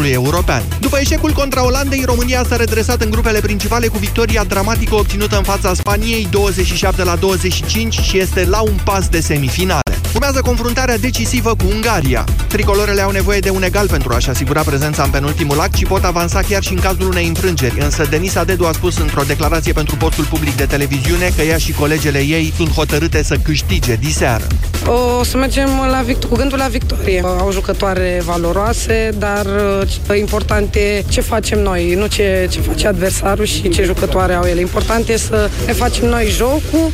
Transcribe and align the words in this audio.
european. 0.00 0.62
După 0.80 0.98
eșecul 0.98 1.30
contra 1.32 1.64
Olandei, 1.64 2.02
România 2.04 2.44
s-a 2.44 2.56
redresat 2.56 3.00
în 3.00 3.10
grupele 3.10 3.40
principale 3.40 3.86
cu 3.86 3.98
victoria 3.98 4.44
dramatică 4.44 4.94
obținută 4.94 5.36
în 5.36 5.42
fața 5.42 5.74
Spaniei 5.74 6.28
27 6.30 7.04
la 7.04 7.16
25 7.16 7.94
și 7.94 8.18
este 8.18 8.44
la 8.44 8.60
un 8.60 8.78
pas 8.84 9.08
de 9.08 9.20
semifinale. 9.20 9.81
Urmează 10.22 10.46
confruntarea 10.46 10.98
decisivă 10.98 11.54
cu 11.54 11.64
Ungaria. 11.74 12.24
Tricolorele 12.48 13.00
au 13.00 13.10
nevoie 13.10 13.38
de 13.38 13.50
un 13.50 13.62
egal 13.62 13.88
pentru 13.88 14.12
a-și 14.12 14.30
asigura 14.30 14.62
prezența 14.62 15.02
în 15.02 15.10
penultimul 15.10 15.60
act 15.60 15.74
și 15.74 15.84
pot 15.84 16.04
avansa 16.04 16.40
chiar 16.48 16.62
și 16.62 16.72
în 16.72 16.78
cazul 16.78 17.08
unei 17.08 17.26
înfrângeri, 17.26 17.80
însă 17.80 18.06
Denisa 18.10 18.44
Dedu 18.44 18.64
a 18.64 18.72
spus 18.72 18.98
într-o 18.98 19.22
declarație 19.22 19.72
pentru 19.72 19.96
postul 19.96 20.24
public 20.24 20.56
de 20.56 20.64
televiziune 20.64 21.32
că 21.36 21.42
ea 21.42 21.56
și 21.56 21.72
colegele 21.72 22.18
ei 22.18 22.52
sunt 22.56 22.70
hotărâte 22.72 23.22
să 23.22 23.36
câștige 23.42 23.94
diseară. 23.94 24.46
O 24.86 25.24
să 25.24 25.36
mergem 25.36 25.68
la 25.90 26.02
vict- 26.06 26.24
cu 26.28 26.36
gândul 26.36 26.58
la 26.58 26.66
victorie. 26.66 27.22
Au 27.24 27.52
jucătoare 27.52 28.20
valoroase, 28.24 29.10
dar 29.18 29.46
uh, 30.08 30.18
important 30.18 30.74
e 30.74 31.04
ce 31.08 31.20
facem 31.20 31.62
noi, 31.62 31.94
nu 31.94 32.06
ce, 32.06 32.48
ce 32.50 32.60
face 32.60 32.86
adversarul 32.86 33.44
și 33.44 33.68
ce 33.68 33.82
jucătoare 33.82 34.34
au 34.34 34.44
ele. 34.44 34.60
Important 34.60 35.08
e 35.08 35.16
să 35.16 35.50
ne 35.66 35.72
facem 35.72 36.08
noi 36.08 36.26
jocul, 36.26 36.90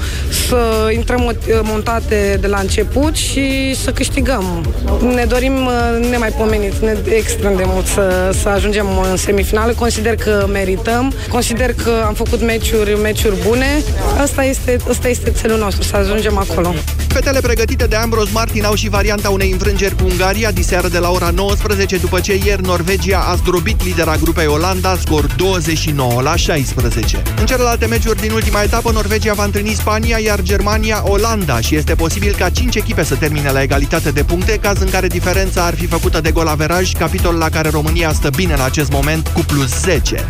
să 0.49 0.91
intrăm 0.95 1.37
montate 1.63 2.39
de 2.41 2.47
la 2.47 2.59
început 2.59 3.17
și 3.19 3.75
să 3.75 3.93
câștigăm. 3.93 4.75
Ne 5.15 5.25
dorim 5.25 5.67
uh, 5.67 6.09
nemaipomenit, 6.11 6.75
ne, 6.75 6.97
extrem 7.17 7.57
de 7.57 7.63
mult 7.67 7.87
să, 7.87 8.35
să 8.43 8.49
ajungem 8.49 8.87
în 9.11 9.17
semifinală. 9.17 9.73
Consider 9.73 10.15
că 10.15 10.47
merităm, 10.53 11.13
consider 11.29 11.75
că 11.75 11.91
am 12.07 12.15
făcut 12.15 12.41
meciuri, 12.43 13.01
meciuri 13.01 13.37
bune. 13.47 13.83
Asta 14.21 14.45
este, 14.45 14.77
asta 14.89 15.09
este 15.09 15.31
țelul 15.31 15.59
nostru, 15.59 15.83
să 15.83 15.97
ajungem 15.97 16.39
acolo. 16.39 16.75
Fetele 17.09 17.41
pregătite 17.41 17.87
de 17.87 17.97
Ambros 17.97 18.31
Martin 18.31 18.65
au 18.65 18.75
și 18.75 18.89
varianta 18.89 19.31
unei 19.31 19.51
înfrângeri 19.51 19.97
cu 19.97 20.05
Ungaria 20.11 20.51
diseară 20.51 20.89
de 20.89 20.99
la 20.99 21.11
ora 21.11 21.31
19, 21.35 21.97
după 21.97 22.21
ce 22.21 22.41
ieri 22.45 22.63
Norvegia 22.63 23.25
a 23.29 23.35
zdrobit 23.35 23.85
lidera 23.85 24.17
grupei 24.17 24.47
Olanda, 24.47 24.97
scor 25.01 25.27
29 25.37 26.23
la 26.23 26.37
16. 26.37 27.23
În 27.39 27.47
celelalte 27.47 27.87
meciuri 27.87 28.21
din 28.21 28.33
ultima 28.33 28.63
etapă, 28.63 28.91
Norvegia 28.93 29.35
va 29.35 29.45
întâlni 29.45 29.71
Spania, 29.71 30.19
iar 30.19 30.41
Germania 30.43 31.03
Olanda 31.07 31.61
și 31.61 31.77
este 31.77 31.95
posibil 31.95 32.35
ca 32.39 32.49
5 32.49 32.75
echipe 32.75 33.03
să 33.09 33.15
termine 33.15 33.51
la 33.51 33.63
egalitate 33.63 34.11
de 34.11 34.23
puncte, 34.23 34.59
caz 34.61 34.81
în 34.81 34.91
care 34.91 35.07
diferența 35.07 35.65
ar 35.65 35.75
fi 35.75 35.87
făcută 35.87 36.21
de 36.21 36.31
golaveraj, 36.31 36.93
capitol 36.93 37.35
la 37.35 37.49
care 37.49 37.69
România 37.69 38.13
stă 38.13 38.31
bine 38.37 38.53
în 38.53 38.61
acest 38.61 38.93
moment 38.93 39.29
cu 39.29 39.41
plus 39.41 39.81
10. 39.81 40.27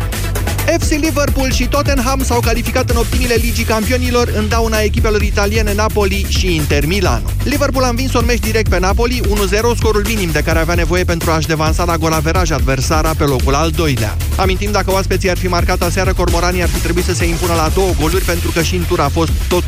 FC 0.77 0.89
Liverpool 0.89 1.51
și 1.51 1.67
Tottenham 1.67 2.23
s-au 2.23 2.39
calificat 2.39 2.89
în 2.89 2.95
optimile 2.95 3.33
Ligii 3.33 3.63
Campionilor 3.63 4.31
în 4.35 4.47
dauna 4.47 4.79
echipelor 4.79 5.21
italiene 5.21 5.73
Napoli 5.73 6.25
și 6.29 6.55
Inter 6.55 6.85
Milan. 6.85 7.21
Liverpool 7.43 7.83
a 7.83 7.87
învins 7.87 8.13
un 8.13 8.25
meci 8.25 8.39
direct 8.39 8.69
pe 8.69 8.79
Napoli, 8.79 9.21
1-0, 9.21 9.77
scorul 9.77 10.05
minim 10.07 10.31
de 10.31 10.41
care 10.41 10.59
avea 10.59 10.75
nevoie 10.75 11.03
pentru 11.03 11.31
a-și 11.31 11.47
devansa 11.47 11.83
la 11.83 11.97
golaveraj 11.97 12.51
adversara 12.51 13.13
pe 13.17 13.23
locul 13.23 13.55
al 13.55 13.69
doilea. 13.69 14.17
Amintim, 14.35 14.71
dacă 14.71 14.91
oaspeții 14.91 15.29
ar 15.29 15.37
fi 15.37 15.47
marcat 15.47 15.81
aseară, 15.81 16.13
cormoranii 16.13 16.61
ar 16.61 16.69
fi 16.69 16.79
trebuit 16.79 17.05
să 17.05 17.13
se 17.13 17.25
impună 17.25 17.53
la 17.53 17.69
două 17.73 17.91
goluri 17.99 18.23
pentru 18.23 18.51
că 18.51 18.61
și 18.61 18.75
în 18.75 18.85
tur 18.87 18.99
a 18.99 19.09
fost 19.09 19.31
tot 19.47 19.63
1-0. 19.63 19.67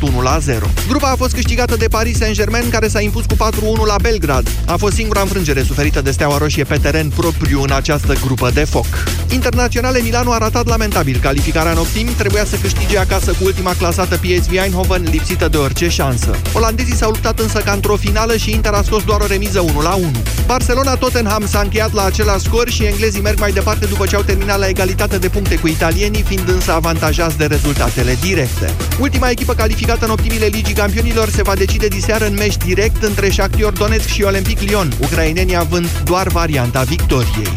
Grupa 0.88 1.10
a 1.10 1.16
fost 1.16 1.34
câștigată 1.34 1.76
de 1.76 1.88
Paris 1.88 2.16
Saint-Germain, 2.16 2.68
care 2.70 2.88
s-a 2.88 3.00
impus 3.02 3.24
cu 3.24 3.34
4-1 3.34 3.38
la 3.86 3.96
Belgrad. 4.02 4.48
A 4.66 4.76
fost 4.76 4.94
singura 4.94 5.20
înfrângere 5.20 5.62
suferită 5.62 6.00
de 6.00 6.10
Steaua 6.10 6.38
Roșie 6.38 6.64
pe 6.64 6.78
teren 6.78 7.08
propriu 7.08 7.62
în 7.62 7.70
această 7.72 8.14
grupă 8.24 8.50
de 8.54 8.64
foc. 8.64 8.86
Internaționale 9.30 10.00
Milano 10.00 10.32
a 10.32 10.38
ratat 10.38 10.66
lamentabil 10.66 11.18
calificarea 11.22 11.72
în 11.72 11.78
optimi, 11.78 12.10
trebuia 12.10 12.44
să 12.44 12.56
câștige 12.56 12.98
acasă 12.98 13.30
cu 13.30 13.44
ultima 13.44 13.74
clasată 13.78 14.16
PSV 14.16 14.52
Eindhoven, 14.52 15.02
lipsită 15.10 15.48
de 15.48 15.56
orice 15.56 15.88
șansă. 15.88 16.36
Olandezii 16.52 16.96
s-au 16.96 17.10
luptat 17.10 17.38
însă 17.38 17.58
ca 17.58 17.72
într-o 17.72 17.96
finală 17.96 18.36
și 18.36 18.50
Inter 18.50 18.72
a 18.72 18.82
scos 18.82 19.04
doar 19.04 19.20
o 19.20 19.26
remiză 19.26 19.60
1 19.60 19.80
la 19.80 19.94
1. 19.94 20.10
Barcelona-Tottenham 20.46 21.46
s-a 21.46 21.60
încheiat 21.60 21.92
la 21.92 22.04
același 22.04 22.44
scor 22.44 22.68
și 22.68 22.84
englezii 22.84 23.20
merg 23.20 23.38
mai 23.38 23.52
departe 23.52 23.86
după 23.86 24.06
ce 24.06 24.16
au 24.16 24.22
terminat 24.22 24.58
la 24.58 24.68
egalitate 24.68 25.18
de 25.18 25.28
puncte 25.28 25.56
cu 25.56 25.66
italienii, 25.66 26.22
fiind 26.22 26.48
însă 26.48 26.72
avantajați 26.72 27.38
de 27.38 27.44
rezultatele 27.44 28.18
directe. 28.20 28.74
Ultima 29.00 29.30
echipă 29.30 29.54
calificată 29.54 30.04
în 30.04 30.10
optimile 30.10 30.46
Ligii 30.46 30.74
Campionilor 30.74 31.28
se 31.28 31.42
va 31.42 31.54
decide 31.54 31.88
diseară 31.88 32.26
în 32.26 32.34
meci 32.34 32.56
direct 32.56 32.81
între 33.00 33.30
Shakhtar 33.30 33.72
Donetsk 33.72 34.08
și 34.08 34.22
Olympic 34.22 34.60
Lyon, 34.60 34.92
ucrainenii 35.00 35.56
având 35.56 36.02
doar 36.04 36.28
varianta 36.28 36.82
victoriei. 36.82 37.52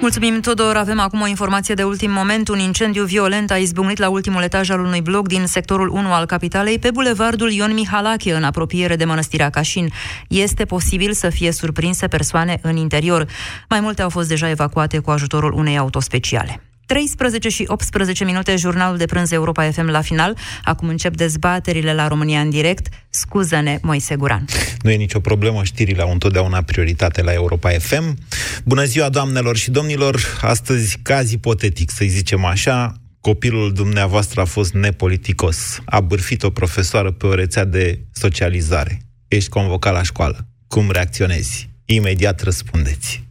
Mulțumim, 0.00 0.40
Tudor. 0.40 0.76
Avem 0.76 1.00
acum 1.00 1.20
o 1.20 1.26
informație 1.26 1.74
de 1.74 1.82
ultim 1.82 2.10
moment. 2.10 2.48
Un 2.48 2.58
incendiu 2.58 3.04
violent 3.04 3.50
a 3.50 3.56
izbucnit 3.56 3.98
la 3.98 4.08
ultimul 4.08 4.42
etaj 4.42 4.70
al 4.70 4.80
unui 4.80 5.00
bloc 5.00 5.28
din 5.28 5.46
sectorul 5.46 5.88
1 5.88 6.12
al 6.12 6.26
capitalei, 6.26 6.78
pe 6.78 6.90
bulevardul 6.90 7.50
Ion 7.50 7.74
Mihalache, 7.74 8.34
în 8.34 8.44
apropiere 8.44 8.96
de 8.96 9.04
mănăstirea 9.04 9.50
Cașin. 9.50 9.92
Este 10.28 10.64
posibil 10.64 11.12
să 11.12 11.28
fie 11.28 11.52
surprinse 11.52 12.06
persoane 12.06 12.58
în 12.62 12.76
interior. 12.76 13.26
Mai 13.68 13.80
multe 13.80 14.02
au 14.02 14.08
fost 14.08 14.28
deja 14.28 14.50
evacuate 14.50 14.98
cu 14.98 15.10
ajutorul 15.10 15.52
unei 15.52 15.78
autospeciale. 15.78 16.62
13 16.86 17.48
și 17.48 17.64
18 17.66 18.24
minute, 18.24 18.56
jurnalul 18.56 18.96
de 18.96 19.06
prânz 19.06 19.32
Europa 19.32 19.70
FM 19.70 19.86
la 19.86 20.00
final. 20.00 20.36
Acum 20.64 20.88
încep 20.88 21.16
dezbaterile 21.16 21.94
la 21.94 22.08
România 22.08 22.40
în 22.40 22.50
direct. 22.50 22.88
Scuză-ne, 23.10 23.78
Moise 23.82 24.16
Guran. 24.16 24.44
Nu 24.82 24.90
e 24.90 24.96
nicio 24.96 25.20
problemă, 25.20 25.64
știrile 25.64 26.02
au 26.02 26.10
întotdeauna 26.10 26.62
prioritate 26.62 27.22
la 27.22 27.32
Europa 27.32 27.70
FM. 27.70 28.18
Bună 28.64 28.84
ziua, 28.84 29.08
doamnelor 29.08 29.56
și 29.56 29.70
domnilor! 29.70 30.38
Astăzi, 30.40 30.98
caz 31.02 31.32
ipotetic, 31.32 31.90
să-i 31.90 32.08
zicem 32.08 32.44
așa, 32.44 32.94
copilul 33.20 33.72
dumneavoastră 33.72 34.40
a 34.40 34.44
fost 34.44 34.72
nepoliticos. 34.72 35.78
A 35.84 36.00
bârfit 36.00 36.42
o 36.42 36.50
profesoară 36.50 37.10
pe 37.10 37.26
o 37.26 37.34
rețea 37.34 37.64
de 37.64 38.00
socializare. 38.12 39.02
Ești 39.28 39.48
convocat 39.48 39.92
la 39.92 40.02
școală. 40.02 40.46
Cum 40.68 40.90
reacționezi? 40.90 41.70
Imediat 41.84 42.40
răspundeți. 42.40 43.23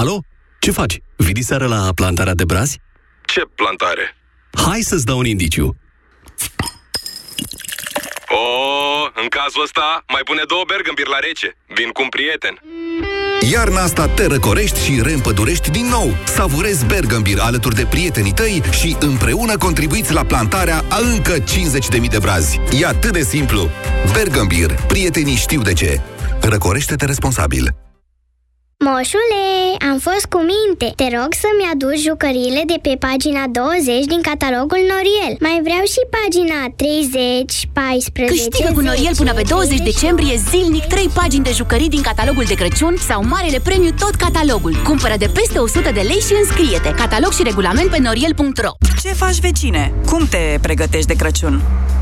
Alo? 0.00 0.20
Ce 0.60 0.70
faci? 0.70 0.98
Vii 1.16 1.42
seară 1.42 1.66
la 1.66 1.92
plantarea 1.94 2.34
de 2.34 2.44
brazi? 2.44 2.80
Ce 3.24 3.40
plantare? 3.54 4.16
Hai 4.64 4.80
să-ți 4.80 5.04
dau 5.04 5.18
un 5.18 5.26
indiciu. 5.26 5.76
O, 8.28 8.44
în 9.22 9.28
cazul 9.28 9.62
ăsta, 9.62 10.04
mai 10.12 10.20
pune 10.24 10.42
două 10.46 10.64
bergambir 10.66 11.06
la 11.06 11.18
rece. 11.18 11.56
Vin 11.66 11.88
cu 11.88 12.02
un 12.02 12.08
prieten. 12.08 12.62
Iarna 13.52 13.82
asta 13.82 14.08
te 14.08 14.26
răcorești 14.26 14.84
și 14.84 15.02
reîmpădurești 15.02 15.70
din 15.70 15.86
nou. 15.86 16.16
Savurezi 16.24 16.86
Bergambir 16.86 17.38
alături 17.38 17.74
de 17.74 17.86
prietenii 17.86 18.32
tăi 18.32 18.62
și 18.70 18.96
împreună 19.00 19.56
contribuiți 19.56 20.12
la 20.12 20.24
plantarea 20.24 20.84
a 20.88 20.98
încă 20.98 21.34
50.000 21.38 22.08
de 22.10 22.18
brazi. 22.18 22.60
E 22.80 22.86
atât 22.86 23.12
de 23.12 23.22
simplu. 23.22 23.70
Bergambir. 24.12 24.74
Prietenii 24.88 25.36
știu 25.36 25.62
de 25.62 25.72
ce. 25.72 26.00
Răcorește-te 26.40 27.04
responsabil. 27.04 27.74
Moșule, 28.88 29.46
am 29.90 29.98
fost 30.06 30.24
cu 30.32 30.40
minte. 30.52 30.86
Te 31.00 31.06
rog 31.16 31.30
să-mi 31.42 31.68
aduci 31.72 32.06
jucăriile 32.08 32.62
de 32.72 32.78
pe 32.86 32.94
pagina 33.06 33.42
20 33.58 34.04
din 34.12 34.22
catalogul 34.28 34.82
Noriel. 34.90 35.34
Mai 35.46 35.58
vreau 35.66 35.84
și 35.94 36.02
pagina 36.16 36.58
30, 36.76 37.68
14... 37.78 38.34
Câștigă 38.34 38.70
cu 38.76 38.82
Noriel 38.88 39.14
până 39.20 39.32
pe 39.38 39.44
20 39.48 39.80
decembrie 39.90 40.34
zilnic 40.50 40.84
3 40.94 41.08
pagini 41.18 41.46
de 41.48 41.52
jucării 41.60 41.94
din 41.96 42.02
catalogul 42.10 42.46
de 42.52 42.58
Crăciun 42.60 42.94
sau 43.08 43.20
marele 43.34 43.60
premiu 43.68 43.92
tot 44.02 44.14
catalogul. 44.24 44.74
Cumpără 44.88 45.14
de 45.24 45.28
peste 45.38 45.58
100 45.58 45.90
de 45.98 46.04
lei 46.10 46.22
și 46.28 46.34
înscrie-te. 46.40 46.90
Catalog 47.02 47.32
și 47.32 47.48
regulament 47.50 47.88
pe 47.90 47.98
noriel.ro 48.06 48.72
Ce 49.02 49.10
faci, 49.22 49.38
vecine? 49.46 49.82
Cum 50.10 50.22
te 50.32 50.42
pregătești 50.66 51.10
de 51.12 51.18
Crăciun? 51.20 51.54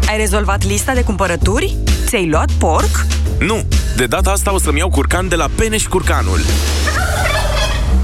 Ai 0.08 0.16
rezolvat 0.24 0.60
lista 0.72 0.92
de 0.98 1.02
cumpărături? 1.10 1.76
Ți-ai 2.06 2.28
luat 2.28 2.50
porc? 2.64 2.92
Nu, 3.38 3.58
de 3.96 4.06
data 4.06 4.30
asta 4.30 4.54
o 4.54 4.58
să-mi 4.58 4.78
iau 4.78 4.90
curcan 4.90 5.28
de 5.28 5.36
la 5.36 5.48
Peneș 5.56 5.86
Curcanul. 5.86 6.40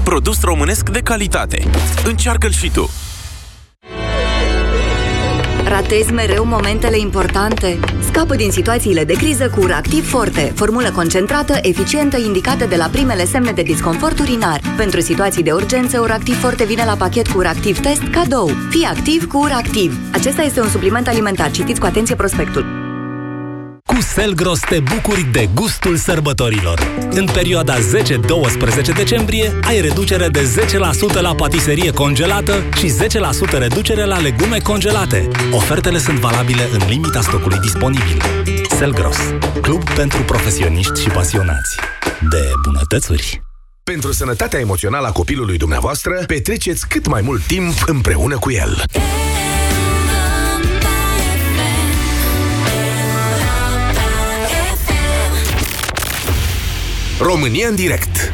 Produs 0.03 0.41
românesc 0.41 0.89
de 0.89 0.99
calitate. 0.99 1.69
Încearcă-l 2.03 2.51
și 2.51 2.69
tu! 2.69 2.89
Ratezi 5.67 6.11
mereu 6.11 6.45
momentele 6.45 6.99
importante? 6.99 7.79
Scapă 7.99 8.35
din 8.35 8.51
situațiile 8.51 9.03
de 9.03 9.13
criză 9.13 9.49
cu 9.49 9.59
Uractiv 9.59 10.09
Forte, 10.09 10.51
formulă 10.55 10.91
concentrată, 10.91 11.57
eficientă, 11.61 12.17
indicată 12.17 12.65
de 12.65 12.75
la 12.75 12.85
primele 12.85 13.25
semne 13.25 13.51
de 13.51 13.61
disconfort 13.61 14.19
urinar. 14.19 14.61
Pentru 14.77 14.99
situații 14.99 15.43
de 15.43 15.51
urgență, 15.51 15.99
Uractiv 15.99 16.39
Forte 16.39 16.63
vine 16.63 16.83
la 16.85 16.95
pachet 16.95 17.27
cu 17.27 17.37
Uractiv 17.37 17.79
Test 17.79 18.03
cadou. 18.11 18.51
Fii 18.69 18.83
activ 18.83 19.27
cu 19.27 19.37
Uractiv. 19.37 19.97
Acesta 20.13 20.41
este 20.41 20.61
un 20.61 20.69
supliment 20.69 21.07
alimentar. 21.07 21.51
Citiți 21.51 21.79
cu 21.79 21.85
atenție 21.85 22.15
prospectul. 22.15 22.84
Cu 23.95 24.01
Selgros 24.01 24.59
te 24.59 24.79
bucuri 24.79 25.27
de 25.31 25.49
gustul 25.53 25.95
sărbătorilor. 25.95 26.79
În 27.09 27.25
perioada 27.33 27.75
10-12 27.75 27.79
decembrie 28.95 29.59
ai 29.61 29.81
reducere 29.81 30.27
de 30.27 30.65
10% 31.17 31.21
la 31.21 31.35
patiserie 31.35 31.91
congelată 31.91 32.63
și 32.77 32.93
10% 33.55 33.57
reducere 33.57 34.05
la 34.05 34.19
legume 34.19 34.57
congelate. 34.57 35.27
Ofertele 35.51 35.97
sunt 35.97 36.19
valabile 36.19 36.69
în 36.73 36.87
limita 36.87 37.21
stocului 37.21 37.59
disponibil. 37.59 38.21
Selgros, 38.69 39.17
club 39.61 39.89
pentru 39.89 40.21
profesioniști 40.21 41.01
și 41.01 41.09
pasionați 41.09 41.75
de 42.29 42.51
bunătățuri. 42.63 43.41
Pentru 43.83 44.11
sănătatea 44.11 44.59
emoțională 44.59 45.07
a 45.07 45.11
copilului 45.11 45.57
dumneavoastră, 45.57 46.23
petreceți 46.27 46.87
cât 46.87 47.07
mai 47.07 47.21
mult 47.21 47.41
timp 47.41 47.73
împreună 47.85 48.37
cu 48.37 48.51
el. 48.51 48.83
România 57.19 57.67
în 57.67 57.75
direct 57.75 58.33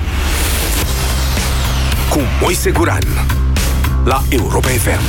Cu 2.09 2.19
Moise 2.41 2.71
Guran 2.71 3.03
La 4.05 4.23
Europa 4.29 4.67
FM 4.67 5.01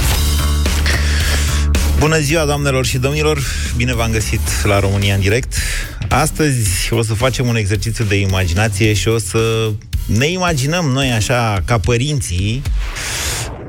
Bună 1.98 2.18
ziua, 2.18 2.44
doamnelor 2.44 2.86
și 2.86 2.98
domnilor! 2.98 3.42
Bine 3.76 3.94
v-am 3.94 4.10
găsit 4.10 4.40
la 4.64 4.80
România 4.80 5.14
în 5.14 5.20
direct. 5.20 5.54
Astăzi 6.08 6.92
o 6.92 7.02
să 7.02 7.14
facem 7.14 7.46
un 7.46 7.56
exercițiu 7.56 8.04
de 8.04 8.14
imaginație 8.14 8.92
și 8.92 9.08
o 9.08 9.18
să 9.18 9.70
ne 10.06 10.26
imaginăm 10.26 10.84
noi 10.84 11.10
așa, 11.10 11.62
ca 11.64 11.78
părinții, 11.78 12.62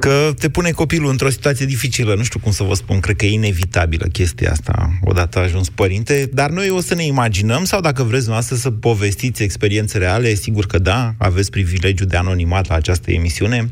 că 0.04 0.34
te 0.40 0.50
pune 0.50 0.72
copilul 0.72 1.10
într-o 1.10 1.30
situație 1.30 1.66
dificilă. 1.66 2.16
Nu 2.16 2.24
știu 2.24 2.40
cum 2.40 2.52
să 2.52 2.64
vă 2.64 2.74
spun, 2.74 3.00
cred 3.00 3.16
că 3.16 3.26
e 3.26 3.32
inevitabilă 3.32 4.06
chestia 4.06 4.52
asta, 4.52 4.90
odată 5.02 5.40
ajuns 5.40 5.70
părinte, 5.70 6.30
dar 6.34 6.50
noi 6.50 6.70
o 6.70 6.82
să 6.82 6.96
ne 6.96 7.06
imaginăm, 7.06 7.64
sau 7.64 7.82
dacă 7.82 8.04
vreți 8.04 8.28
noastră 8.28 8.56
să 8.56 8.72
povestiți 8.72 9.44
experiențe 9.44 9.98
reale, 9.98 10.34
sigur 10.34 10.66
că 10.66 10.80
da, 10.80 11.14
aveți 11.18 11.50
privilegiu 11.50 12.06
de 12.06 12.18
anonimat 12.18 12.68
la 12.68 12.76
această 12.76 13.12
emisiune. 13.12 13.70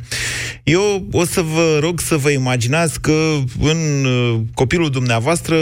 Eu 0.63 1.07
o 1.12 1.25
să 1.25 1.42
vă 1.42 1.78
rog 1.80 2.00
să 2.00 2.16
vă 2.16 2.30
imaginați 2.30 3.01
că 3.01 3.38
în 3.60 4.06
uh, 4.06 4.39
copilul 4.54 4.89
dumneavoastră 4.89 5.56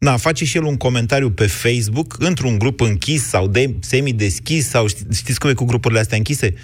na, 0.00 0.16
face 0.16 0.44
și 0.44 0.56
el 0.56 0.62
un 0.62 0.76
comentariu 0.76 1.30
pe 1.30 1.46
Facebook, 1.46 2.16
într-un 2.18 2.58
grup 2.58 2.80
închis 2.80 3.28
sau 3.28 3.48
de, 3.48 3.74
semi-deschis, 3.80 4.68
sau 4.68 4.86
ști, 4.86 5.02
știți 5.14 5.38
cum 5.38 5.50
e 5.50 5.52
cu 5.52 5.64
grupurile 5.64 6.00
astea 6.00 6.16
închise? 6.16 6.54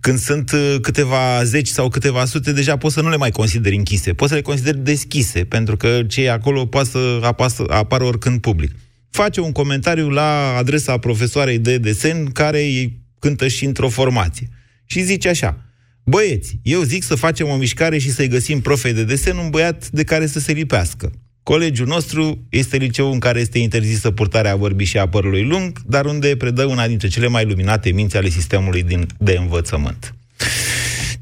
Când 0.00 0.18
sunt 0.18 0.52
uh, 0.52 0.76
câteva 0.80 1.44
zeci 1.44 1.68
sau 1.68 1.88
câteva 1.88 2.24
sute, 2.24 2.52
deja 2.52 2.76
poți 2.76 2.94
să 2.94 3.00
nu 3.00 3.08
le 3.08 3.16
mai 3.16 3.30
consideri 3.30 3.76
închise, 3.76 4.12
poți 4.12 4.30
să 4.30 4.36
le 4.36 4.42
consideri 4.42 4.78
deschise, 4.78 5.44
pentru 5.44 5.76
că 5.76 6.02
cei 6.08 6.28
acolo 6.28 6.66
poate 6.66 6.88
să 6.88 7.20
apasă, 7.22 7.64
apară 7.68 8.04
oricând 8.04 8.40
public. 8.40 8.72
Face 9.10 9.40
un 9.40 9.52
comentariu 9.52 10.08
la 10.08 10.56
adresa 10.56 10.98
profesoarei 10.98 11.58
de 11.58 11.78
desen 11.78 12.26
care 12.26 12.60
îi 12.60 13.02
cântă 13.18 13.48
și 13.48 13.64
într-o 13.64 13.88
formație. 13.88 14.48
Și 14.86 15.02
zice 15.02 15.28
așa, 15.28 15.64
Băieți, 16.04 16.58
eu 16.62 16.82
zic 16.82 17.02
să 17.02 17.14
facem 17.14 17.48
o 17.48 17.56
mișcare 17.56 17.98
și 17.98 18.10
să-i 18.10 18.28
găsim 18.28 18.60
profei 18.60 18.92
de 18.92 19.04
desen 19.04 19.36
un 19.36 19.50
băiat 19.50 19.90
de 19.90 20.04
care 20.04 20.26
să 20.26 20.38
se 20.38 20.52
lipească. 20.52 21.12
Colegiul 21.44 21.86
nostru 21.86 22.46
este 22.48 22.76
liceul 22.76 23.12
în 23.12 23.18
care 23.18 23.40
este 23.40 23.58
interzisă 23.58 24.10
purtarea 24.10 24.56
vorbii 24.56 24.86
și 24.86 24.98
a 24.98 25.08
părului 25.08 25.44
lung, 25.44 25.80
dar 25.86 26.06
unde 26.06 26.36
predă 26.36 26.64
una 26.64 26.86
dintre 26.86 27.08
cele 27.08 27.26
mai 27.26 27.44
luminate 27.44 27.90
minți 27.90 28.16
ale 28.16 28.28
sistemului 28.28 28.82
din, 28.82 29.06
de 29.18 29.32
învățământ. 29.32 30.14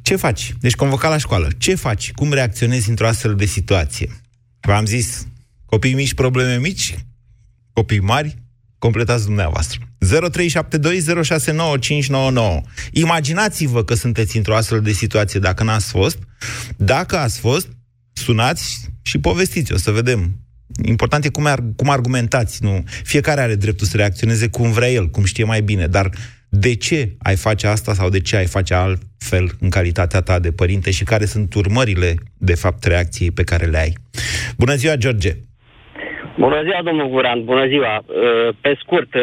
Ce 0.02 0.16
faci? 0.16 0.54
Deci 0.60 0.74
convocat 0.74 1.10
la 1.10 1.18
școală. 1.18 1.48
Ce 1.58 1.74
faci? 1.74 2.12
Cum 2.12 2.32
reacționezi 2.32 2.88
într-o 2.88 3.06
astfel 3.06 3.34
de 3.34 3.44
situație? 3.44 4.20
V-am 4.60 4.84
zis, 4.84 5.26
copii 5.64 5.94
mici, 5.94 6.14
probleme 6.14 6.58
mici, 6.58 6.94
copii 7.72 8.00
mari, 8.00 8.36
completați 8.78 9.24
dumneavoastră. 9.24 9.78
0372069599. 10.04 10.08
Imaginați-vă 12.92 13.84
că 13.84 13.94
sunteți 13.94 14.36
într-o 14.36 14.56
astfel 14.56 14.80
de 14.80 14.92
situație 14.92 15.40
dacă 15.40 15.64
n-ați 15.64 15.90
fost. 15.90 16.18
Dacă 16.76 17.18
ați 17.18 17.38
fost, 17.38 17.68
sunați 18.12 18.91
și 19.02 19.18
povestiți, 19.18 19.72
o 19.72 19.76
să 19.76 19.90
vedem. 19.90 20.36
Important 20.84 21.24
e 21.24 21.28
cum, 21.28 21.46
ar, 21.46 21.64
cum 21.76 21.88
argumentați, 21.90 22.62
nu? 22.62 22.84
Fiecare 23.04 23.40
are 23.40 23.54
dreptul 23.54 23.86
să 23.86 23.96
reacționeze 23.96 24.48
cum 24.48 24.72
vrea 24.72 24.90
el, 24.90 25.10
cum 25.10 25.24
știe 25.24 25.44
mai 25.44 25.62
bine, 25.62 25.86
dar 25.86 26.10
de 26.48 26.74
ce 26.74 27.14
ai 27.18 27.36
face 27.36 27.66
asta 27.66 27.94
sau 27.94 28.08
de 28.08 28.20
ce 28.20 28.36
ai 28.36 28.46
face 28.46 28.74
altfel 28.74 29.56
în 29.60 29.70
calitatea 29.70 30.20
ta 30.20 30.38
de 30.38 30.52
părinte 30.52 30.90
și 30.90 31.04
care 31.04 31.24
sunt 31.24 31.54
urmările, 31.54 32.14
de 32.38 32.54
fapt, 32.54 32.84
reacției 32.84 33.30
pe 33.30 33.44
care 33.44 33.66
le 33.66 33.78
ai. 33.78 33.96
Bună 34.56 34.74
ziua, 34.74 34.96
George! 34.96 35.36
Bună 36.44 36.62
ziua, 36.66 36.80
domnul 36.88 37.08
Guran, 37.08 37.44
bună 37.44 37.66
ziua. 37.66 37.94
Uh, 38.06 38.54
pe 38.60 38.72
scurt, 38.82 39.14
uh, 39.14 39.22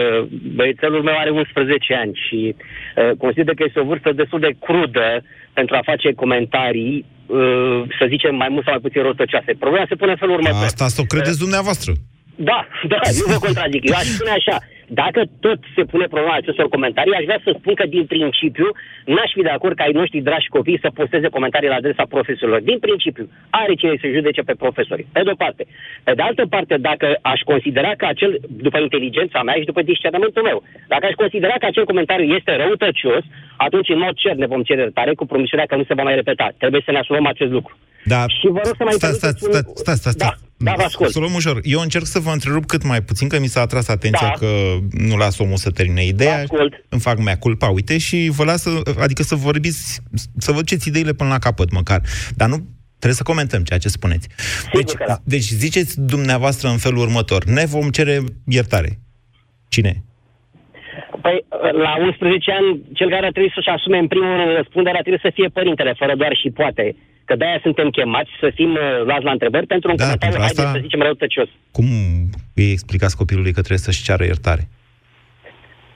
băiețelul 0.56 1.04
meu 1.04 1.18
are 1.18 1.30
11 1.30 1.94
ani 2.04 2.14
și 2.26 2.56
uh, 2.56 3.12
consider 3.18 3.54
că 3.54 3.64
este 3.68 3.80
o 3.80 3.90
vârstă 3.92 4.12
destul 4.12 4.40
de 4.40 4.56
crudă 4.66 5.10
pentru 5.54 5.76
a 5.76 5.88
face 5.92 6.14
comentarii 6.14 7.06
Uh, 7.30 7.82
să 8.00 8.06
zicem, 8.08 8.36
mai 8.36 8.50
mult 8.50 8.64
sau 8.64 8.74
mai 8.74 8.82
puțin 8.82 9.02
rostăcioase. 9.02 9.52
Problema 9.60 9.86
se 9.90 9.96
pune 9.96 10.12
în 10.12 10.18
felul 10.18 10.36
următor. 10.36 10.64
Asta 10.64 10.88
să 10.88 11.02
o 11.02 11.04
credeți 11.14 11.40
dumneavoastră. 11.46 11.92
Da, 12.50 12.60
da, 12.92 13.00
nu 13.20 13.26
vă 13.34 13.38
contrazic. 13.46 13.82
Eu 13.90 13.96
aș 14.02 14.08
spune 14.16 14.34
așa, 14.40 14.56
dacă 15.02 15.22
tot 15.46 15.60
se 15.76 15.84
pune 15.92 16.06
problema 16.14 16.36
acestor 16.36 16.68
comentarii, 16.76 17.20
aș 17.20 17.26
vrea 17.30 17.42
să 17.44 17.52
spun 17.60 17.74
că 17.80 17.86
din 17.96 18.06
principiu 18.14 18.68
n-aș 19.14 19.32
fi 19.36 19.42
de 19.48 19.54
acord 19.58 19.76
ca 19.76 19.84
ai 19.84 20.00
noștri 20.00 20.28
dragi 20.30 20.54
copii 20.56 20.84
să 20.84 20.90
posteze 21.00 21.28
comentarii 21.36 21.74
la 21.74 21.80
adresa 21.82 22.04
profesorilor. 22.16 22.62
Din 22.70 22.80
principiu, 22.80 23.26
are 23.50 23.74
cine 23.74 23.96
să 24.02 24.08
judece 24.18 24.42
pe 24.42 24.60
profesori. 24.64 25.06
Pe 25.12 25.22
de 25.26 25.32
o 25.34 25.42
parte. 25.44 25.64
Pe 26.04 26.14
de 26.18 26.22
altă 26.22 26.44
parte, 26.56 26.76
dacă 26.90 27.08
aș 27.22 27.40
considera 27.52 27.92
că 28.00 28.06
acel, 28.06 28.32
după 28.66 28.78
inteligența 28.80 29.40
mea 29.44 29.56
și 29.60 29.70
după 29.72 29.82
discernământul 29.82 30.44
meu, 30.50 30.64
dacă 30.88 31.06
aș 31.06 31.16
considera 31.24 31.56
că 31.60 31.66
acel 31.66 31.86
comentariu 31.86 32.36
este 32.38 32.56
răutăcios, 32.56 33.24
atunci 33.58 33.90
în 33.90 34.00
mod 34.06 34.14
cer 34.24 34.36
ne 34.36 34.52
vom 34.54 34.62
cere 34.64 34.82
iertare 34.82 35.14
cu 35.14 35.26
promisiunea 35.26 35.66
că 35.66 35.76
nu 35.76 35.84
se 35.88 35.94
va 35.94 36.04
mai 36.04 36.16
repeta. 36.16 36.48
Trebuie 36.58 36.82
să 36.86 36.92
ne 36.92 37.00
asumăm 37.00 37.26
acest 37.28 37.52
lucru. 37.52 37.78
Da. 38.06 38.22
Și 38.28 38.48
vă 38.48 38.62
rog 38.66 38.76
să 38.78 38.84
mai 38.84 38.94
stați, 38.94 39.18
stați, 39.18 39.40
stați, 39.40 39.72
stați, 39.82 40.00
stați, 40.00 40.18
stați. 40.20 40.49
Da. 40.62 40.72
Da, 40.72 40.78
vă 40.78 40.84
ascult. 40.84 41.10
Să 41.10 41.20
luăm 41.20 41.34
ușor. 41.34 41.60
Eu 41.64 41.80
încerc 41.80 42.06
să 42.06 42.20
vă 42.20 42.30
întrerup 42.30 42.66
cât 42.66 42.84
mai 42.84 43.02
puțin, 43.02 43.28
că 43.28 43.40
mi 43.40 43.48
s-a 43.48 43.62
atras 43.62 43.88
atenția 43.88 44.28
da. 44.28 44.34
că 44.34 44.48
nu 44.92 45.18
las 45.18 45.40
omul 45.40 45.56
să 45.56 45.72
termine 45.72 46.06
ideea. 46.06 46.38
Ascult. 46.42 46.74
Îmi 46.90 47.02
fac 47.02 47.18
mea 47.18 47.38
culpa, 47.38 47.68
uite, 47.68 47.98
și 47.98 48.30
vă 48.32 48.44
las, 48.44 48.62
să, 48.62 48.82
adică 49.00 49.24
să 49.24 49.36
vorbiți, 49.36 50.02
să 50.38 50.52
vă 50.52 50.58
duceți 50.58 50.88
ideile 50.88 51.14
până 51.14 51.30
la 51.30 51.38
capăt 51.38 51.72
măcar. 51.72 52.02
Dar 52.36 52.50
nu 52.50 52.56
trebuie 52.88 53.14
să 53.14 53.24
comentăm 53.24 53.64
ceea 53.64 53.80
ce 53.80 53.88
spuneți. 53.88 54.28
Deci, 54.74 54.92
da. 55.08 55.18
deci 55.24 55.48
ziceți 55.64 56.02
dumneavoastră 56.02 56.70
în 56.70 56.78
felul 56.78 57.00
următor. 57.00 57.44
Ne 57.44 57.66
vom 57.66 57.90
cere 57.90 58.20
iertare. 58.46 59.00
Cine? 59.70 60.04
Păi, 61.22 61.46
la 61.86 61.96
11 62.00 62.52
ani, 62.52 62.82
cel 62.94 63.10
care 63.10 63.30
trebuie 63.30 63.52
să-și 63.56 63.70
asume 63.70 63.98
în 63.98 64.08
primul 64.08 64.36
rând 64.36 64.56
răspunderea 64.56 65.00
trebuie 65.00 65.26
să 65.28 65.32
fie 65.34 65.48
părintele, 65.48 65.94
fără 65.98 66.16
doar 66.16 66.34
și 66.42 66.50
poate. 66.50 66.96
Că 67.30 67.36
de-aia 67.36 67.60
suntem 67.68 67.88
chemați 67.98 68.32
să 68.42 68.48
fim 68.58 68.72
uh, 68.74 68.82
luați 69.10 69.26
la 69.30 69.34
întrebări 69.38 69.66
pentru 69.74 69.88
un 69.90 69.98
Da, 69.98 70.04
comentariu, 70.04 70.36
pentru 70.36 70.48
asta- 70.48 70.62
haideți 70.62 70.78
să 70.78 70.86
zicem 70.88 71.02
răutăcios. 71.08 71.50
Cum 71.78 71.88
îi 72.60 72.72
explicați 72.76 73.16
copilului 73.22 73.54
că 73.56 73.62
trebuie 73.66 73.88
să-și 73.88 74.06
ceară 74.08 74.24
iertare? 74.24 74.64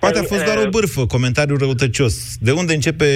Poate 0.03 0.19
a 0.19 0.29
fost 0.33 0.45
doar 0.49 0.57
o 0.65 0.69
bârfă, 0.75 1.01
comentariu 1.15 1.55
răutăcios. 1.63 2.13
De 2.47 2.51
unde 2.59 2.73
începe... 2.73 3.07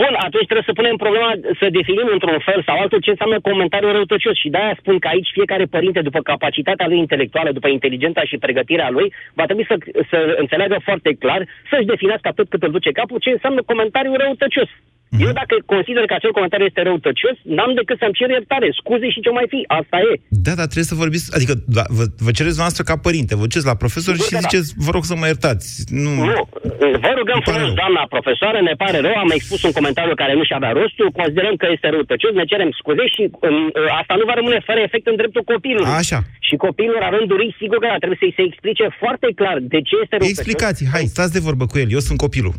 Bun, 0.00 0.12
atunci 0.26 0.48
trebuie 0.50 0.70
să 0.70 0.78
punem 0.80 0.96
problema, 1.04 1.30
să 1.60 1.66
definim 1.78 2.08
într-un 2.16 2.38
fel 2.48 2.60
sau 2.66 2.76
altul 2.78 3.00
ce 3.04 3.10
înseamnă 3.14 3.38
comentariu 3.50 3.90
răutăcios 3.96 4.36
și 4.42 4.52
de-aia 4.54 4.74
spun 4.80 4.96
că 4.98 5.08
aici 5.08 5.36
fiecare 5.38 5.64
părinte, 5.76 6.00
după 6.08 6.20
capacitatea 6.30 6.86
lui 6.90 7.02
intelectuală, 7.04 7.50
după 7.58 7.68
inteligența 7.76 8.22
și 8.30 8.42
pregătirea 8.44 8.90
lui, 8.96 9.08
va 9.38 9.44
trebui 9.48 9.66
să, 9.70 9.76
să 10.10 10.18
înțeleagă 10.42 10.76
foarte 10.88 11.10
clar, 11.22 11.40
să-și 11.70 11.90
definească 11.92 12.26
atât 12.28 12.46
cât 12.48 12.62
îl 12.62 12.70
duce 12.76 12.90
capul, 13.00 13.18
ce 13.24 13.30
înseamnă 13.30 13.60
comentariu 13.70 14.14
răutăcios. 14.22 14.70
Eu 15.26 15.32
dacă 15.40 15.54
consider 15.74 16.04
că 16.10 16.14
acel 16.16 16.32
comentariu 16.38 16.66
este 16.70 16.82
răutăcios, 16.88 17.36
n-am 17.56 17.72
decât 17.80 17.96
să-mi 18.02 18.16
cer 18.18 18.28
iertare, 18.36 18.68
scuze 18.80 19.08
și 19.14 19.20
ce 19.24 19.30
mai 19.38 19.46
fi, 19.52 19.60
asta 19.80 19.96
e. 20.08 20.12
Da, 20.46 20.52
dar 20.60 20.68
trebuie 20.72 20.92
să 20.92 21.02
vorbiți, 21.04 21.26
adică 21.36 21.54
da, 21.76 21.84
vă, 21.96 22.04
vă 22.26 22.30
cereți 22.38 22.60
noastră 22.62 22.82
ca 22.90 22.96
părinte, 23.06 23.32
vă 23.40 23.46
cereți 23.50 23.70
la 23.72 23.80
profesor 23.84 24.12
Sigur 24.14 24.26
și 24.26 24.32
că 24.32 24.38
da. 24.40 24.44
ziceți, 24.44 24.68
vă 24.86 24.90
rog 24.96 25.04
să 25.10 25.14
mă 25.20 25.26
iertați. 25.32 25.66
Nu, 26.04 26.12
Nu, 26.30 26.40
vă 27.04 27.10
rugăm 27.20 27.40
frumos, 27.46 27.70
doamna 27.82 28.02
profesoară, 28.14 28.58
ne 28.70 28.74
pare 28.82 28.98
rău, 29.06 29.16
am 29.24 29.30
expus 29.38 29.60
un 29.68 29.74
comentariu 29.78 30.14
care 30.22 30.34
nu 30.38 30.44
și 30.48 30.54
avea 30.58 30.72
rostul, 30.80 31.08
considerăm 31.20 31.54
că 31.60 31.66
este 31.74 31.88
răutăcios, 31.94 32.32
ne 32.40 32.46
cerem 32.52 32.70
scuze 32.80 33.04
și 33.14 33.22
um, 33.46 33.66
asta 34.00 34.14
nu 34.20 34.24
va 34.30 34.34
rămâne 34.40 34.58
fără 34.68 34.80
efect 34.86 35.06
în 35.12 35.16
dreptul 35.20 35.42
copilului. 35.52 35.92
Așa. 36.02 36.18
Și 36.48 36.54
copilul, 36.66 36.98
la 37.04 37.10
rândul 37.16 37.36
lui, 37.42 37.50
sigur 37.60 37.78
că 37.82 37.86
da, 37.92 37.96
trebuie 38.02 38.20
să-i 38.22 38.36
se 38.38 38.44
explice 38.50 38.84
foarte 39.02 39.28
clar 39.40 39.56
de 39.74 39.78
ce 39.88 39.94
este 40.02 40.14
răutăcios. 40.16 40.38
Explicați, 40.38 40.80
hai, 40.94 41.04
stați 41.14 41.32
de 41.36 41.44
vorbă 41.48 41.64
cu 41.70 41.76
el, 41.82 41.88
eu 41.96 42.02
sunt 42.08 42.18
copilul. 42.26 42.54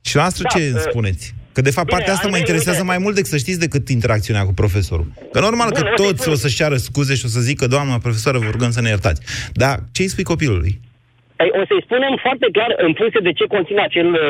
Și 0.00 0.16
noastră 0.16 0.42
Da, 0.42 0.58
ce 0.58 0.64
uh, 0.64 0.70
îmi 0.72 0.80
spuneți? 0.90 1.34
Că 1.52 1.60
de 1.60 1.70
fapt 1.70 1.86
bine, 1.86 1.98
partea 1.98 2.14
asta 2.14 2.28
mă 2.28 2.34
Andrei, 2.36 2.40
interesează 2.54 2.78
uite- 2.80 2.92
mai 2.92 3.02
mult 3.04 3.14
decât 3.14 3.30
să 3.30 3.36
știți 3.36 3.58
decât 3.58 3.88
interacțiunea 3.88 4.44
cu 4.44 4.52
profesorul. 4.52 5.12
Că 5.32 5.40
normal 5.40 5.70
că 5.70 5.80
Bun, 5.80 5.88
uite, 5.90 6.02
toți 6.02 6.20
spune- 6.20 6.34
o 6.34 6.38
să-și 6.38 6.56
ceară 6.56 6.76
scuze 6.76 7.14
și 7.14 7.24
o 7.24 7.28
să 7.28 7.40
zică, 7.40 7.66
doamna 7.66 7.98
profesoară, 7.98 8.38
vă 8.38 8.48
rugăm 8.50 8.70
să 8.70 8.80
ne 8.80 8.88
iertați. 8.88 9.20
Dar 9.52 9.84
ce 9.92 10.02
îi 10.02 10.08
spui 10.08 10.24
copilului? 10.24 10.80
Păi, 11.38 11.50
o 11.60 11.62
să-i 11.68 11.86
spunem 11.88 12.12
foarte 12.26 12.46
clar, 12.56 12.70
în 12.86 12.92
funcție 13.00 13.22
de 13.28 13.32
ce 13.38 13.44
conține 13.54 13.82
acel, 13.88 14.08
uh, 14.14 14.20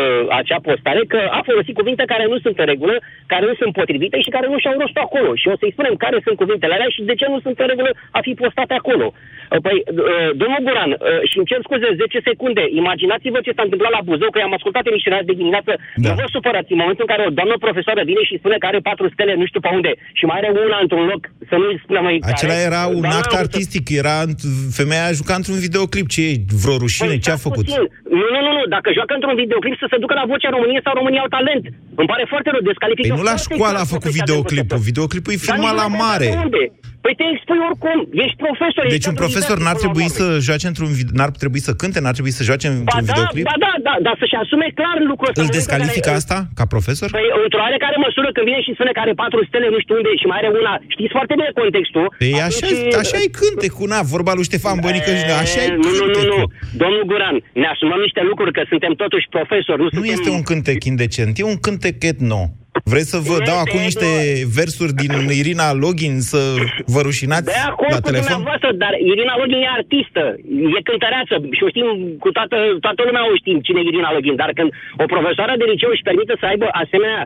acea 0.40 0.60
postare, 0.68 1.00
că 1.12 1.20
a 1.38 1.40
folosit 1.50 1.74
cuvinte 1.80 2.02
care 2.12 2.24
nu 2.32 2.36
sunt 2.44 2.56
în 2.62 2.68
regulă, 2.72 2.94
care 3.32 3.44
nu 3.50 3.54
sunt 3.60 3.72
potrivite 3.80 4.16
și 4.24 4.34
care 4.36 4.46
nu 4.52 4.58
și-au 4.62 4.76
rostul 4.82 5.06
acolo. 5.08 5.30
Și 5.40 5.46
o 5.52 5.56
să-i 5.60 5.74
spunem 5.76 5.94
care 6.04 6.16
sunt 6.26 6.36
cuvintele 6.42 6.74
alea 6.74 6.90
și 6.94 7.00
de 7.10 7.14
ce 7.20 7.26
nu 7.32 7.38
sunt 7.44 7.56
în 7.62 7.68
regulă 7.72 7.90
a 8.18 8.20
fi 8.26 8.32
postate 8.42 8.74
acolo. 8.80 9.06
Uh, 9.12 9.60
Păi, 9.66 9.78
uh, 9.84 10.30
domnul 10.40 10.60
Guran, 10.66 10.90
uh, 10.94 10.98
și 11.30 11.36
îmi 11.40 11.48
cer 11.50 11.60
scuze 11.66 11.88
10 12.02 12.18
secunde, 12.30 12.62
imaginați-vă 12.82 13.38
ce 13.46 13.52
s-a 13.56 13.64
întâmplat 13.66 13.92
la 13.96 14.02
Buzău, 14.08 14.30
că 14.30 14.38
i-am 14.40 14.56
ascultat 14.58 14.84
emisiunea 14.92 15.22
de 15.28 15.34
dimineață. 15.40 15.72
Da. 16.02 16.08
Nu 16.08 16.14
vă 16.20 16.26
supărați 16.36 16.72
în 16.74 16.80
momentul 16.82 17.04
în 17.06 17.10
care 17.12 17.22
o 17.28 17.32
doamnă 17.38 17.56
profesoară 17.66 18.00
vine 18.10 18.22
și 18.28 18.38
spune 18.40 18.56
că 18.60 18.66
are 18.70 18.80
patru 18.90 19.06
stele 19.14 19.32
nu 19.40 19.46
știu 19.50 19.60
pe 19.64 19.70
unde 19.78 19.92
și 20.18 20.24
mai 20.30 20.38
are 20.40 20.50
una 20.66 20.78
într-un 20.84 21.04
loc, 21.12 21.22
să 21.50 21.54
nu-i 21.60 21.80
spunem 21.84 22.02
noi 22.08 22.16
care. 22.20 22.32
Acela 22.36 22.58
era 22.70 22.82
un 22.96 23.00
Doamna 23.04 23.20
act 23.22 23.32
a 23.32 23.36
vrut 23.40 23.40
să- 23.40 23.44
artistic, 23.46 23.84
era 24.02 24.16
femeia 24.80 25.04
a 25.10 25.16
jucat 25.20 25.36
într-un 25.40 25.58
videoclip, 25.66 26.06
ce 26.14 26.20
e, 26.30 26.32
vreo 26.64 26.76
rușine, 26.84 26.97
Păi, 27.02 27.18
ce 27.24 27.30
a 27.30 27.36
stați 27.36 27.46
făcut? 27.46 27.64
puțin. 27.64 27.82
Nu, 28.18 28.26
nu, 28.34 28.40
nu, 28.46 28.50
nu, 28.58 28.62
dacă 28.74 28.88
joacă 28.98 29.12
într-un 29.18 29.36
videoclip 29.42 29.74
să 29.82 29.86
se 29.92 29.98
ducă 30.02 30.14
la 30.20 30.24
Vocea 30.32 30.50
României 30.56 30.84
sau 30.86 30.92
România 31.00 31.20
au 31.24 31.30
talent. 31.36 31.64
Îmi 32.00 32.08
pare 32.12 32.24
foarte 32.32 32.48
rău, 32.54 32.62
descalifică 32.70 33.06
Păi 33.08 33.18
nu 33.20 33.26
la 33.30 33.36
foarte 33.36 33.46
școală 33.54 33.76
clar 33.76 33.84
a 33.84 33.92
făcut 33.94 34.04
profesia 34.04 34.24
de 34.24 34.28
videoclipul, 34.28 34.70
profesor. 34.72 34.88
videoclipul 34.90 35.30
e 35.34 35.38
Dar 35.38 35.44
filmat 35.46 35.72
nici 35.72 35.80
la 35.82 35.86
nu 35.88 35.94
mai 35.94 36.02
mare. 36.06 36.26
contează 36.28 36.46
Unde? 36.48 36.62
Păi 37.04 37.14
te 37.20 37.24
expui 37.34 37.58
oricum, 37.68 37.98
ești 38.24 38.36
profesor. 38.46 38.82
Deci 38.86 38.98
ești 39.00 39.10
un 39.12 39.18
profesor 39.24 39.56
autorizat 39.56 39.66
n-ar 39.66 39.76
până 39.76 39.84
la 39.84 39.84
trebui 39.84 40.06
urmă. 40.08 40.18
să 40.20 40.26
joace 40.48 40.66
într-un 40.72 40.90
vid- 40.98 41.12
n-ar 41.18 41.30
trebui 41.42 41.60
să 41.68 41.72
cânte, 41.82 41.98
n-ar 42.04 42.14
trebui 42.18 42.34
să 42.38 42.42
joace 42.50 42.66
Ba 42.68 42.74
într-un 42.78 43.04
da, 43.08 43.10
videoclip? 43.10 43.44
ba 43.50 43.56
da, 43.66 43.72
da, 43.88 43.94
dar 44.06 44.14
să-și 44.20 44.36
asume 44.42 44.66
clar 44.80 44.96
lucrul 45.10 45.28
ăsta. 45.30 45.40
Îl 45.42 45.48
descalifică 45.58 46.10
asta 46.20 46.36
ca 46.58 46.64
profesor? 46.74 47.08
Păi, 47.18 47.26
într-o 47.44 47.60
oarecare 47.66 47.96
măsură, 48.06 48.28
când 48.34 48.44
vine 48.50 48.60
și 48.66 48.70
spune 48.76 48.90
că 48.96 49.00
are 49.04 49.14
patru 49.22 49.38
stele, 49.50 49.66
nu 49.74 49.78
știu 49.84 49.94
unde, 50.00 50.10
și 50.20 50.26
mai 50.30 50.38
are 50.42 50.50
una, 50.60 50.74
știți 50.94 51.12
foarte 51.16 51.32
bine 51.38 51.50
contextul. 51.60 52.06
Păi 52.22 52.32
așa, 52.48 52.66
așa 53.02 53.16
e 53.24 53.26
cântecul, 53.42 53.86
na, 53.94 53.98
vorba 54.14 54.32
lui 54.38 54.46
Ștefan 54.50 54.76
Bănică, 54.84 55.10
așa 55.44 55.60
e 55.66 55.68
nu, 55.70 55.76
nu, 55.76 55.90
nu, 55.90 55.96
nu. 55.98 56.12
cântecul. 56.16 56.46
Domnul 56.82 57.02
Guran, 57.10 57.36
ne 57.62 57.66
asumăm 57.74 58.00
niște 58.06 58.22
lucruri, 58.30 58.52
că 58.56 58.62
suntem 58.72 58.92
totuși 59.02 59.26
profesori, 59.36 59.78
nu, 59.82 59.86
Nu 59.88 59.94
suntem... 59.96 60.14
este 60.16 60.30
un 60.38 60.42
cântec 60.50 60.78
indecent, 60.92 61.32
e 61.40 61.44
un 61.54 61.58
cântec 61.66 61.96
etno. 62.12 62.42
Vreți 62.92 63.10
să 63.14 63.18
vă 63.30 63.36
Nu 63.38 63.46
dau 63.48 63.58
este 63.58 63.64
acum 63.68 63.80
niște 63.88 64.08
versuri 64.58 64.92
din 65.02 65.12
Irina 65.42 65.68
Login 65.84 66.14
să 66.32 66.40
vă 66.94 67.00
rușinați 67.08 67.48
De 67.54 67.62
acord 67.72 67.92
la 67.96 68.00
cu 68.02 68.08
telefon? 68.10 68.32
dumneavoastră, 68.32 68.70
dar 68.84 68.92
Irina 69.12 69.34
Login 69.40 69.60
e 69.66 69.70
artistă, 69.80 70.22
e 70.76 70.88
cântăreață 70.90 71.34
și 71.56 71.62
o 71.66 71.68
știm 71.72 71.88
cu 72.24 72.28
toată, 72.36 72.56
toată 72.86 73.00
lumea 73.08 73.22
o 73.30 73.34
știm 73.40 73.58
cine 73.66 73.80
e 73.80 73.90
Irina 73.92 74.10
Login, 74.16 74.36
dar 74.42 74.50
când 74.58 74.70
o 75.02 75.06
profesoară 75.14 75.52
de 75.60 75.66
liceu 75.72 75.90
își 75.92 76.06
permite 76.08 76.34
să 76.40 76.44
aibă 76.52 76.66
asemenea 76.82 77.22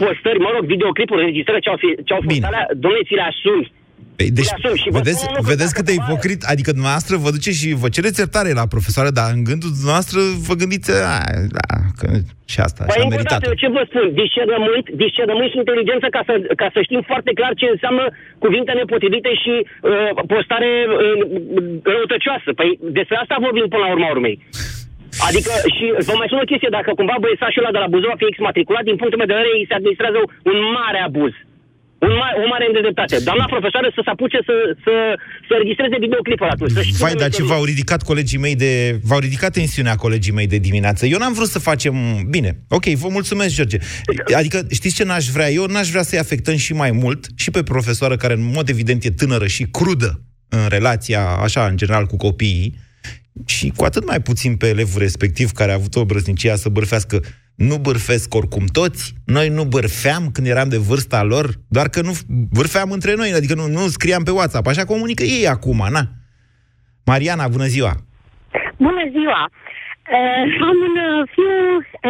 postări, 0.00 0.44
mă 0.46 0.50
rog, 0.54 0.62
videoclipuri, 0.74 1.20
înregistrări 1.22 1.64
ce 1.64 1.70
au, 1.72 1.78
fi, 1.82 1.88
ce 2.06 2.12
au 2.16 2.22
fost 2.26 2.44
alea, 2.48 2.64
domnule, 2.82 3.06
ți 3.08 3.18
le 3.20 3.26
asumi. 3.32 3.66
Păi, 4.18 4.28
deci, 4.38 4.50
Le 4.50 4.56
asumi 4.56 4.78
și 4.82 4.88
vă 4.94 4.98
vedeți, 5.00 5.18
spun 5.18 5.30
un 5.30 5.36
lucru, 5.38 5.52
vedeți 5.54 5.72
cât 5.76 5.86
de 5.90 5.94
ipocrit, 6.00 6.40
adică 6.52 6.70
dumneavoastră 6.78 7.14
vă 7.24 7.30
duceți 7.36 7.60
și 7.62 7.68
vă 7.82 7.88
cereți 7.96 8.18
iertare 8.22 8.50
la 8.60 8.66
profesoară, 8.74 9.10
dar 9.18 9.28
în 9.36 9.42
gândul 9.50 9.70
dumneavoastră 9.78 10.18
vă 10.48 10.54
gândiți, 10.62 10.88
a, 11.14 11.16
da, 11.58 11.68
că 11.98 12.06
și 12.52 12.58
asta 12.66 12.80
Păi, 12.84 12.92
și-a 12.92 13.02
încă 13.04 13.14
o 13.14 13.16
meritat. 13.16 13.38
dată, 13.40 13.60
ce 13.62 13.68
vă 13.76 13.82
spun? 13.88 14.04
Discernământ, 14.22 14.86
discernământ 15.04 15.50
și 15.52 15.60
inteligență 15.62 16.06
ca 16.16 16.22
să, 16.28 16.34
ca 16.60 16.68
să 16.74 16.78
știm 16.86 17.02
foarte 17.10 17.32
clar 17.38 17.52
ce 17.60 17.66
înseamnă 17.74 18.04
cuvinte 18.44 18.72
nepotrivite 18.80 19.30
și 19.42 19.54
uh, 19.62 20.10
postare 20.32 20.70
uh, 20.86 20.94
răutăcioasă. 21.94 22.48
Păi 22.58 22.70
despre 22.98 23.16
asta 23.22 23.44
vorbim 23.46 23.66
până 23.72 23.82
la 23.84 23.92
urma 23.94 24.08
urmei. 24.16 24.36
Adică, 25.28 25.52
și 25.76 25.84
vă 26.08 26.14
mai 26.16 26.28
spun 26.28 26.44
o 26.44 26.50
chestie, 26.50 26.76
dacă 26.78 26.90
cumva 26.98 27.16
băiesașul 27.24 27.62
ăla 27.62 27.74
de 27.76 27.82
la 27.84 27.92
Buzău 27.92 28.10
va 28.12 28.20
fi 28.22 28.30
exmatriculat, 28.32 28.84
din 28.88 28.96
punctul 29.00 29.18
meu 29.20 29.30
de 29.30 29.36
vedere, 29.36 29.56
îi 29.56 29.68
se 29.68 29.76
administrează 29.78 30.18
un 30.50 30.58
mare 30.78 31.00
abuz. 31.08 31.34
Un 31.98 32.12
mare, 32.20 32.34
o 32.44 32.46
mare 32.48 32.64
îndreptate. 32.66 33.16
Doamna 33.18 33.44
profesoară 33.44 33.88
să 33.94 34.00
se 34.04 34.10
apuce 34.10 34.38
să, 34.48 34.54
să, 34.84 34.94
să 35.48 35.54
registreze 35.62 35.96
videoclipul 36.00 36.48
atunci. 36.48 36.70
Să 36.70 36.82
știe 36.82 36.96
Vai, 36.98 37.12
dar 37.12 37.30
ce 37.30 37.40
meserie. 37.40 37.50
v-au 37.50 37.64
ridicat 37.64 38.02
colegii 38.02 38.38
mei 38.38 38.56
de... 38.56 39.00
V-au 39.02 39.18
ridicat 39.18 39.52
tensiunea 39.52 39.94
colegii 39.94 40.32
mei 40.32 40.46
de 40.46 40.58
dimineață. 40.58 41.06
Eu 41.06 41.18
n-am 41.18 41.32
vrut 41.32 41.48
să 41.48 41.58
facem... 41.58 41.94
Bine, 42.30 42.50
ok, 42.68 42.84
vă 42.84 43.08
mulțumesc, 43.08 43.54
George. 43.54 43.78
Adică, 44.36 44.66
știți 44.70 44.94
ce 44.94 45.04
n-aș 45.04 45.26
vrea? 45.26 45.50
Eu 45.50 45.64
n-aș 45.64 45.88
vrea 45.88 46.02
să-i 46.02 46.18
afectăm 46.18 46.56
și 46.56 46.72
mai 46.72 46.90
mult 46.90 47.26
și 47.36 47.50
pe 47.50 47.62
profesoară 47.62 48.16
care, 48.16 48.32
în 48.32 48.50
mod 48.54 48.68
evident, 48.68 49.04
e 49.04 49.10
tânără 49.10 49.46
și 49.46 49.62
crudă 49.62 50.20
în 50.48 50.68
relația, 50.68 51.20
așa, 51.26 51.66
în 51.66 51.76
general, 51.76 52.06
cu 52.06 52.16
copiii, 52.16 52.74
și 53.46 53.72
cu 53.76 53.84
atât 53.84 54.06
mai 54.06 54.20
puțin 54.20 54.56
pe 54.56 54.66
elevul 54.66 55.00
respectiv 55.00 55.50
care 55.50 55.70
a 55.70 55.74
avut 55.74 55.94
o 55.94 56.04
brăznicia 56.04 56.56
să 56.56 56.68
bârfească. 56.68 57.20
Nu 57.56 57.76
bârfesc 57.76 58.34
oricum 58.34 58.64
toți, 58.72 59.14
noi 59.26 59.48
nu 59.48 59.64
bârfeam 59.64 60.30
când 60.32 60.46
eram 60.46 60.68
de 60.68 60.76
vârsta 60.76 61.22
lor, 61.22 61.46
doar 61.68 61.88
că 61.88 62.00
nu 62.00 62.12
bârfeam 62.56 62.90
între 62.90 63.14
noi, 63.14 63.32
adică 63.32 63.54
nu, 63.54 63.66
nu 63.66 63.86
scriam 63.96 64.22
pe 64.22 64.30
WhatsApp, 64.30 64.66
așa 64.66 64.84
comunică 64.84 65.22
ei 65.22 65.46
acum, 65.48 65.86
na. 65.90 66.02
Mariana, 67.10 67.48
bună 67.48 67.66
ziua! 67.74 67.92
Bună 68.76 69.04
ziua! 69.14 69.42
Uh, 70.16 70.42
am 70.68 70.76
un 70.88 70.96
uh, 71.08 71.28
fiu 71.34 71.54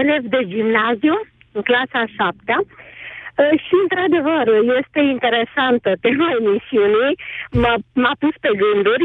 elev 0.01 0.23
de 0.35 0.41
gimnaziu, 0.53 1.17
în 1.53 1.63
clasa 1.69 1.99
a 2.03 2.13
șaptea, 2.17 2.59
uh, 2.61 3.55
și, 3.65 3.75
într-adevăr, 3.83 4.45
este 4.81 5.01
interesantă 5.15 5.91
tema 6.05 6.29
emisiunii, 6.41 7.13
m-a, 7.61 7.75
m-a 8.03 8.15
pus 8.23 8.35
pe 8.41 8.51
gânduri. 8.63 9.05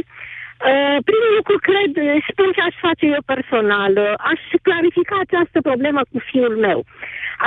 Uh, 0.70 0.98
primul 1.10 1.32
lucru, 1.40 1.56
cred, 1.70 1.92
spun 2.32 2.50
ce 2.56 2.62
aș 2.62 2.76
face 2.88 3.06
eu 3.16 3.24
personal, 3.34 3.94
uh, 3.98 4.14
aș 4.32 4.42
clarifica 4.68 5.16
această 5.20 5.58
problemă 5.70 6.02
cu 6.12 6.18
fiul 6.30 6.56
meu. 6.68 6.80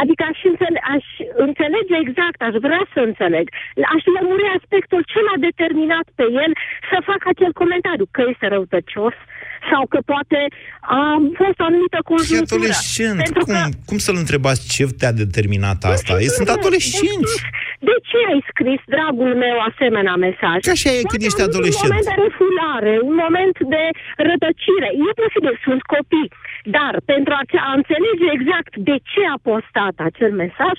Adică 0.01 0.23
aș, 0.31 0.39
înțele- 0.51 0.85
aș 0.95 1.05
înțelege 1.47 1.97
exact, 2.05 2.39
aș 2.49 2.55
vrea 2.67 2.85
să 2.95 3.01
înțeleg, 3.01 3.47
aș 3.95 4.03
lămuri 4.17 4.55
aspectul 4.59 5.03
ce 5.13 5.19
l-a 5.27 5.39
determinat 5.49 6.07
pe 6.19 6.27
el 6.45 6.53
să 6.91 6.97
facă 7.11 7.27
acel 7.29 7.53
comentariu, 7.53 8.07
că 8.11 8.23
este 8.33 8.47
răutăcios 8.55 9.15
sau 9.71 9.83
că 9.93 9.99
poate 10.13 10.41
a 11.01 11.01
fost 11.41 11.59
o 11.63 11.65
anumită 11.71 11.99
E 12.01 12.09
conjunctură. 12.13 12.61
adolescent, 12.61 13.19
Pentru 13.27 13.45
cum, 13.45 13.55
că 13.55 13.61
cum 13.89 13.99
să-l 14.07 14.19
întrebați 14.25 14.63
ce 14.75 14.83
te-a 15.01 15.15
determinat 15.25 15.79
asta? 15.95 16.13
Ei 16.25 16.33
sunt 16.39 16.49
adolescenți! 16.57 17.35
de 17.91 17.97
ce 18.09 18.19
ai 18.33 18.41
scris, 18.51 18.81
dragul 18.95 19.33
meu, 19.45 19.57
asemenea 19.71 20.17
mesaj? 20.27 20.59
Că 20.67 20.75
așa 20.79 20.91
e 20.97 21.09
când 21.13 21.23
Poate 21.23 21.29
ești 21.29 21.41
a 21.41 21.45
avut 21.45 21.55
adolescent. 21.55 21.91
Un 21.91 21.97
moment 21.97 22.11
de 22.13 22.21
refulare, 22.27 22.95
un 23.11 23.17
moment 23.25 23.57
de 23.75 23.83
rătăcire. 24.29 24.89
E 25.09 25.21
posibil, 25.23 25.55
sunt 25.67 25.83
copii. 25.95 26.31
Dar 26.77 26.93
pentru 27.13 27.33
a, 27.41 27.43
a 27.69 27.73
înțelege 27.81 28.27
exact 28.39 28.73
de 28.89 28.97
ce 29.11 29.23
a 29.35 29.39
postat 29.51 29.97
acel 30.09 30.33
mesaj, 30.45 30.77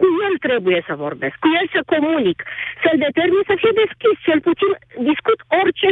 cu 0.00 0.06
el 0.26 0.34
trebuie 0.46 0.80
să 0.88 0.94
vorbesc, 1.06 1.34
cu 1.44 1.48
el 1.58 1.66
să 1.74 1.80
comunic, 1.92 2.38
să-l 2.82 2.98
determin 3.06 3.44
să 3.50 3.54
fie 3.62 3.72
deschis, 3.82 4.16
cel 4.28 4.40
puțin 4.48 4.72
discut 4.76 4.76
orice 4.76 4.85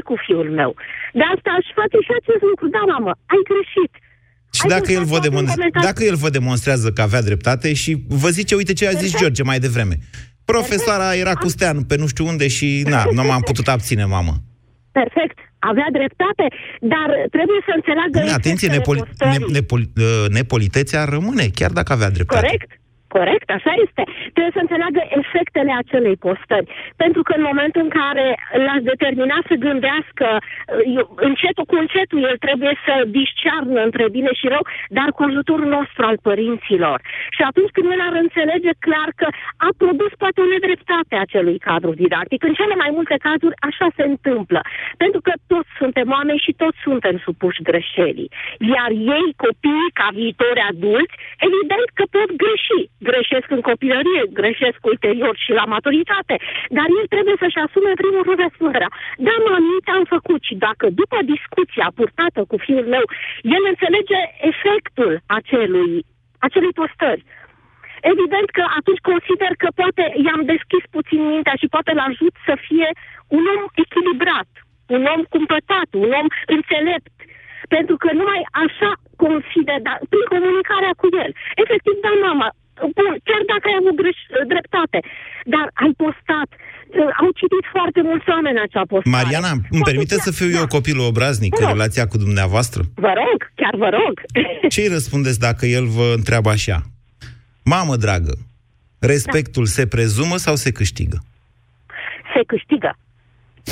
cu 0.09 0.15
fiul 0.27 0.49
meu. 0.61 0.71
De 1.19 1.25
asta 1.35 1.51
aș 1.59 1.67
face 1.81 1.97
și 2.07 2.13
acest 2.21 2.43
lucru. 2.51 2.67
Da, 2.77 2.83
mamă, 2.93 3.13
ai 3.33 3.43
greșit. 3.51 3.93
Și 4.59 4.65
dacă 4.75 4.89
el, 4.99 5.05
vă 5.13 5.19
demon- 5.27 5.83
dacă 5.89 6.01
el 6.11 6.17
vă 6.25 6.29
demonstrează 6.39 6.89
că 6.97 7.03
avea 7.03 7.23
dreptate 7.23 7.69
și 7.83 7.91
vă 8.23 8.29
zice, 8.29 8.55
uite 8.55 8.73
ce 8.73 8.87
a 8.89 8.91
zis 9.03 9.19
George 9.21 9.43
mai 9.43 9.59
devreme. 9.67 9.97
Profesoara 10.45 11.15
era 11.15 11.35
cu 11.35 11.49
Stean 11.49 11.83
pe 11.83 11.97
nu 11.97 12.07
știu 12.07 12.27
unde 12.27 12.49
și 12.49 12.85
na, 12.89 13.05
nu 13.13 13.23
m-am 13.23 13.41
putut 13.41 13.69
abține, 13.69 14.05
mamă. 14.05 14.35
Perfect, 14.93 15.39
avea 15.59 15.89
dreptate, 15.93 16.47
dar 16.81 17.09
trebuie 17.31 17.61
să 17.69 17.73
înțeleagă... 17.75 18.19
Bine, 18.21 18.31
atenție, 18.41 18.69
efectele 18.69 18.77
nepoli- 18.79 19.09
ne, 19.19 19.37
postării. 19.39 19.53
nepoli- 19.59 19.93
uh, 19.97 20.29
nepolitețea 20.29 21.05
rămâne, 21.05 21.47
chiar 21.55 21.71
dacă 21.71 21.93
avea 21.93 22.11
dreptate. 22.11 22.41
Corect, 22.47 22.71
corect, 23.17 23.49
așa 23.59 23.73
este. 23.85 24.03
Trebuie 24.35 24.57
să 24.57 24.65
înțeleagă 24.65 25.01
efectele 25.21 25.73
acelei 25.83 26.17
postări. 26.27 26.67
Pentru 27.03 27.23
că 27.27 27.33
în 27.37 27.45
momentul 27.51 27.81
în 27.87 27.93
care 28.01 28.27
l-aș 28.67 28.81
determina 28.93 29.39
să 29.49 29.55
gândească 29.67 30.27
eu- 30.99 31.11
încetul 31.29 31.65
cu 31.71 31.77
încetul, 31.85 32.21
el 32.31 32.37
trebuie 32.47 32.75
să 32.87 32.95
discearnă 33.19 33.79
între 33.89 34.05
bine 34.17 34.33
și 34.41 34.47
rău, 34.55 34.65
dar 34.99 35.09
cu 35.17 35.23
ajutorul 35.29 35.69
nostru 35.79 36.03
al 36.11 36.19
părinților. 36.29 36.99
Și 37.37 37.43
atunci 37.49 37.75
când 37.75 37.87
el 37.95 38.03
ar 38.09 38.15
înțelege 38.25 38.73
clar 38.87 39.09
că 39.21 39.27
a 39.69 39.71
produs 39.83 40.13
poate 40.23 40.39
o 40.41 40.51
nedreptate 40.55 41.13
a 41.17 41.25
acelui 41.27 41.59
cadru 41.69 41.93
didactic, 42.03 42.41
în 42.49 42.55
cele 42.61 42.75
mai 42.83 42.91
multe 42.97 43.17
cazuri 43.27 43.61
așa 43.69 43.87
se 43.97 44.05
întâmplă. 44.13 44.61
Pentru 45.03 45.21
că 45.27 45.33
toți 45.53 45.71
suntem 45.81 46.07
oameni 46.17 46.45
și 46.47 46.53
toți 46.63 46.79
suntem 46.87 47.15
supuși 47.27 47.67
greșelii. 47.69 48.31
Iar 48.75 48.91
ei, 49.17 49.29
copiii, 49.45 49.95
ca 49.99 50.09
viitori 50.21 50.67
adulți, 50.71 51.15
evident 51.49 51.87
că 51.99 52.05
pot 52.15 52.29
greși. 52.43 52.81
Greșesc 53.09 53.49
în 53.57 53.63
copilărie, 53.71 54.23
greșesc 54.41 54.81
ulterior 54.93 55.35
și 55.45 55.51
la 55.61 55.65
maturitate. 55.75 56.35
Dar 56.77 56.87
el 56.99 57.07
trebuie 57.15 57.37
să-și 57.43 57.63
asume 57.65 57.91
în 57.93 58.01
primul 58.03 58.23
rând 58.27 58.41
răspunderea. 58.47 58.91
Da, 59.27 59.35
mami, 59.49 59.85
te-am 59.87 60.05
făcut 60.15 60.41
și 60.49 60.55
dacă 60.67 60.85
după 61.01 61.19
discuția 61.35 61.89
purtată 61.99 62.41
cu 62.51 62.57
fiul 62.67 62.87
meu, 62.95 63.05
el 63.57 63.63
înțelege 63.73 64.21
efectul 64.51 65.13
acelui, 65.39 65.93
acelei 66.47 66.79
postări, 66.81 67.25
Evident 68.13 68.49
că 68.57 68.65
atunci 68.79 69.07
consider 69.11 69.53
că 69.63 69.69
poate 69.81 70.05
i-am 70.27 70.43
deschis 70.53 70.85
puțin 70.97 71.21
mintea 71.33 71.57
și 71.61 71.73
poate 71.75 71.91
îl 71.93 72.03
ajut 72.11 72.35
să 72.47 72.55
fie 72.67 72.89
un 73.37 73.45
om 73.55 73.65
echilibrat, 73.85 74.51
un 74.97 75.03
om 75.15 75.23
cumpătat, 75.35 75.89
un 76.05 76.11
om 76.21 76.29
înțelept. 76.57 77.15
Pentru 77.75 77.97
că 78.03 78.09
numai 78.21 78.41
așa 78.65 78.91
consider, 79.25 79.79
dar 79.89 79.99
prin 80.11 80.27
comunicarea 80.35 80.95
cu 81.01 81.07
el. 81.25 81.31
Efectiv, 81.63 81.95
da, 82.05 82.13
mama, 82.27 82.49
bun, 82.97 83.13
chiar 83.29 83.43
dacă 83.53 83.65
ai 83.71 83.77
avut 83.81 83.95
greș, 84.01 84.19
dreptate, 84.53 84.99
dar 85.55 85.67
ai 85.83 85.93
postat, 86.03 86.49
au 87.23 87.31
citit 87.41 87.65
foarte 87.75 88.01
mulți 88.09 88.27
oameni 88.35 88.59
acea 88.67 88.85
postare. 88.93 89.17
Mariana, 89.17 89.51
îmi 89.77 89.87
permite 89.91 90.17
să 90.27 90.31
fiu 90.39 90.51
eu 90.61 90.67
copilul 90.77 91.07
obraznic 91.13 91.53
în 91.61 91.67
relația 91.67 92.05
cu 92.07 92.17
dumneavoastră? 92.25 92.81
Vă 92.95 93.13
rog, 93.23 93.39
chiar 93.61 93.75
vă 93.85 93.89
rog. 93.99 94.15
Ce 94.73 94.81
îi 94.81 94.95
răspundeți 94.97 95.41
dacă 95.49 95.67
el 95.67 95.87
vă 95.99 96.07
întreabă 96.17 96.51
așa? 96.51 96.79
Mamă 97.65 97.97
dragă, 97.97 98.35
respectul 99.01 99.65
se 99.77 99.87
prezumă 99.87 100.37
sau 100.37 100.55
se 100.55 100.73
câștigă? 100.73 101.19
se 102.35 102.43
câștigă. 102.53 102.93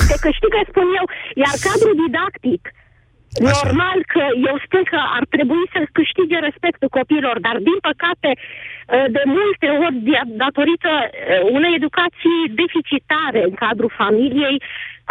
Se 0.09 0.16
câștigă, 0.26 0.59
spun 0.71 0.87
eu, 1.00 1.06
iar 1.44 1.54
cadrul 1.66 1.94
didactic, 2.04 2.62
Așa. 2.71 3.52
normal 3.56 3.99
că 4.14 4.25
eu 4.50 4.56
spun 4.66 4.82
că 4.92 4.99
ar 5.18 5.25
trebui 5.35 5.64
să 5.75 5.78
câștige 5.99 6.38
respectul 6.49 6.88
copiilor, 6.99 7.37
dar 7.47 7.56
din 7.68 7.78
păcate 7.88 8.30
uh, 8.37 8.72
de 8.87 9.23
multe 9.25 9.67
ori 9.85 9.95
dia- 9.95 10.27
datorită 10.27 10.89
uh, 10.89 11.51
unei 11.51 11.75
educații 11.75 12.41
deficitare 12.55 13.43
în 13.43 13.55
cadrul 13.55 13.93
familiei, 13.97 14.62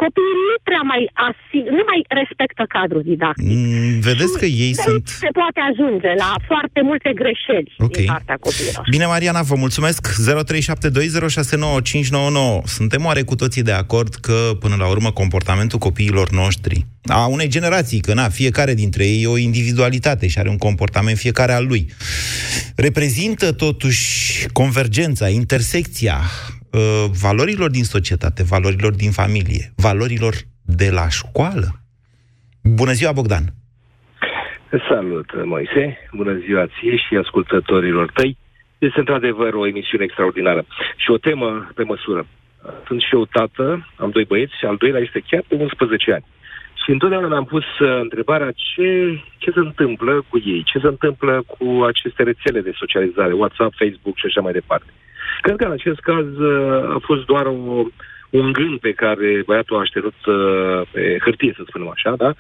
copiii 0.03 0.37
nu 0.49 0.55
prea 0.69 0.83
mai, 0.91 1.01
asi- 1.27 1.67
nu 1.77 1.83
mai 1.91 1.99
respectă 2.19 2.63
cadrul 2.75 3.03
didactic. 3.11 3.55
Mm, 3.57 3.93
Vedeți 4.09 4.35
că 4.41 4.47
ei 4.65 4.73
De 4.75 4.81
sunt... 4.85 5.03
aici 5.07 5.19
se 5.25 5.29
poate 5.39 5.59
ajunge 5.69 6.11
la 6.23 6.31
foarte 6.49 6.79
multe 6.89 7.09
greșeli 7.21 7.69
Ok. 7.87 7.95
din 7.97 8.05
partea 8.13 8.37
copiilor. 8.47 8.83
Bine, 8.95 9.05
Mariana, 9.13 9.41
vă 9.51 9.55
mulțumesc. 9.65 10.01
0372069599. 10.17 12.55
Suntem 12.77 13.01
oare 13.09 13.21
cu 13.29 13.35
toții 13.35 13.67
de 13.69 13.75
acord 13.83 14.11
că, 14.25 14.37
până 14.63 14.75
la 14.81 14.87
urmă, 14.93 15.09
comportamentul 15.11 15.79
copiilor 15.87 16.27
noștri, 16.41 16.77
a 17.05 17.25
unei 17.25 17.47
generații, 17.47 17.99
că 17.99 18.13
na, 18.13 18.29
fiecare 18.29 18.73
dintre 18.73 19.03
ei 19.05 19.21
e 19.23 19.27
o 19.27 19.37
individualitate 19.37 20.27
și 20.27 20.39
are 20.39 20.49
un 20.49 20.57
comportament 20.57 21.17
fiecare 21.17 21.53
al 21.53 21.65
lui, 21.67 21.85
reprezintă 22.75 23.51
totuși 23.51 24.45
convergența, 24.53 25.27
intersecția 25.29 26.21
uh, 26.71 27.05
valorilor 27.21 27.69
din 27.69 27.83
societate, 27.83 28.43
valorilor 28.43 28.93
din 28.93 29.11
familie, 29.11 29.73
valorilor 29.75 30.33
de 30.61 30.89
la 30.91 31.09
școală. 31.09 31.67
Bună 32.63 32.91
ziua, 32.91 33.11
Bogdan! 33.11 33.43
Salut, 34.89 35.45
Moise! 35.45 35.97
Bună 36.13 36.33
ziua 36.45 36.65
ție 36.65 36.95
și 36.95 37.15
ascultătorilor 37.15 38.11
tăi! 38.11 38.37
Este 38.77 38.99
într-adevăr 38.99 39.53
o 39.53 39.67
emisiune 39.67 40.03
extraordinară 40.03 40.65
și 40.95 41.11
o 41.11 41.17
temă 41.17 41.71
pe 41.75 41.83
măsură. 41.83 42.25
Sunt 42.87 43.01
și 43.01 43.15
eu 43.15 43.25
tată, 43.25 43.87
am 43.95 44.09
doi 44.09 44.25
băieți 44.25 44.57
și 44.59 44.65
al 44.65 44.75
doilea 44.75 45.01
este 45.01 45.23
chiar 45.27 45.43
de 45.47 45.55
11 45.55 46.13
ani. 46.13 46.25
Și 46.83 46.91
întotdeauna 46.91 47.27
mi-am 47.27 47.45
pus 47.45 47.63
uh, 47.79 47.99
întrebarea 48.01 48.51
ce, 48.51 48.87
ce 49.37 49.51
se 49.51 49.59
întâmplă 49.59 50.25
cu 50.29 50.41
ei, 50.45 50.63
ce 50.63 50.79
se 50.79 50.87
întâmplă 50.87 51.43
cu 51.47 51.83
aceste 51.87 52.23
rețele 52.23 52.61
de 52.61 52.73
socializare, 52.75 53.33
WhatsApp, 53.33 53.73
Facebook 53.77 54.17
și 54.17 54.25
așa 54.25 54.41
mai 54.41 54.53
departe. 54.53 54.91
Cred 55.41 55.55
că 55.55 55.65
în 55.65 55.71
acest 55.71 55.99
caz 55.99 56.25
uh, 56.25 56.95
a 56.95 56.99
fost 57.01 57.25
doar 57.25 57.45
o, 57.45 57.83
un 58.29 58.51
gând 58.51 58.79
pe 58.79 58.91
care 58.91 59.43
băiatul 59.45 59.77
a 59.77 59.79
așternut 59.79 60.25
uh, 60.25 60.87
pe 60.91 61.17
hârtie, 61.23 61.53
să 61.55 61.63
spunem 61.67 61.89
așa, 61.89 62.15
da? 62.17 62.33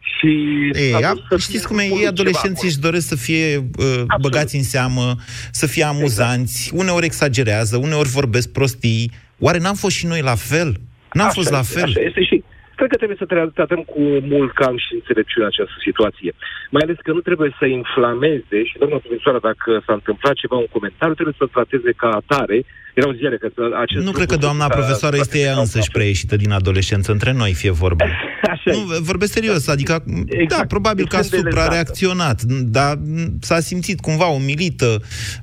Și 0.00 0.28
Ei, 0.72 0.94
a 0.94 1.08
a, 1.08 1.12
vrut 1.12 1.24
să 1.28 1.36
știți 1.36 1.66
fie 1.66 1.68
cum 1.68 1.78
e? 1.78 1.82
unul 1.82 1.96
Ei, 1.96 1.98
ceva 1.98 2.08
adolescenții 2.08 2.68
își 2.68 2.78
doresc 2.78 3.06
să 3.06 3.16
fie 3.16 3.56
uh, 3.56 4.02
băgați 4.20 4.56
în 4.56 4.62
seamă, 4.62 5.14
să 5.50 5.66
fie 5.66 5.84
amuzanți, 5.84 6.70
uneori 6.74 7.04
exagerează, 7.04 7.76
uneori 7.76 8.08
vorbesc 8.08 8.52
prostii. 8.52 9.10
Oare 9.38 9.58
n-am 9.58 9.74
fost 9.74 9.96
și 9.96 10.06
noi 10.06 10.20
la 10.22 10.34
fel? 10.34 10.76
N-am 11.12 11.26
Așa 11.26 11.34
fost 11.34 11.50
la 11.50 11.58
este, 11.58 11.78
fel? 11.78 11.88
Așa 11.88 12.00
este 12.00 12.24
și 12.24 12.44
cred 12.80 12.92
că 12.92 13.00
trebuie 13.02 13.22
să 13.22 13.28
tra- 13.32 13.54
tratăm 13.58 13.82
cu 13.92 14.00
mult 14.34 14.52
cam 14.60 14.76
și 14.84 14.90
înțelepciune 14.98 15.46
această 15.46 15.76
situație. 15.86 16.30
Mai 16.74 16.82
ales 16.84 16.98
că 17.06 17.10
nu 17.16 17.22
trebuie 17.28 17.50
să 17.60 17.66
inflameze 17.80 18.58
și, 18.68 18.78
doamna 18.80 18.98
profesoară, 19.04 19.38
dacă 19.50 19.70
s-a 19.86 19.94
întâmplat 20.00 20.34
ceva, 20.42 20.56
un 20.64 20.70
comentariu, 20.76 21.14
trebuie 21.18 21.40
să 21.42 21.46
trateze 21.56 21.90
ca 22.02 22.08
atare. 22.20 22.58
Erau 22.94 23.12
ziare 23.20 23.36
că 23.42 23.48
acest 23.84 24.04
Nu 24.04 24.12
cred 24.18 24.28
că 24.32 24.36
doamna 24.46 24.66
profesoară 24.78 25.16
este 25.24 25.38
ea 25.38 25.56
însăși 25.64 25.90
preieșită 25.96 26.34
din 26.36 26.50
adolescență, 26.60 27.08
între 27.12 27.32
noi 27.32 27.52
fie 27.62 27.72
vorba. 27.84 28.04
Așa 28.54 28.70
nu, 28.74 28.80
vorbesc 29.10 29.32
serios, 29.32 29.68
adică, 29.68 29.94
exact. 30.26 30.60
da, 30.60 30.66
probabil 30.74 31.06
că 31.08 31.16
a 31.16 31.18
Extrem 31.18 31.42
de 31.42 31.50
suprareacționat, 31.50 32.42
dar 32.76 32.92
m, 32.96 33.38
s-a 33.40 33.60
simțit 33.60 34.00
cumva 34.00 34.26
umilită. 34.26 34.90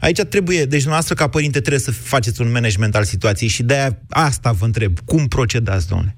Aici 0.01 0.21
trebuie, 0.33 0.57
deci 0.57 0.83
dumneavoastră 0.85 1.15
ca 1.15 1.27
părinte 1.27 1.59
trebuie 1.59 1.87
să 1.89 1.91
faceți 1.91 2.41
un 2.41 2.51
management 2.51 2.95
al 2.95 3.03
situației 3.03 3.49
și 3.49 3.63
de-aia 3.63 3.89
asta 4.09 4.51
vă 4.59 4.65
întreb, 4.65 4.91
cum 5.05 5.27
procedați, 5.27 5.87
domnule? 5.89 6.15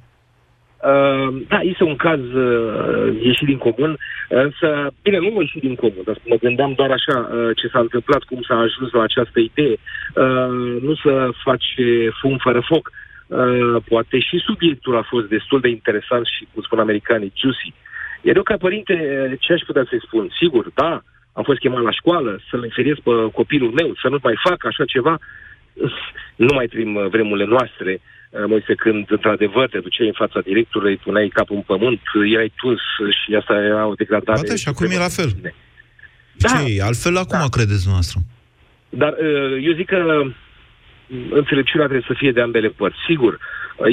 Uh, 0.84 1.42
da, 1.48 1.60
este 1.60 1.84
un 1.84 1.96
caz 1.96 2.20
uh, 2.20 3.22
ieșit 3.22 3.48
din 3.48 3.58
comun, 3.58 3.98
însă, 4.30 4.94
bine, 5.02 5.18
nu 5.18 5.30
mă 5.34 5.42
ieșit 5.42 5.62
din 5.62 5.76
comun, 5.76 6.04
dar 6.06 6.18
mă 6.26 6.36
gândeam 6.36 6.74
doar 6.74 6.92
așa 6.92 7.18
uh, 7.20 7.50
ce 7.56 7.68
s-a 7.68 7.80
întâmplat, 7.80 8.24
cum 8.24 8.42
s-a 8.42 8.56
ajuns 8.56 8.92
la 8.92 9.02
această 9.02 9.40
idee. 9.40 9.76
Uh, 10.16 10.82
nu 10.82 10.96
să 10.96 11.30
face 11.44 12.10
fum 12.22 12.38
fără 12.38 12.62
foc. 12.68 12.92
Uh, 13.28 13.76
poate 13.88 14.20
și 14.20 14.38
subiectul 14.38 14.98
a 14.98 15.02
fost 15.02 15.28
destul 15.28 15.60
de 15.60 15.70
interesant 15.70 16.26
și, 16.26 16.48
cum 16.54 16.62
spun 16.64 16.80
americanii, 16.80 17.34
juicy. 17.36 17.74
Iar 18.22 18.36
eu, 18.36 18.44
ca 18.44 18.58
părinte, 18.58 18.94
uh, 18.94 19.38
ce 19.40 19.54
aș 19.54 19.62
putea 19.62 19.86
să-i 19.90 20.06
spun? 20.08 20.30
Sigur, 20.40 20.66
da, 20.74 21.02
am 21.34 21.44
fost 21.44 21.60
chemat 21.60 21.84
la 21.84 21.92
școală 21.92 22.40
să-l 22.50 22.64
inferiez 22.64 22.96
pe 23.04 23.12
copilul 23.34 23.72
meu, 23.72 23.94
să 24.02 24.08
nu 24.10 24.18
mai 24.24 24.36
fac 24.48 24.66
așa 24.66 24.86
ceva. 24.86 25.18
Nu 26.36 26.54
mai 26.54 26.68
trăim 26.68 26.96
uh, 26.96 27.08
vremurile 27.10 27.46
noastre. 27.46 28.02
Uh, 28.30 28.44
Moise, 28.48 28.76
când 28.76 29.06
într-adevăr 29.12 29.70
te 29.70 29.80
duceai 29.80 30.08
în 30.08 30.14
fața 30.14 30.40
directorului, 30.40 30.98
puneai 30.98 31.28
capul 31.28 31.56
în 31.56 31.62
pământ, 31.62 32.02
erai 32.34 32.54
tuns 32.56 32.80
și 33.24 33.36
asta 33.36 33.54
era 33.54 33.86
o 33.86 33.94
degradare. 33.94 34.40
Poate 34.42 34.56
și 34.56 34.68
acum 34.68 34.90
e 34.90 34.98
la 34.98 35.16
fel. 35.18 35.30
Da. 36.38 36.48
Ce 36.48 36.76
e? 36.76 36.84
Altfel 36.84 37.18
acum 37.18 37.48
credeți 37.56 37.84
dumneavoastră? 37.84 38.20
Dar 38.90 39.12
uh, 39.12 39.64
eu 39.68 39.74
zic 39.74 39.86
că 39.86 40.22
înțelepciunea 41.42 41.88
trebuie 41.88 42.10
să 42.12 42.16
fie 42.18 42.32
de 42.32 42.42
ambele 42.42 42.68
părți. 42.68 42.98
Sigur, 43.08 43.34
uh, 43.34 43.40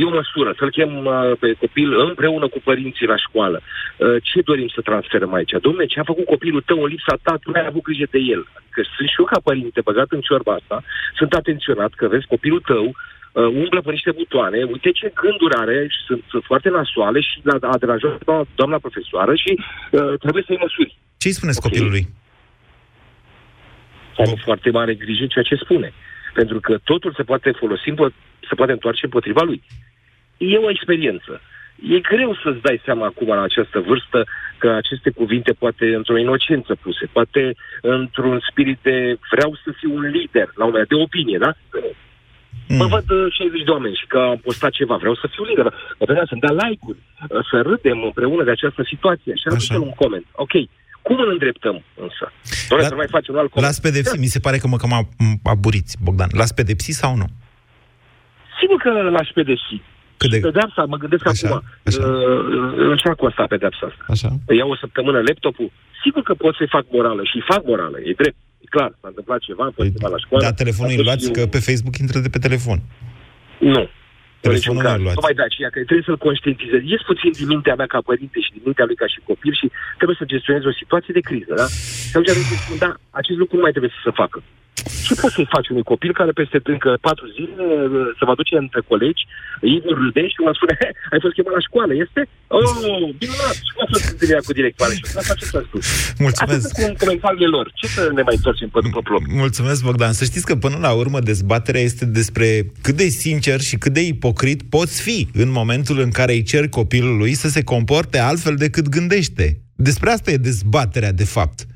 e 0.00 0.04
o 0.04 0.18
măsură, 0.20 0.54
să-l 0.58 0.70
chem 0.70 0.92
uh, 1.06 1.32
pe 1.40 1.52
copil 1.52 2.00
împreună 2.08 2.48
cu 2.48 2.60
părinții 2.64 3.06
la 3.06 3.16
școală. 3.16 3.58
Uh, 3.60 4.16
Ce 4.22 4.40
dorim 4.40 4.68
să 4.68 4.80
transferăm 4.80 5.32
aici? 5.34 5.54
Dom'le, 5.66 5.86
ce 5.88 6.00
a 6.00 6.10
făcut 6.12 6.24
copilul 6.24 6.62
tău 6.66 6.82
în 6.82 6.88
lipsa 6.88 7.14
ta, 7.22 7.34
tu 7.42 7.50
n-ai 7.50 7.66
avut 7.66 7.82
grijă 7.82 8.06
de 8.10 8.18
el. 8.18 8.42
Adică 8.58 8.80
sunt 8.96 9.08
și 9.08 9.18
eu 9.18 9.24
ca 9.24 9.40
părinte 9.48 9.80
băgat 9.80 10.08
în 10.10 10.20
ciorba 10.20 10.52
asta, 10.52 10.82
sunt 11.18 11.32
atenționat 11.32 11.92
că 11.94 12.08
vezi 12.08 12.26
copilul 12.26 12.60
tău 12.60 12.86
uh, 12.86 13.46
umblă 13.62 13.80
pe 13.80 13.90
niște 13.90 14.12
butoane, 14.20 14.62
uite 14.62 14.90
ce 14.90 15.12
gânduri 15.14 15.54
are 15.54 15.86
și 15.94 16.00
sunt, 16.06 16.22
sunt 16.28 16.44
foarte 16.44 16.68
nasoale 16.68 17.20
și 17.20 17.40
la 17.42 17.68
a 17.68 17.78
deranjat 17.78 18.24
doamna, 18.24 18.46
doamna 18.54 18.78
profesoară 18.78 19.34
și 19.34 19.52
uh, 19.58 20.18
trebuie 20.18 20.42
să-i 20.46 20.62
măsuri. 20.66 20.96
Ce 21.16 21.28
îi 21.28 21.34
spuneți 21.38 21.58
okay. 21.58 21.70
copilului? 21.70 22.04
Să 24.14 24.22
aibă 24.22 24.36
foarte 24.44 24.70
mare 24.70 24.94
grijă 24.94 25.26
ceea 25.26 25.44
ce 25.44 25.54
spune. 25.64 25.92
Pentru 26.34 26.60
că 26.60 26.78
totul 26.84 27.12
se 27.16 27.22
poate 27.22 27.50
folosi, 27.50 27.90
împo- 27.90 28.14
se 28.48 28.54
poate 28.54 28.72
întoarce 28.72 29.04
împotriva 29.04 29.42
lui. 29.42 29.62
E 30.36 30.56
o 30.56 30.70
experiență. 30.70 31.40
E 31.94 31.98
greu 32.00 32.34
să-ți 32.42 32.60
dai 32.62 32.80
seama 32.84 33.06
acum 33.06 33.28
la 33.28 33.42
această 33.42 33.78
vârstă 33.80 34.26
că 34.58 34.68
aceste 34.70 35.10
cuvinte 35.10 35.52
poate 35.52 35.94
într-o 35.94 36.18
inocență 36.18 36.74
puse, 36.74 37.06
poate 37.12 37.54
într-un 37.80 38.40
spirit 38.50 38.78
de 38.82 39.18
vreau 39.30 39.58
să 39.64 39.70
fiu 39.78 39.94
un 39.94 40.04
lider, 40.16 40.48
la 40.54 40.64
un 40.64 40.70
moment 40.70 40.88
dat, 40.88 40.98
de 40.98 41.02
opinie, 41.04 41.38
da? 41.38 41.52
Mm. 42.68 42.76
Mă 42.76 42.86
văd 42.86 43.10
uh, 43.10 43.32
60 43.32 43.62
de 43.64 43.70
oameni 43.70 43.94
și 44.00 44.06
că 44.06 44.18
am 44.18 44.38
postat 44.48 44.70
ceva, 44.70 44.96
vreau 44.96 45.14
să 45.14 45.26
fiu 45.34 45.44
lider, 45.44 45.64
mă 45.98 46.04
vreau 46.08 46.26
să-mi 46.26 46.40
dea 46.40 46.54
like-uri, 46.62 46.98
uh, 46.98 47.46
să 47.50 47.56
râdem 47.62 48.02
împreună 48.02 48.44
de 48.44 48.50
această 48.50 48.82
situație 48.86 49.32
și 49.34 49.72
am 49.72 49.82
un 49.82 49.90
coment. 49.90 50.26
Ok, 50.32 50.52
cum 51.02 51.18
îl 51.18 51.30
îndreptăm 51.30 51.84
însă? 51.94 52.32
Doar 52.68 52.82
să 52.82 52.94
mai 52.94 53.06
facem 53.10 53.34
un 53.34 53.40
alt 53.40 53.50
coment. 53.50 53.66
L-ați 53.70 53.82
pedepsit, 53.86 54.20
mi 54.20 54.26
se 54.26 54.38
pare 54.38 54.58
că 54.58 54.66
mă 54.66 54.76
cam 54.76 54.92
a- 54.92 55.08
m- 55.08 55.40
aburiți, 55.42 55.96
Bogdan. 56.02 56.28
L-ați 56.32 56.54
pedepsit 56.54 56.94
sau 56.94 57.16
nu? 57.16 57.26
Sigur 58.66 58.78
că 58.86 58.90
l-aș 59.16 59.28
pedepsi. 59.38 59.76
Cât 60.20 60.30
de... 60.30 60.38
Pedepsa, 60.48 60.82
mă 60.92 60.96
gândesc 61.02 61.26
așa, 61.26 61.48
acum, 61.48 61.62
așa. 61.88 62.02
Uh, 62.06 62.88
încerc 62.92 63.16
cu 63.20 63.26
asta 63.30 63.44
pedepsa 63.54 63.84
asta. 63.90 64.04
Așa. 64.14 64.28
Îi 64.50 64.56
iau 64.60 64.70
o 64.74 64.76
săptămână 64.84 65.18
laptopul, 65.28 65.68
sigur 66.02 66.22
că 66.28 66.34
pot 66.34 66.54
să-i 66.58 66.74
fac 66.76 66.84
morală 66.96 67.22
și 67.30 67.38
fac 67.52 67.62
morală, 67.70 67.96
e 68.08 68.12
drept. 68.22 68.36
E 68.64 68.66
clar, 68.74 68.90
s-a 69.00 69.08
întâmplat 69.12 69.40
ceva, 69.48 69.62
am 69.64 69.72
fost 69.78 69.88
ceva 69.96 70.08
la 70.14 70.20
școală. 70.24 70.42
Da, 70.44 70.52
telefonul 70.62 70.90
îi 70.90 70.96
Atunci 70.98 71.08
luați 71.10 71.26
eu- 71.28 71.36
că 71.38 71.42
pe 71.54 71.60
Facebook 71.68 71.96
intră 72.04 72.18
de 72.26 72.30
pe 72.34 72.40
telefon. 72.46 72.78
Nu. 73.74 73.84
În 74.46 74.52
niciun 74.52 74.74
Telefonul 74.74 74.82
caz. 74.88 74.96
nu 74.96 75.02
luați. 75.04 75.16
Tocmai 75.18 75.38
de 75.40 75.46
aceea 75.50 75.70
că 75.72 75.78
trebuie 75.88 76.08
să-l 76.08 76.24
conștientizez. 76.28 76.80
Ies 76.92 77.02
puțin 77.10 77.30
din 77.40 77.48
mintea 77.54 77.74
mea 77.80 77.88
ca 77.94 78.00
părinte 78.10 78.38
și 78.44 78.50
din 78.56 78.62
mintea 78.68 78.86
lui 78.88 78.98
ca 79.02 79.06
și 79.12 79.18
copil 79.30 79.52
și 79.60 79.66
trebuie 80.00 80.18
să 80.20 80.30
gestionez 80.32 80.62
o 80.70 80.78
situație 80.80 81.12
de 81.18 81.22
criză, 81.28 81.52
da? 81.60 81.66
Și 82.08 82.12
atunci 82.14 82.28
trebuie 82.30 82.50
să 82.52 82.56
spun, 82.64 82.76
da, 82.84 82.90
acest 83.20 83.38
lucru 83.42 83.54
nu 83.58 83.62
mai 83.66 83.74
trebuie 83.74 83.92
să 83.96 84.00
se 84.06 84.12
facă. 84.22 84.38
Ce 85.06 85.14
poți 85.20 85.34
să-i 85.36 85.52
faci 85.54 85.68
unui 85.72 85.86
copil 85.92 86.12
care 86.20 86.32
peste 86.40 86.58
încă 86.74 86.90
patru 87.08 87.26
zile 87.36 87.64
uh, 87.64 88.06
se 88.18 88.24
va 88.28 88.34
duce 88.40 88.54
între 88.64 88.80
colegi, 88.90 89.22
îi 89.66 89.82
vor 89.84 89.96
râde 90.02 90.24
și 90.32 90.44
va 90.48 90.54
spune, 90.58 90.74
ai 91.12 91.20
fost 91.24 91.34
chemat 91.36 91.54
la 91.58 91.66
școală, 91.68 91.92
este? 92.04 92.20
Oh, 92.56 92.70
minunat! 93.20 93.56
Și 93.66 93.72
cum 93.74 93.82
a 93.84 93.88
fost 93.94 94.06
întâlnirea 94.12 94.44
cu 94.46 94.52
directoare? 94.58 94.94
Și 94.94 95.04
asta 95.20 95.34
ce 95.40 95.46
s-a 95.52 95.62
spus. 95.68 95.84
Mulțumesc. 96.26 96.64
Atât 96.64 96.72
cu 96.78 97.04
comentariile 97.04 97.48
lor. 97.56 97.66
Ce 97.80 97.86
să 97.96 98.02
ne 98.18 98.22
mai 98.28 98.36
întoarcem 98.38 98.68
pe 98.74 98.80
după 98.86 99.00
plop? 99.08 99.22
Mulțumesc, 99.44 99.80
Bogdan. 99.88 100.12
Să 100.20 100.24
știți 100.24 100.46
că 100.50 100.54
până 100.64 100.78
la 100.86 100.92
urmă 101.02 101.18
dezbaterea 101.30 101.82
este 101.90 102.04
despre 102.18 102.48
cât 102.84 102.96
de 103.02 103.08
sincer 103.24 103.58
și 103.68 103.76
cât 103.82 103.92
de 103.98 104.02
ipocrit 104.14 104.60
poți 104.76 104.96
fi 105.06 105.18
în 105.42 105.50
momentul 105.60 105.98
în 106.06 106.10
care 106.18 106.32
îi 106.32 106.48
cer 106.52 106.64
copilului 106.68 107.32
să 107.42 107.48
se 107.48 107.62
comporte 107.64 108.18
altfel 108.18 108.54
decât 108.64 108.88
gândește. 108.88 109.46
Despre 109.78 110.10
asta 110.10 110.30
e 110.30 110.36
dezbaterea, 110.36 111.12
de 111.12 111.24
fapt. 111.24 111.66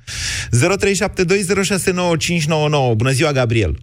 0372069599. 2.92 2.96
Bună 2.96 3.11
ziua, 3.11 3.33
Gabriel. 3.33 3.75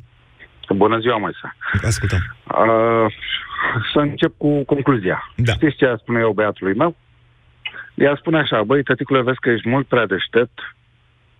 Bună 0.75 0.99
ziua, 0.99 1.17
Moise. 1.17 1.55
Ascultăm. 1.83 2.35
Uh, 2.47 3.05
să 3.93 3.99
încep 3.99 4.33
cu 4.37 4.63
concluzia. 4.63 5.31
Da. 5.35 5.53
Știți 5.53 5.75
ce 5.75 5.95
spune 5.99 6.19
eu 6.19 6.31
băiatului 6.31 6.75
meu? 6.75 6.95
Ea 7.93 8.15
spune 8.15 8.37
așa, 8.37 8.63
băi, 8.63 8.83
tăticule, 8.83 9.21
vezi 9.21 9.39
că 9.39 9.49
ești 9.49 9.69
mult 9.69 9.87
prea 9.87 10.05
deștept 10.05 10.75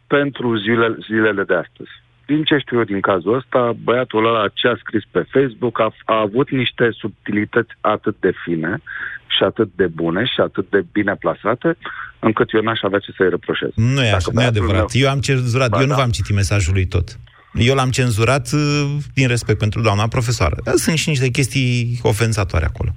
pentru 0.08 0.58
zilele, 0.58 0.98
zilele 1.08 1.44
de 1.44 1.54
astăzi. 1.54 1.90
Din 2.26 2.44
ce 2.44 2.58
știu 2.58 2.78
eu 2.78 2.84
din 2.84 3.02
cazul 3.02 3.36
ăsta, 3.36 3.74
băiatul 3.84 4.26
ăla 4.26 4.48
ce 4.54 4.68
a 4.68 4.76
scris 4.76 5.04
pe 5.12 5.26
Facebook 5.30 5.80
a, 5.80 5.94
a 6.06 6.20
avut 6.20 6.50
niște 6.50 6.90
subtilități 6.92 7.74
atât 7.82 8.16
de 8.20 8.32
fine 8.44 8.82
și 9.28 9.44
atât 9.44 9.70
de 9.76 9.88
bune 9.88 10.26
și 10.26 10.40
atât 10.40 10.70
de 10.70 10.86
bine 10.92 11.16
plasate, 11.16 11.78
încât 12.20 12.54
eu 12.54 12.62
n-aș 12.62 12.80
avea 12.82 13.00
ce 13.00 13.12
să-i 13.18 13.30
reproșez. 13.30 13.70
Nu 13.76 14.02
e 14.04 14.12
așa, 14.12 14.18
nu 14.18 14.32
e 14.32 14.34
băiatul 14.34 14.58
adevărat. 14.62 14.94
meu- 14.94 15.04
Eu 15.04 15.10
am 15.10 15.20
cenzurat, 15.20 15.70
Ba 15.70 15.80
eu 15.80 15.86
nu 15.86 15.90
da. 15.96 15.96
v-am 15.98 16.10
citit 16.10 16.36
mesajul 16.36 16.74
lui 16.74 16.86
tot. 16.88 17.18
Eu 17.54 17.76
l-am 17.76 17.90
cenzurat 17.90 18.50
uh, 18.54 18.96
din 19.14 19.28
respect 19.28 19.60
pentru 19.60 19.82
doamna 19.82 20.08
profesoară. 20.08 20.56
Dar 20.64 20.74
sunt 20.76 20.98
și 20.98 21.10
niște 21.10 21.30
chestii 21.30 22.00
ofensatoare 22.04 22.66
acolo. 22.66 22.90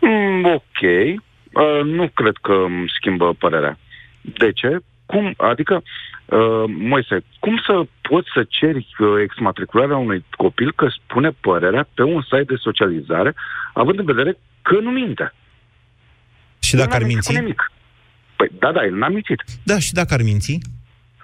Mm, 0.00 0.44
ok. 0.44 0.80
Uh, 1.52 1.84
nu 1.84 2.08
cred 2.14 2.34
că 2.42 2.52
îmi 2.52 2.90
schimbă 2.98 3.34
părerea. 3.38 3.78
De 4.20 4.52
ce? 4.52 4.78
Cum? 5.10 5.34
Adică, 5.36 5.74
uh, 6.26 6.64
Moise, 6.92 7.16
cum 7.38 7.54
să 7.66 7.74
poți 8.08 8.28
să 8.34 8.40
ceri 8.48 8.86
uh, 8.98 9.06
exmatricularea 9.22 9.96
unui 9.96 10.24
copil 10.36 10.72
că 10.72 10.86
spune 10.98 11.30
părerea 11.40 11.88
pe 11.94 12.02
un 12.02 12.22
site 12.22 12.44
de 12.52 12.54
socializare, 12.66 13.34
având 13.74 13.98
în 13.98 14.04
vedere 14.04 14.32
că 14.62 14.76
nu 14.82 14.90
minte? 14.90 15.26
Și 16.58 16.74
dacă 16.76 16.94
ar 16.94 17.00
n-a 17.00 17.06
minți? 17.06 17.32
cu 17.32 17.38
Nimic. 17.40 17.72
Păi, 18.36 18.48
da, 18.58 18.72
da, 18.72 18.84
el 18.84 18.94
n-a 18.94 19.08
mințit. 19.08 19.42
Da, 19.62 19.78
și 19.78 19.92
dacă 19.92 20.14
ar 20.14 20.22
minți? 20.22 20.58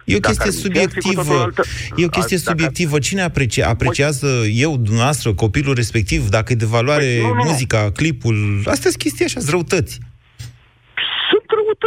E 0.05 0.16
o 0.16 0.18
Dacă 0.18 0.35
chestie 0.42 0.70
ar 0.70 0.77
minți, 0.77 0.96
ar 0.96 1.03
fi 1.03 1.09
cu 1.09 1.09
subiectivă. 1.09 1.22
totul 1.22 1.42
altă- 1.44 1.62
E 1.96 2.05
o 2.05 2.09
chestie 2.09 2.37
Dacă- 2.37 2.51
subiectivă. 2.51 2.99
Cine 2.99 3.20
aprecie, 3.20 3.62
apreciază 3.62 4.27
eu, 4.53 4.77
dumneavoastră, 4.77 5.35
copilul 5.35 5.75
respectiv, 5.75 6.29
dacă 6.29 6.53
e 6.53 6.57
de 6.57 6.64
valoare 6.64 7.03
Păi, 7.05 7.20
nu, 7.20 7.27
nu, 7.29 7.35
nu. 7.35 7.42
muzica, 7.51 7.90
clipul? 7.92 8.57
Astea 8.59 8.90
sunt 8.90 8.96
chestii 9.03 9.25
așa, 9.25 9.38
sunt 9.38 9.51
răutăți. 9.51 9.99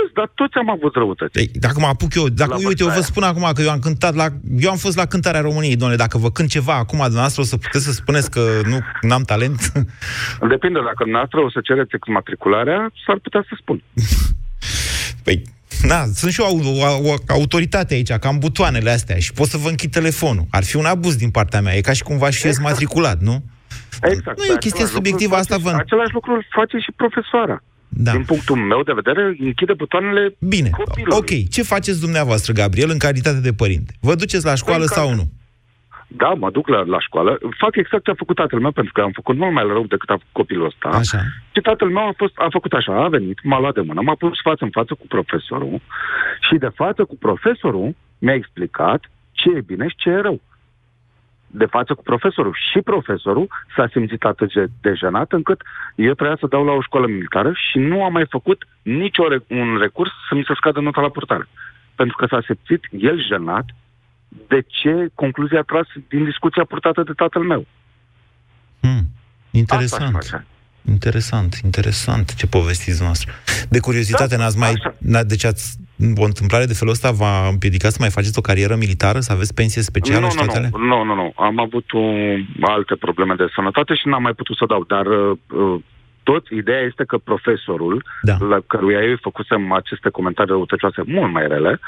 Sunt 0.09 0.13
răutăți, 0.13 0.13
dar 0.13 0.29
toți 0.35 0.55
am 0.57 0.69
avut 0.69 0.93
răutăți. 0.95 1.39
Ei, 1.39 1.49
dacă 1.65 1.79
mă 1.79 1.85
apuc 1.85 2.11
eu, 2.15 2.27
dacă, 2.29 2.49
La 2.49 2.55
uite, 2.67 2.83
eu 2.83 2.87
vă 2.87 2.93
vârsta 2.93 3.11
spun 3.11 3.23
acum 3.23 3.45
că 3.53 3.61
eu 3.61 3.69
am 3.69 3.79
cântat 3.79 4.13
la, 4.15 4.27
eu 4.59 4.69
am 4.69 4.77
fost 4.77 4.97
la 4.97 5.05
cântarea 5.05 5.41
României, 5.41 5.75
domnule, 5.75 6.03
dacă 6.05 6.17
vă 6.17 6.31
cânt 6.31 6.49
ceva 6.49 6.73
acum, 6.73 6.99
dumneavoastră 6.99 7.41
o 7.41 7.45
să 7.45 7.57
puteți 7.57 7.85
să 7.85 7.91
spuneți 7.91 8.29
că 8.31 8.41
nu 9.01 9.13
am 9.13 9.23
talent? 9.23 9.59
Depinde, 10.55 10.79
dacă 10.89 11.01
dumneavoastră 11.07 11.39
o 11.39 11.49
să 11.51 11.59
cereți 11.63 11.95
exmatricularea, 11.95 12.91
s-ar 13.05 13.19
putea 13.25 13.45
să 13.49 13.53
spun. 13.61 13.77
Păi, 15.25 15.41
da, 15.87 16.03
sunt 16.13 16.31
și 16.31 16.41
eu 16.41 16.47
o, 16.47 16.85
o, 16.85 17.09
o 17.09 17.13
autoritate 17.27 17.93
aici, 17.93 18.11
ca 18.11 18.29
în 18.29 18.37
butoanele 18.37 18.89
astea 18.89 19.17
și 19.17 19.33
pot 19.33 19.47
să 19.47 19.57
vă 19.57 19.69
închid 19.69 19.91
telefonul. 19.91 20.45
Ar 20.51 20.63
fi 20.63 20.75
un 20.75 20.85
abuz 20.85 21.15
din 21.15 21.29
partea 21.29 21.61
mea, 21.61 21.75
e 21.75 21.81
ca 21.81 21.93
și 21.93 22.03
cum 22.03 22.17
v-aș 22.17 22.37
fi 22.37 22.47
Exact. 22.47 22.67
matriculat, 22.67 23.19
nu? 23.19 23.43
Exact. 24.01 24.37
Nu 24.37 24.43
e 24.45 24.51
o 24.51 24.63
chestie 24.65 24.69
Același 24.71 24.93
subiectivă, 24.93 25.35
lucru 25.35 25.41
asta 25.41 25.55
face- 25.55 25.69
vă... 25.69 25.81
Același 25.81 26.13
lucru 26.13 26.31
îl 26.33 26.45
face 26.49 26.77
și 26.77 26.91
profesoara. 26.95 27.63
Da. 27.89 28.11
Din 28.11 28.23
punctul 28.23 28.55
meu 28.55 28.83
de 28.83 28.93
vedere, 28.93 29.35
închide 29.39 29.73
butoanele 29.73 30.35
Bine, 30.39 30.69
copilului. 30.69 31.17
ok. 31.17 31.49
Ce 31.49 31.63
faceți 31.63 31.99
dumneavoastră, 31.99 32.53
Gabriel, 32.53 32.89
în 32.89 32.97
calitate 32.97 33.39
de 33.39 33.53
părinte? 33.53 33.93
Vă 33.99 34.15
duceți 34.15 34.45
la 34.45 34.55
școală 34.55 34.85
Păi, 34.85 34.95
sau 34.95 35.07
ca- 35.07 35.15
nu? 35.15 35.23
Da, 36.07 36.29
mă 36.33 36.49
duc 36.51 36.67
la, 36.67 36.79
la 36.81 36.99
școală. 36.99 37.37
Fac 37.57 37.75
exact 37.75 38.03
ce 38.03 38.11
a 38.11 38.13
făcut 38.23 38.35
tatăl 38.35 38.59
meu, 38.59 38.71
pentru 38.71 38.93
că 38.93 39.01
am 39.01 39.11
făcut 39.11 39.35
mult 39.37 39.53
mai 39.53 39.63
rău 39.67 39.85
decât 39.85 40.09
a 40.09 40.13
făcut 40.13 40.31
copilul 40.31 40.65
ăsta. 40.65 40.87
Așa. 40.89 41.21
Și 41.53 41.61
tatăl 41.61 41.89
meu 41.89 42.07
a, 42.07 42.13
fost, 42.17 42.33
a 42.35 42.47
făcut 42.51 42.73
așa, 42.73 43.03
a 43.03 43.07
venit, 43.07 43.37
m-a 43.43 43.59
luat 43.59 43.73
de 43.73 43.81
mână, 43.81 44.01
m-a 44.01 44.15
pus 44.15 44.39
față 44.43 44.63
în 44.63 44.69
față 44.69 44.93
cu 44.93 45.05
profesorul 45.07 45.81
și 46.49 46.55
de 46.57 46.69
față 46.75 47.03
cu 47.05 47.15
profesorul 47.17 47.95
mi-a 48.17 48.33
explicat 48.33 49.01
ce 49.31 49.49
e 49.55 49.61
bine 49.61 49.87
și 49.87 49.95
ce 49.95 50.09
e 50.09 50.21
rău. 50.21 50.41
De 51.51 51.65
față 51.65 51.93
cu 51.93 52.03
profesorul. 52.03 52.57
Și 52.71 52.79
profesorul 52.81 53.47
s-a 53.75 53.87
simțit 53.91 54.23
atât 54.23 54.53
de, 54.53 54.69
de 54.81 54.93
jenat 54.93 55.31
încât 55.31 55.61
eu 55.95 56.13
trebuia 56.13 56.37
să 56.39 56.47
dau 56.47 56.65
la 56.65 56.71
o 56.71 56.81
școală 56.81 57.07
militară 57.07 57.51
și 57.69 57.77
nu 57.77 58.03
am 58.03 58.11
mai 58.11 58.25
făcut 58.29 58.67
nicio 58.81 59.27
re- 59.27 59.43
un 59.47 59.77
recurs 59.77 60.11
să 60.29 60.35
mi 60.35 60.43
se 60.47 60.53
scadă 60.55 60.79
nota 60.79 61.01
la 61.01 61.09
purtare. 61.09 61.47
Pentru 61.95 62.17
că 62.17 62.25
s-a 62.25 62.41
simțit 62.45 62.87
el 62.91 63.25
jenat 63.25 63.65
de 64.47 64.61
ce 64.67 65.09
concluzia 65.13 65.59
a 65.59 65.63
tras 65.63 65.87
din 66.07 66.23
discuția 66.23 66.63
purtată 66.63 67.03
de 67.03 67.13
tatăl 67.15 67.41
meu. 67.41 67.65
Interesant. 69.51 70.45
Interesant, 70.89 71.59
interesant 71.63 72.35
ce 72.35 72.47
povestiți 72.47 73.01
noastră. 73.01 73.31
De 73.69 73.79
curiozitate, 73.79 74.35
Da, 74.35 74.43
n-ați 74.43 74.57
mai... 74.57 74.73
N- 74.97 75.25
deci 75.25 75.43
ați, 75.43 75.77
o 76.17 76.23
întâmplare 76.23 76.65
de 76.65 76.73
felul 76.73 76.93
ăsta 76.93 77.11
v-a 77.11 77.47
împiedicat 77.47 77.91
să 77.91 77.97
mai 77.99 78.09
faceți 78.09 78.37
o 78.37 78.41
carieră 78.41 78.75
militară, 78.75 79.19
să 79.19 79.31
aveți 79.31 79.53
pensie 79.53 79.81
specială 79.81 80.25
nu, 80.25 80.29
și 80.29 80.37
nu, 80.37 80.43
toate 80.43 80.57
alea? 80.57 80.69
nu, 80.73 80.85
nu, 80.85 81.03
nu, 81.03 81.15
nu. 81.15 81.33
Am 81.35 81.59
avut 81.59 81.91
uh, 81.91 82.39
alte 82.61 82.95
probleme 82.95 83.33
de 83.35 83.47
sănătate 83.55 83.93
și 83.95 84.07
n-am 84.07 84.21
mai 84.21 84.33
putut 84.33 84.57
să 84.57 84.65
dau. 84.67 84.83
Dar 84.87 85.05
uh, 85.05 85.37
uh, 85.47 85.79
tot 86.23 86.47
ideea 86.47 86.79
este 86.79 87.03
că 87.03 87.17
profesorul, 87.17 88.03
da. 88.21 88.37
la 88.39 88.59
căruia 88.67 89.01
eu 89.01 89.17
făcusem 89.21 89.71
aceste 89.71 90.09
comentarii 90.09 90.51
răutăcioase 90.51 91.01
mult 91.05 91.31
mai 91.31 91.47
rele 91.47 91.79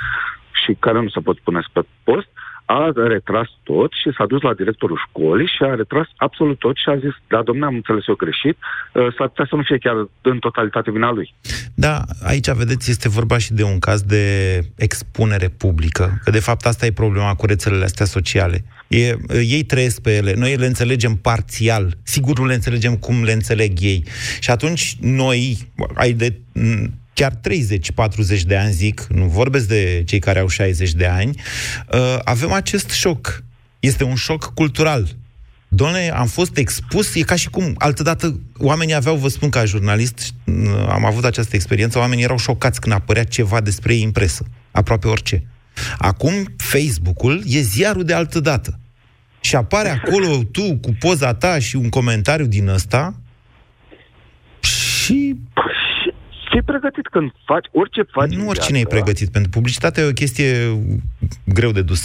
și 0.63 0.75
care 0.79 1.01
nu 1.01 1.09
se 1.09 1.19
pot 1.19 1.39
pune 1.39 1.59
pe 1.73 1.81
post, 2.03 2.27
a 2.65 2.91
retras 2.95 3.47
tot 3.63 3.91
și 3.91 4.09
s-a 4.17 4.25
dus 4.25 4.41
la 4.41 4.53
directorul 4.53 5.01
școlii 5.07 5.47
și 5.47 5.63
a 5.63 5.75
retras 5.75 6.07
absolut 6.15 6.59
tot 6.59 6.75
și 6.77 6.89
a 6.89 6.97
zis, 6.97 7.15
da, 7.27 7.41
domnule, 7.41 7.67
am 7.67 7.75
înțeles 7.75 8.07
eu 8.07 8.15
greșit, 8.15 8.57
uh, 8.57 9.07
s-ar 9.17 9.27
putea 9.27 9.45
să 9.49 9.55
nu 9.55 9.61
fie 9.61 9.77
chiar 9.77 10.07
în 10.21 10.39
totalitate 10.39 10.91
vina 10.91 11.11
lui. 11.11 11.33
Da, 11.73 12.01
aici, 12.23 12.49
vedeți, 12.49 12.91
este 12.91 13.09
vorba 13.09 13.37
și 13.37 13.53
de 13.53 13.63
un 13.63 13.79
caz 13.79 14.01
de 14.01 14.25
expunere 14.75 15.47
publică, 15.47 16.19
că 16.23 16.31
de 16.31 16.39
fapt 16.39 16.65
asta 16.65 16.85
e 16.85 16.91
problema 16.91 17.35
cu 17.35 17.45
rețelele 17.45 17.83
astea 17.83 18.05
sociale. 18.05 18.63
E, 18.87 19.17
ei 19.41 19.63
trăiesc 19.63 20.01
pe 20.01 20.15
ele, 20.15 20.33
noi 20.37 20.55
le 20.55 20.65
înțelegem 20.65 21.15
parțial, 21.15 21.93
sigur 22.03 22.39
nu 22.39 22.45
le 22.45 22.53
înțelegem 22.53 22.95
cum 22.95 23.23
le 23.23 23.31
înțeleg 23.31 23.71
ei. 23.79 24.03
Și 24.39 24.49
atunci 24.49 24.95
noi, 24.99 25.57
ai 25.93 26.13
de 26.13 26.39
m, 26.53 27.00
chiar 27.21 27.39
30-40 28.37 28.41
de 28.41 28.57
ani, 28.57 28.71
zic, 28.71 29.07
nu 29.09 29.25
vorbesc 29.25 29.67
de 29.67 30.03
cei 30.05 30.19
care 30.19 30.39
au 30.39 30.47
60 30.47 30.91
de 30.91 31.05
ani, 31.05 31.41
uh, 31.93 32.17
avem 32.23 32.51
acest 32.51 32.89
șoc. 32.89 33.43
Este 33.79 34.03
un 34.03 34.15
șoc 34.15 34.53
cultural. 34.53 35.07
Doamne, 35.67 36.09
am 36.09 36.27
fost 36.27 36.57
expus, 36.57 37.15
e 37.15 37.21
ca 37.21 37.35
și 37.35 37.49
cum, 37.49 37.75
altădată, 37.77 38.39
oamenii 38.57 38.93
aveau, 38.93 39.15
vă 39.15 39.27
spun 39.27 39.49
ca 39.49 39.65
jurnalist, 39.65 40.33
uh, 40.45 40.55
am 40.89 41.05
avut 41.05 41.25
această 41.25 41.55
experiență, 41.55 41.97
oamenii 41.97 42.23
erau 42.23 42.37
șocați 42.37 42.81
când 42.81 42.95
apărea 42.95 43.23
ceva 43.23 43.61
despre 43.61 43.93
ei 43.93 44.03
în 44.03 44.11
presă, 44.11 44.45
aproape 44.71 45.07
orice. 45.07 45.43
Acum, 45.97 46.53
Facebook-ul 46.57 47.41
e 47.45 47.59
ziarul 47.59 48.03
de 48.03 48.13
altădată. 48.13 48.79
Și 49.41 49.55
apare 49.55 49.89
acolo 49.89 50.43
tu 50.51 50.77
cu 50.77 50.95
poza 50.99 51.33
ta 51.33 51.59
și 51.59 51.75
un 51.75 51.89
comentariu 51.89 52.45
din 52.45 52.67
ăsta 52.67 53.15
și... 54.59 55.35
Fii 56.51 56.61
pregătit 56.71 57.07
când 57.07 57.31
faci 57.45 57.65
orice 57.71 58.01
faci 58.15 58.31
Nu 58.35 58.41
în 58.41 58.47
oricine 58.47 58.79
e 58.79 58.81
viață. 58.87 58.95
pregătit, 58.95 59.29
pentru 59.31 59.49
publicitatea 59.57 60.03
e 60.03 60.07
o 60.15 60.19
chestie 60.23 60.49
greu 61.57 61.71
de 61.71 61.81
dus. 61.81 62.03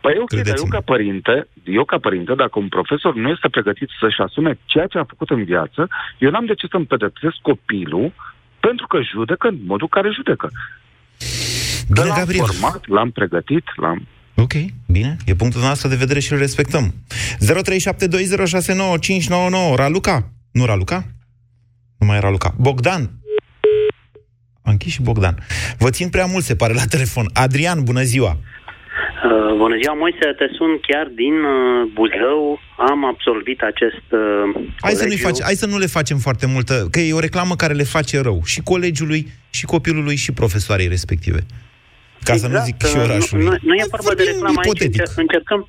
Păi 0.00 0.14
ok, 0.20 0.28
dar 0.30 0.38
eu 0.38 0.42
Credeți-mă. 0.42 0.68
ca 0.76 0.80
părinte, 0.92 1.34
eu 1.64 1.84
ca 1.84 1.98
părinte, 1.98 2.32
dacă 2.34 2.58
un 2.58 2.68
profesor 2.68 3.14
nu 3.14 3.28
este 3.28 3.48
pregătit 3.48 3.88
să-și 4.00 4.20
asume 4.26 4.58
ceea 4.64 4.86
ce 4.86 4.98
a 4.98 5.04
făcut 5.12 5.30
în 5.30 5.44
viață, 5.44 5.88
eu 6.18 6.30
n-am 6.30 6.46
de 6.46 6.54
ce 6.54 6.66
să-mi 6.70 6.86
pedepsesc 6.86 7.36
copilul 7.42 8.12
pentru 8.60 8.86
că 8.86 8.98
judecă 9.12 9.46
în 9.48 9.58
modul 9.66 9.88
care 9.88 10.08
judecă. 10.14 10.46
Că 10.48 10.54
Bine, 11.92 12.06
l-am 12.06 12.18
Gabriel. 12.18 12.44
format, 12.44 12.86
l-am 12.86 13.10
pregătit, 13.10 13.64
l-am... 13.76 14.06
Ok, 14.34 14.52
bine, 14.88 15.16
e 15.26 15.34
punctul 15.34 15.60
nostru 15.60 15.88
de 15.88 15.96
vedere 15.96 16.20
și 16.20 16.32
îl 16.32 16.38
respectăm. 16.38 16.94
0372069599 19.72 19.74
Raluca? 19.76 20.30
Nu 20.50 20.64
Raluca? 20.64 21.04
Nu 21.98 22.06
mai 22.06 22.16
era 22.16 22.24
Raluca. 22.26 22.54
Bogdan? 22.58 23.10
A 24.66 24.70
închis 24.70 24.92
și 24.92 25.02
Bogdan. 25.02 25.36
Vă 25.78 25.90
țin 25.90 26.08
prea 26.08 26.26
mult, 26.32 26.44
se 26.44 26.56
pare, 26.56 26.72
la 26.72 26.86
telefon. 26.94 27.26
Adrian, 27.44 27.78
bună 27.84 28.02
ziua! 28.02 28.32
Uh, 29.24 29.56
bună 29.62 29.76
ziua, 29.82 29.94
Moise, 29.94 30.26
te 30.38 30.46
sun 30.56 30.72
chiar 30.88 31.06
din 31.22 31.34
uh, 31.54 31.90
Buzău. 31.96 32.60
Am 32.90 33.04
absolvit 33.12 33.60
acest 33.70 34.06
uh, 34.10 34.20
Hai 34.80 34.92
să, 34.92 35.04
nu 35.04 35.08
colegiu. 35.08 35.26
face, 35.26 35.42
hai 35.42 35.54
să 35.54 35.66
nu 35.66 35.78
le 35.78 35.86
facem 35.98 36.18
foarte 36.26 36.46
multă, 36.54 36.74
că 36.90 36.98
e 37.00 37.12
o 37.20 37.26
reclamă 37.28 37.54
care 37.56 37.74
le 37.74 37.82
face 37.96 38.20
rău 38.20 38.38
și 38.44 38.60
colegiului, 38.70 39.22
și 39.50 39.64
copilului, 39.64 40.16
și 40.16 40.32
profesoarei 40.32 40.88
respective. 40.88 41.40
Ca 42.22 42.34
să 42.36 42.48
nu 42.48 42.58
zic 42.64 42.76
și 42.92 42.96
uh, 42.96 43.02
orașului. 43.02 43.44
Nu, 43.44 43.54
nu 43.68 43.74
e 43.74 43.84
vorba 43.96 44.12
de 44.14 44.22
Vorbim 44.22 44.32
reclamă 44.32 44.58
aici, 44.60 44.66
ipotetic. 44.66 45.00
încer- 45.02 45.14
încercăm, 45.24 45.68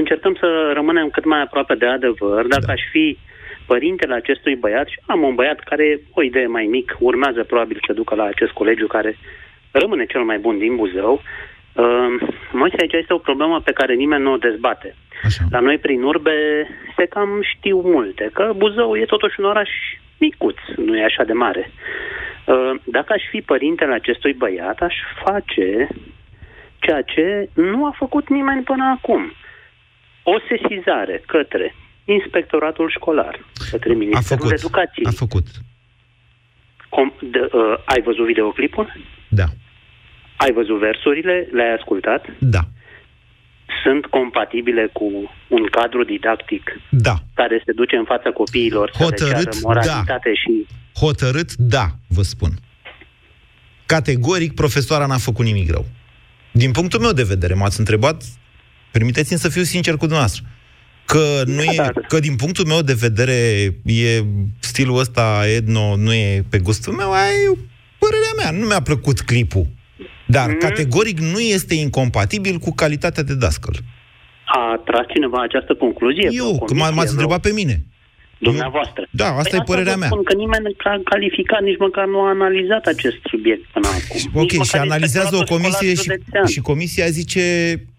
încercăm 0.00 0.34
să 0.42 0.48
rămânem 0.74 1.08
cât 1.08 1.24
mai 1.32 1.40
aproape 1.42 1.74
de 1.74 1.86
adevăr. 1.86 2.42
Dacă 2.54 2.66
da. 2.66 2.72
aș 2.72 2.82
fi 2.92 3.18
părintele 3.66 4.14
acestui 4.14 4.56
băiat, 4.56 4.88
și 4.88 4.98
am 5.06 5.22
un 5.22 5.34
băiat 5.34 5.60
care, 5.60 6.00
o 6.12 6.22
idee 6.22 6.46
mai 6.46 6.64
mic, 6.64 6.96
urmează 6.98 7.44
probabil 7.44 7.78
să 7.86 7.92
ducă 7.92 8.14
la 8.14 8.24
acest 8.24 8.52
colegiu 8.52 8.86
care 8.86 9.16
rămâne 9.70 10.06
cel 10.06 10.22
mai 10.22 10.38
bun 10.38 10.58
din 10.58 10.76
Buzău, 10.76 11.22
Uh, 11.74 12.28
Moise, 12.52 12.76
aici 12.78 12.92
este 12.92 13.12
o 13.12 13.18
problemă 13.18 13.60
pe 13.60 13.72
care 13.72 13.94
nimeni 13.94 14.22
nu 14.22 14.32
o 14.32 14.36
dezbate. 14.36 14.94
Așa. 15.24 15.44
La 15.50 15.60
noi, 15.60 15.78
prin 15.78 16.02
urbe, 16.02 16.66
se 16.96 17.04
cam 17.04 17.42
știu 17.42 17.80
multe, 17.80 18.30
că 18.32 18.52
Buzău 18.56 18.96
e 18.96 19.04
totuși 19.04 19.40
un 19.40 19.44
oraș 19.44 19.70
micuț, 20.18 20.56
nu 20.76 20.96
e 20.96 21.04
așa 21.04 21.24
de 21.24 21.32
mare. 21.32 21.70
Uh, 22.46 22.70
Dacă 22.84 23.12
aș 23.12 23.22
fi 23.30 23.40
părintele 23.40 23.94
acestui 23.94 24.32
băiat, 24.32 24.80
aș 24.80 24.94
face 25.24 25.88
ceea 26.78 27.02
ce 27.02 27.48
nu 27.54 27.86
a 27.86 27.94
făcut 27.96 28.28
nimeni 28.28 28.62
până 28.62 28.84
acum. 28.98 29.32
O 30.22 30.34
sesizare 30.48 31.22
către 31.26 31.74
inspectoratul 32.04 32.90
școlar, 32.90 33.34
către 33.70 33.92
A 33.92 33.94
Ministerul 33.94 34.38
făcut. 34.38 34.58
Educației. 34.58 35.06
A 35.06 35.10
făcut. 35.10 35.46
Com- 36.96 37.18
de, 37.20 37.38
uh, 37.52 37.74
ai 37.84 38.02
văzut 38.02 38.26
videoclipul? 38.26 38.92
Da. 39.28 39.44
Ai 40.36 40.52
văzut 40.52 40.78
versurile? 40.78 41.48
Le-ai 41.52 41.74
ascultat? 41.74 42.24
Da. 42.38 42.60
Sunt 43.82 44.06
compatibile 44.06 44.90
cu 44.92 45.04
un 45.48 45.66
cadru 45.70 46.04
didactic 46.04 46.80
Da. 46.90 47.14
care 47.34 47.62
se 47.64 47.72
duce 47.72 47.96
în 47.96 48.04
fața 48.04 48.30
copiilor 48.30 48.90
să 48.92 48.98
le 48.98 49.04
Hotărât, 49.04 49.42
ceară 49.42 49.56
moralitate 49.62 50.34
și... 50.34 50.66
Hotărât, 50.98 51.52
da, 51.54 51.86
vă 52.08 52.22
spun. 52.22 52.50
Categoric, 53.86 54.54
profesoara 54.54 55.06
n-a 55.06 55.18
făcut 55.18 55.44
nimic 55.44 55.70
rău. 55.70 55.84
Din 56.52 56.70
punctul 56.70 57.00
meu 57.00 57.12
de 57.12 57.22
vedere, 57.22 57.54
m-ați 57.54 57.78
întrebat 57.78 58.22
Permiteți-mi 58.96 59.38
să 59.38 59.48
fiu 59.48 59.62
sincer 59.62 59.92
cu 59.92 59.98
dumneavoastră. 59.98 60.44
Că, 61.06 61.42
nu 61.46 61.62
Da, 61.64 61.72
e, 61.72 61.76
da. 61.76 61.90
că 62.08 62.18
din 62.18 62.36
punctul 62.36 62.66
meu 62.66 62.80
de 62.82 62.92
vedere 62.92 63.32
e 63.84 64.24
stilul 64.60 64.98
ăsta 64.98 65.42
etno, 65.56 65.96
nu 65.96 66.12
e 66.12 66.44
pe 66.50 66.58
gustul 66.58 66.92
meu, 66.92 67.12
aia 67.12 67.24
e 67.52 67.58
părerea 67.98 68.32
mea. 68.36 68.50
Nu 68.60 68.66
mi-a 68.66 68.80
plăcut 68.80 69.20
clipul. 69.20 69.66
Dar 70.26 70.48
Mhm. 70.48 70.58
categoric 70.58 71.18
nu 71.18 71.38
este 71.40 71.74
incompatibil 71.74 72.58
cu 72.58 72.72
calitatea 72.74 73.22
de 73.22 73.34
dascăl. 73.34 73.74
A 74.46 74.82
tras 74.84 75.06
cineva 75.14 75.42
această 75.42 75.74
concluzie? 75.74 76.28
Eu, 76.32 76.62
că 76.66 76.74
m- 76.74 76.94
m-ați 76.94 77.10
întrebat 77.10 77.40
pe 77.40 77.52
mine. 77.52 77.84
Dumneavoastră. 78.50 79.02
Da, 79.10 79.28
asta 79.42 79.56
e 79.56 79.60
părerea 79.72 79.92
vă 79.92 79.98
mea. 79.98 80.08
Spun 80.12 80.22
că 80.22 80.34
nimeni 80.34 80.64
nu 80.64 80.72
a 80.92 81.00
calificat, 81.12 81.62
nici 81.68 81.78
măcar 81.86 82.06
nu 82.14 82.18
a 82.20 82.28
analizat 82.28 82.84
acest 82.94 83.20
subiect 83.32 83.64
până 83.74 83.86
acum. 83.98 84.20
Ok, 84.42 84.42
Nici 84.42 84.50
și 84.52 84.56
măcar 84.74 84.80
analizează 84.88 85.34
o 85.34 85.38
inspectoratul 85.38 85.56
comisie 85.56 85.94
școlar 85.94 86.02
și, 86.04 86.10
județean. 86.10 86.46
și 86.54 86.60
comisia 86.70 87.06
zice... 87.20 87.44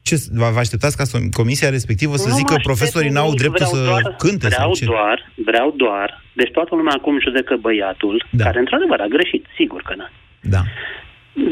Ce, 0.10 0.16
vă 0.42 0.48
vă 0.56 0.60
așteptați 0.66 0.98
ca 0.98 1.04
să- 1.04 1.18
comisia 1.42 1.70
respectivă 1.78 2.16
să 2.16 2.28
Nu 2.30 2.36
zică 2.40 2.52
mă 2.54 2.58
aștept 2.58 2.70
profesorii 2.72 3.10
n-au 3.16 3.30
nimic, 3.32 3.40
dreptul 3.42 3.66
vreau 3.66 3.84
să 3.84 3.90
doar, 3.92 4.04
cânte 4.24 4.48
Vreau 4.48 4.62
sau 4.64 4.74
ce? 4.80 4.86
doar, 4.86 5.18
vreau 5.50 5.70
doar, 5.84 6.10
deci 6.40 6.52
toată 6.58 6.76
lumea 6.76 6.96
acum 6.98 7.16
judecă 7.26 7.54
băiatul, 7.66 8.16
da. 8.40 8.44
care 8.44 8.60
într-adevăr 8.60 9.00
a 9.00 9.14
greșit, 9.16 9.44
sigur 9.60 9.82
că 9.88 9.94
da. 10.02 10.08
Da. 10.56 10.62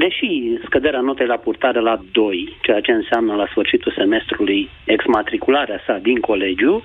Deși 0.04 0.30
scăderea 0.66 1.00
notei 1.10 1.26
la 1.34 1.36
purtare 1.46 1.80
la 1.80 1.96
2, 2.12 2.58
ceea 2.66 2.80
ce 2.86 2.92
înseamnă 2.92 3.34
la 3.42 3.48
sfârșitul 3.52 3.94
semestrului 3.98 4.70
exmatricularea 4.86 5.80
sa 5.88 5.96
din 6.08 6.18
colegiu, 6.30 6.84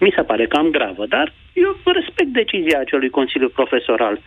mi 0.00 0.12
se 0.16 0.22
pare 0.22 0.46
cam 0.46 0.70
gravă, 0.70 1.06
dar 1.06 1.32
eu 1.52 1.92
respect 1.98 2.30
decizia 2.42 2.78
acelui 2.80 3.10
Consiliu 3.10 3.48
Profesoral. 3.48 4.20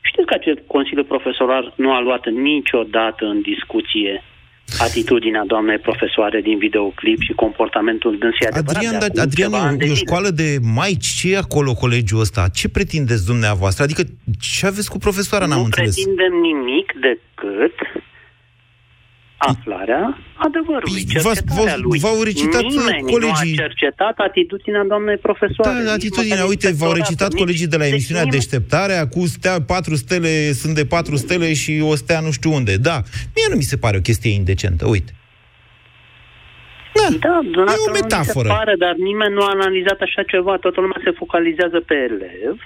Știți 0.00 0.26
că 0.26 0.34
acel 0.34 0.62
Consiliu 0.66 1.04
Profesoral 1.04 1.72
nu 1.76 1.92
a 1.92 2.00
luat 2.00 2.24
niciodată 2.30 3.24
în 3.24 3.40
discuție 3.40 4.22
atitudinea 4.78 5.44
doamnei 5.46 5.78
profesoare 5.78 6.40
din 6.40 6.58
videoclip 6.58 7.20
și 7.20 7.32
comportamentul 7.32 8.18
dânsii 8.18 8.46
adevărat 8.46 8.76
Adrian, 8.76 8.92
de 8.92 8.98
dar, 8.98 9.08
acum 9.08 9.22
Adrian, 9.22 9.50
ceva 9.50 9.62
ani 9.66 9.78
de 9.78 9.84
e 9.84 9.90
o 9.90 9.94
zile. 9.94 10.06
școală 10.06 10.28
de 10.30 10.58
maici, 10.74 11.06
ce 11.18 11.32
e 11.32 11.36
acolo 11.36 11.72
colegiul 11.72 12.20
ăsta? 12.20 12.48
Ce 12.54 12.68
pretindeți 12.68 13.26
dumneavoastră? 13.26 13.84
Adică 13.84 14.02
ce 14.40 14.66
aveți 14.66 14.90
cu 14.90 14.98
profesoara, 14.98 15.46
n-am 15.46 15.58
nu 15.58 15.64
înțeles. 15.64 15.94
pretindem 15.94 16.34
nimic 16.48 16.92
decât 17.08 17.74
aflarea 19.52 20.02
adevărului, 20.46 21.04
cercetarea 21.12 21.76
lui. 21.76 21.98
v-au 21.98 22.22
recitat 22.22 22.62
Nimeni 22.62 23.10
colegii- 23.14 23.56
nu 23.56 23.62
a 23.62 23.66
cercetat 23.66 24.16
atitudinea 24.28 24.84
doamnei 24.92 25.16
profesoare. 25.16 25.70
Da, 25.72 25.80
Nici 25.80 25.90
atitudinea, 25.98 26.36
măcar 26.36 26.48
uite, 26.48 26.66
v-au 26.66 26.72
inspectoratul, 26.72 27.02
recitat 27.02 27.30
nici- 27.32 27.40
colegii 27.42 27.66
de 27.66 27.76
la 27.76 27.82
deci 27.82 27.92
emisiunea 27.92 28.22
nimeni- 28.22 28.40
Deșteptarea 28.40 29.02
cu 29.14 29.26
stea, 29.26 29.56
patru 29.72 29.94
stele, 29.94 30.52
sunt 30.52 30.74
de 30.74 30.84
patru 30.86 31.16
stele 31.16 31.48
și 31.62 31.72
o 31.90 31.94
stea 31.94 32.20
nu 32.20 32.30
știu 32.30 32.52
unde. 32.60 32.76
Da, 32.76 32.96
mie 33.34 33.46
nu 33.50 33.56
mi 33.56 33.62
se 33.72 33.76
pare 33.76 33.96
o 33.96 34.00
chestie 34.08 34.30
indecentă, 34.30 34.84
uite. 34.88 35.12
Da, 37.26 37.38
dumneavoastră 37.42 37.90
e 37.90 37.90
o 37.90 37.92
metaforă. 38.00 38.48
Nu 38.48 38.52
mi 38.52 38.58
se 38.58 38.62
pare, 38.64 38.74
dar 38.84 38.94
nimeni 39.10 39.34
nu 39.34 39.42
a 39.42 39.50
analizat 39.58 39.98
așa 40.00 40.22
ceva. 40.32 40.52
Toată 40.64 40.80
lumea 40.80 41.00
se 41.04 41.10
focalizează 41.22 41.78
pe 41.90 41.94
elev. 42.08 42.56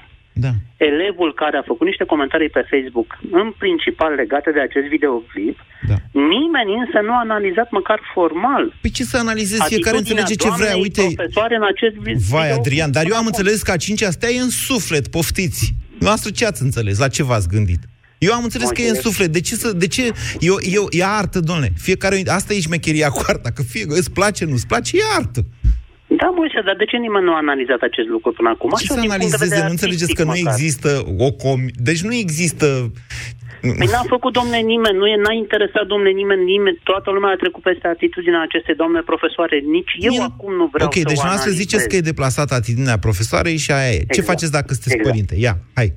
Da. 0.45 0.53
Elevul 0.91 1.31
care 1.43 1.57
a 1.59 1.69
făcut 1.71 1.87
niște 1.87 2.05
comentarii 2.13 2.49
pe 2.57 2.63
Facebook, 2.73 3.09
în 3.41 3.49
principal 3.63 4.13
legate 4.23 4.51
de 4.57 4.61
acest 4.69 4.87
videoclip, 4.95 5.57
da. 5.91 5.97
nimeni 6.35 6.71
însă 6.83 6.99
nu 7.07 7.13
a 7.19 7.21
analizat 7.29 7.69
măcar 7.79 7.99
formal. 8.15 8.65
Păi 8.81 8.91
ce 8.91 9.05
să 9.13 9.17
analizezi? 9.19 9.63
Fiecare 9.75 9.97
atitudinea 9.97 10.23
înțelege 10.23 10.35
ce 10.45 10.49
vrea. 10.59 10.73
doamnei 10.73 10.83
Uite, 10.87 11.03
profesoare 11.15 11.55
în 11.61 11.67
acest 11.73 11.95
vi- 12.05 12.17
Vai, 12.33 12.47
video. 12.47 12.59
Adrian, 12.61 12.91
dar 12.97 13.05
eu 13.11 13.17
am 13.17 13.27
înțeles 13.33 13.63
că 13.63 13.71
a 13.73 13.77
cincea 13.87 14.11
stea 14.11 14.29
e 14.37 14.41
în 14.49 14.51
suflet, 14.69 15.05
poftiți. 15.17 15.65
Noastră 16.07 16.31
ce 16.31 16.47
ați 16.47 16.63
înțeles? 16.63 16.99
La 16.99 17.09
ce 17.17 17.23
v-ați 17.23 17.49
gândit? 17.49 17.81
Eu 18.19 18.33
am 18.33 18.43
înțeles 18.43 18.69
că 18.71 18.83
e 18.83 18.89
în 18.89 18.95
suflet. 18.95 19.31
De 19.33 19.41
ce 19.41 19.55
să... 19.55 19.73
De 19.73 19.87
ce? 19.87 20.03
E, 20.41 20.51
o- 20.51 20.61
e, 20.61 20.79
o- 20.79 20.87
e 20.91 21.05
artă, 21.05 21.41
domnule. 21.41 21.73
Fiecare... 21.77 22.23
Asta 22.27 22.53
e 22.55 22.61
șmecheria 22.61 23.09
cu 23.09 23.23
arta. 23.27 23.51
Că 23.51 23.63
fie 23.63 23.85
îți 23.87 24.13
place, 24.13 24.45
nu-ți 24.45 24.67
place, 24.67 24.97
e 24.97 25.01
artă. 25.19 25.41
Da, 26.21 26.27
Moise, 26.37 26.61
dar 26.65 26.77
de 26.77 26.85
ce 26.85 26.97
nimeni 26.97 27.25
nu 27.25 27.33
a 27.35 27.37
analizat 27.37 27.81
acest 27.81 28.09
lucru 28.09 28.31
până 28.33 28.49
acum? 28.55 28.69
Ce 28.71 28.75
Așa, 28.77 28.95
să 28.95 29.01
din 29.01 29.09
punct 29.09 29.11
de 29.11 29.15
analizeze? 29.23 29.45
vedere 29.49 29.65
Nu 29.67 29.75
înțelegeți 29.77 30.15
că 30.15 30.23
artistic 30.23 30.29
nu 30.29 30.35
măcar. 30.35 30.53
există 30.53 30.91
o 31.27 31.29
com... 31.43 31.61
Deci 31.89 32.03
nu 32.09 32.15
există... 32.25 32.67
Păi 33.81 33.89
n-a 33.95 34.05
făcut, 34.17 34.33
domne, 34.41 34.59
nimeni, 34.75 34.97
nu 35.01 35.07
e, 35.13 35.17
n-a 35.25 35.35
interesat, 35.45 35.85
domne, 35.95 36.11
nimeni, 36.23 36.43
nimeni, 36.55 36.79
toată 36.91 37.09
lumea 37.11 37.31
a 37.33 37.43
trecut 37.45 37.63
peste 37.71 37.87
atitudinea 37.89 38.43
acestei 38.49 38.75
doamne 38.83 39.01
profesoare. 39.11 39.57
Nici 39.77 39.93
eu 40.09 40.15
acum 40.31 40.53
nu 40.61 40.67
vreau 40.75 40.89
ok, 40.89 40.97
să 41.03 41.09
deci 41.13 41.23
o 41.25 41.27
noastră 41.29 41.49
analizez. 41.51 41.63
ziceți 41.65 41.89
că 41.89 41.95
e 41.97 42.11
deplasată 42.13 42.53
atitudinea 42.55 42.99
profesoarei 43.07 43.57
și 43.65 43.71
aia 43.79 43.91
e. 43.91 43.99
Ce 43.99 44.05
Exact. 44.09 44.29
faceți 44.33 44.53
dacă 44.59 44.69
sunteți 44.75 44.95
Exact. 44.97 45.09
părinte? 45.11 45.35
Ia, 45.47 45.55
hai. 45.79 45.89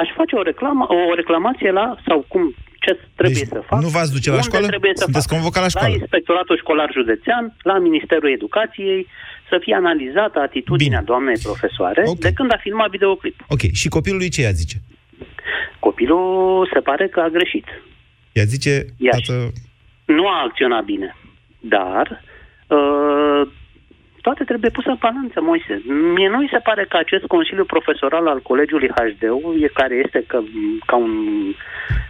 Aș 0.00 0.08
face 0.20 0.34
o, 0.40 0.42
reclamă, 0.50 0.82
o 1.10 1.14
reclamație 1.20 1.70
la, 1.78 1.86
sau 2.06 2.18
cum, 2.32 2.42
ce 2.84 2.90
trebuie 3.20 3.42
Deci 3.44 3.52
să 3.54 3.60
fac. 3.70 3.78
nu 3.84 3.88
v-ați 3.94 4.12
duce 4.16 4.28
la 4.28 4.34
unde 4.36 4.46
școală? 4.48 4.66
Trebuie 4.74 4.92
să 4.94 5.02
Sunteți 5.04 5.26
fac. 5.28 5.34
convocat 5.36 5.62
la 5.66 5.68
școală. 5.74 5.94
La 5.94 6.00
Inspectoratul 6.04 6.56
Școlar 6.64 6.88
Județean, 6.98 7.44
la 7.70 7.76
Ministerul 7.88 8.30
Educației, 8.38 9.00
să 9.48 9.58
fie 9.60 9.74
analizată 9.74 10.38
atitudinea 10.38 10.98
Bine. 10.98 11.10
doamnei 11.10 11.38
profesoare 11.42 12.00
okay. 12.00 12.14
de 12.20 12.32
când 12.32 12.52
a 12.52 12.56
filmat 12.60 12.90
videoclip. 12.90 13.44
Ok, 13.48 13.60
și 13.72 13.88
copilului 13.88 14.28
ce 14.28 14.42
ea 14.42 14.50
zice? 14.50 14.76
Copilul 15.78 16.70
se 16.72 16.80
pare 16.80 17.08
că 17.08 17.20
a 17.20 17.28
greșit. 17.28 17.66
Ea 18.32 18.44
zice, 18.44 18.84
Ia 18.98 19.10
tată, 19.10 19.52
Nu 20.04 20.28
a 20.28 20.42
acționat 20.42 20.84
bine, 20.84 21.16
dar 21.60 22.22
uh, 22.66 23.48
toate 24.26 24.44
trebuie 24.50 24.76
puse 24.78 24.90
în 24.94 25.00
balanță, 25.06 25.38
Moise. 25.50 25.74
Mie 26.16 26.28
nu 26.32 26.38
mi 26.44 26.52
se 26.54 26.60
pare 26.68 26.82
că 26.90 26.96
acest 27.04 27.24
Consiliu 27.34 27.64
Profesoral 27.74 28.24
al 28.32 28.40
Colegiului 28.50 28.90
HD, 28.96 29.22
e 29.64 29.78
care 29.80 29.94
este 30.04 30.20
ca, 30.30 30.38
ca, 30.90 30.96
un, 31.06 31.12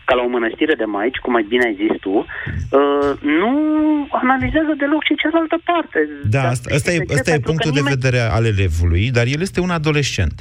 ca 0.07 0.15
la 0.19 0.23
o 0.27 0.33
mănăstire 0.37 0.75
de 0.83 0.89
maici, 0.97 1.23
cum 1.23 1.33
mai 1.37 1.47
bine 1.53 1.65
ai 1.67 1.79
zis 1.83 1.95
tu, 2.05 2.15
uh, 2.19 3.11
nu 3.41 3.51
analizează 4.23 4.73
deloc 4.83 5.03
și 5.09 5.15
cealaltă 5.23 5.57
parte. 5.71 5.99
Da, 6.35 6.43
asta, 6.55 6.67
asta, 6.77 6.91
e, 6.93 6.99
De 6.99 7.05
ce? 7.05 7.15
asta 7.19 7.31
e 7.31 7.33
Pentru 7.33 7.41
că 7.43 7.49
punctul 7.51 7.73
de 7.77 7.81
nimeni- 7.81 7.95
vedere 7.97 8.21
al 8.37 8.45
elevului, 8.55 9.05
dar 9.17 9.27
el 9.35 9.41
este 9.47 9.61
un 9.67 9.71
adolescent. 9.81 10.37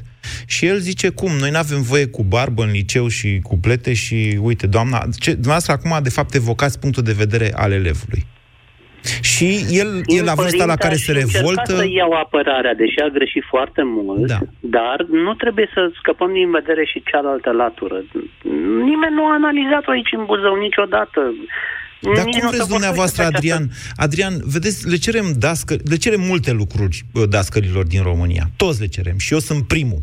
Și 0.54 0.62
el 0.72 0.78
zice, 0.90 1.08
cum, 1.20 1.32
noi 1.44 1.52
nu 1.56 1.62
avem 1.66 1.82
voie 1.92 2.08
cu 2.16 2.22
barbă 2.24 2.62
în 2.64 2.72
liceu 2.80 3.08
și 3.18 3.30
cu 3.48 3.56
plete 3.66 3.94
și, 4.04 4.18
uite, 4.50 4.66
doamna, 4.76 4.98
ce, 5.24 5.30
dumneavoastră 5.32 5.74
acum, 5.74 5.92
de 6.08 6.10
fapt, 6.18 6.32
evocați 6.34 6.80
punctul 6.80 7.04
de 7.04 7.20
vedere 7.24 7.48
al 7.64 7.72
elevului. 7.72 8.22
Și 9.22 9.66
el, 9.70 10.02
el 10.06 10.24
la 10.24 10.34
vârsta 10.34 10.66
la 10.66 10.76
care 10.76 10.96
se 10.96 11.12
revoltă... 11.12 11.76
să 11.76 11.86
iau 11.90 12.12
apărarea, 12.12 12.74
deși 12.74 13.00
a 13.00 13.08
greșit 13.08 13.44
foarte 13.54 13.82
mult, 13.84 14.28
Da. 14.28 14.40
dar 14.60 14.98
nu 15.26 15.34
trebuie 15.34 15.70
să 15.74 15.92
scăpăm 16.00 16.34
din 16.34 16.52
vedere 16.52 16.84
și 16.86 17.04
cealaltă 17.12 17.52
latură. 17.52 17.98
Nimeni 18.90 19.16
nu 19.18 19.26
a 19.26 19.34
analizat-o 19.34 19.92
aici 19.92 20.14
în 20.18 20.26
Buzău 20.26 20.56
niciodată. 20.56 21.20
Dar 22.16 22.26
Nici 22.26 22.34
cum 22.34 22.44
nu 22.44 22.50
vreți 22.50 22.64
se 22.64 22.74
dumneavoastră, 22.76 23.24
vorbește 23.24 23.48
pe 23.48 23.54
Adrian? 23.54 23.64
Adrian, 24.06 24.34
vedeți, 24.54 24.90
le 24.90 24.96
cerem, 24.96 25.26
dască, 25.40 25.76
le 25.90 25.96
cerem 25.96 26.22
multe 26.22 26.52
lucruri 26.52 27.02
bă, 27.14 27.26
dascărilor 27.26 27.86
din 27.86 28.04
România. 28.04 28.44
Toți 28.56 28.80
le 28.82 28.88
cerem. 28.88 29.18
Și 29.18 29.34
eu 29.34 29.40
sunt 29.40 29.68
primul. 29.68 30.02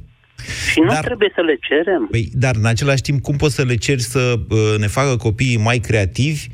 Și 0.70 0.80
nu 0.80 0.92
trebuie 1.00 1.32
să 1.34 1.40
le 1.40 1.58
cerem. 1.68 2.08
Păi, 2.10 2.28
dar 2.32 2.54
în 2.56 2.66
același 2.66 3.02
timp, 3.02 3.22
cum 3.22 3.36
poți 3.36 3.54
să 3.54 3.62
le 3.62 3.74
ceri 3.74 4.00
să 4.00 4.34
uh, 4.48 4.74
ne 4.78 4.86
facă 4.86 5.16
copiii 5.16 5.56
mai 5.56 5.78
creativi, 5.78 6.46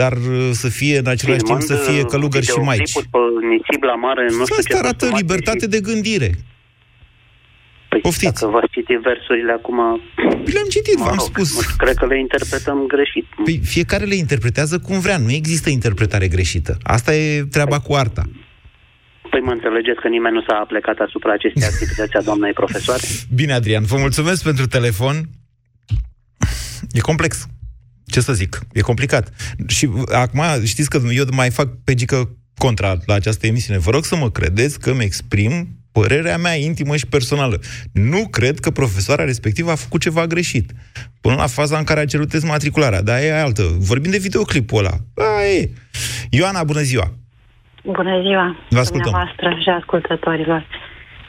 dar 0.00 0.12
uh, 0.12 0.50
să 0.52 0.68
fie 0.68 0.96
în 0.98 1.06
același 1.14 1.42
timp 1.42 1.60
să 1.60 1.74
Filmând, 1.74 1.88
fie 1.88 2.02
uh, 2.02 2.10
călugări 2.12 2.46
și 2.46 2.58
maici? 2.58 2.92
videoclipuri 2.92 3.08
pe 3.14 3.46
nisip 3.52 3.82
la 3.82 3.94
mare, 4.06 4.22
nu 4.38 4.44
știu 4.44 4.54
ce 4.54 4.74
Asta 4.74 4.78
arată 4.78 5.04
consumați 5.04 5.22
libertate 5.22 5.66
de 5.74 5.80
gândire. 5.88 6.30
Păi, 7.88 8.00
Poftiți. 8.00 8.40
Dacă 8.40 8.52
v-ați 8.54 8.72
citit 8.76 8.98
versurile 9.10 9.52
acum... 9.52 9.78
Le-am 10.54 10.68
citit, 10.76 10.98
v-am 11.06 11.18
spus. 11.18 11.48
Cred 11.82 11.96
că 11.96 12.06
le 12.06 12.18
interpretăm 12.18 12.78
greșit. 12.94 13.26
Păi 13.44 13.60
fiecare 13.74 14.04
le 14.04 14.14
interpretează 14.14 14.78
cum 14.78 14.98
vrea. 15.00 15.18
Nu 15.18 15.30
există 15.30 15.68
interpretare 15.70 16.28
greșită. 16.28 16.72
Asta 16.82 17.14
e 17.14 17.44
treaba 17.56 17.78
cu 17.80 17.92
arta. 17.94 18.24
Păi 19.30 19.40
mă 19.40 19.50
înțelegeți 19.50 20.00
că 20.00 20.08
nimeni 20.08 20.34
nu 20.34 20.42
s-a 20.48 20.56
aplecat 20.64 20.98
asupra 21.06 21.32
acestei 21.32 21.68
activități 21.72 22.16
a 22.16 22.22
doamnei 22.22 22.52
profesoare? 22.52 23.02
Bine, 23.40 23.52
Adrian, 23.52 23.84
vă 23.84 23.96
mulțumesc 23.96 24.42
pentru 24.42 24.66
telefon. 24.66 25.16
E 26.92 27.00
complex. 27.00 27.46
Ce 28.14 28.20
să 28.20 28.32
zic? 28.32 28.58
E 28.72 28.80
complicat. 28.80 29.28
Și 29.66 29.84
uh, 29.84 30.02
acum 30.12 30.42
știți 30.64 30.90
că 30.90 31.00
eu 31.12 31.24
mai 31.32 31.50
fac 31.50 31.68
pe 31.84 31.94
gică 31.94 32.28
contra 32.58 32.96
la 33.06 33.14
această 33.14 33.46
emisiune. 33.46 33.78
Vă 33.78 33.90
rog 33.90 34.04
să 34.04 34.16
mă 34.16 34.30
credeți 34.30 34.80
că 34.80 34.90
îmi 34.90 35.04
exprim 35.04 35.68
părerea 35.92 36.36
mea 36.36 36.54
intimă 36.54 36.96
și 36.96 37.06
personală. 37.06 37.56
Nu 37.92 38.28
cred 38.30 38.58
că 38.58 38.70
profesoara 38.70 39.24
respectivă 39.24 39.70
a 39.70 39.74
făcut 39.74 40.00
ceva 40.00 40.26
greșit. 40.26 40.72
Până 41.20 41.34
la 41.34 41.46
faza 41.46 41.78
în 41.78 41.84
care 41.84 42.00
a 42.00 42.04
cerut 42.04 42.44
matricularea. 42.46 43.02
Dar 43.02 43.18
e 43.22 43.40
altă. 43.42 43.62
Vorbim 43.78 44.10
de 44.10 44.18
videoclipul 44.18 44.78
ăla. 44.78 44.94
A, 45.14 45.44
e. 45.44 45.70
Ioana, 46.30 46.64
bună 46.64 46.80
ziua! 46.80 47.12
Bună 47.84 48.20
ziua, 48.22 48.56
Vă 48.68 48.78
ascultăm. 48.78 49.10
dumneavoastră 49.10 49.48
și 49.62 49.68
ascultătorilor. 49.68 50.66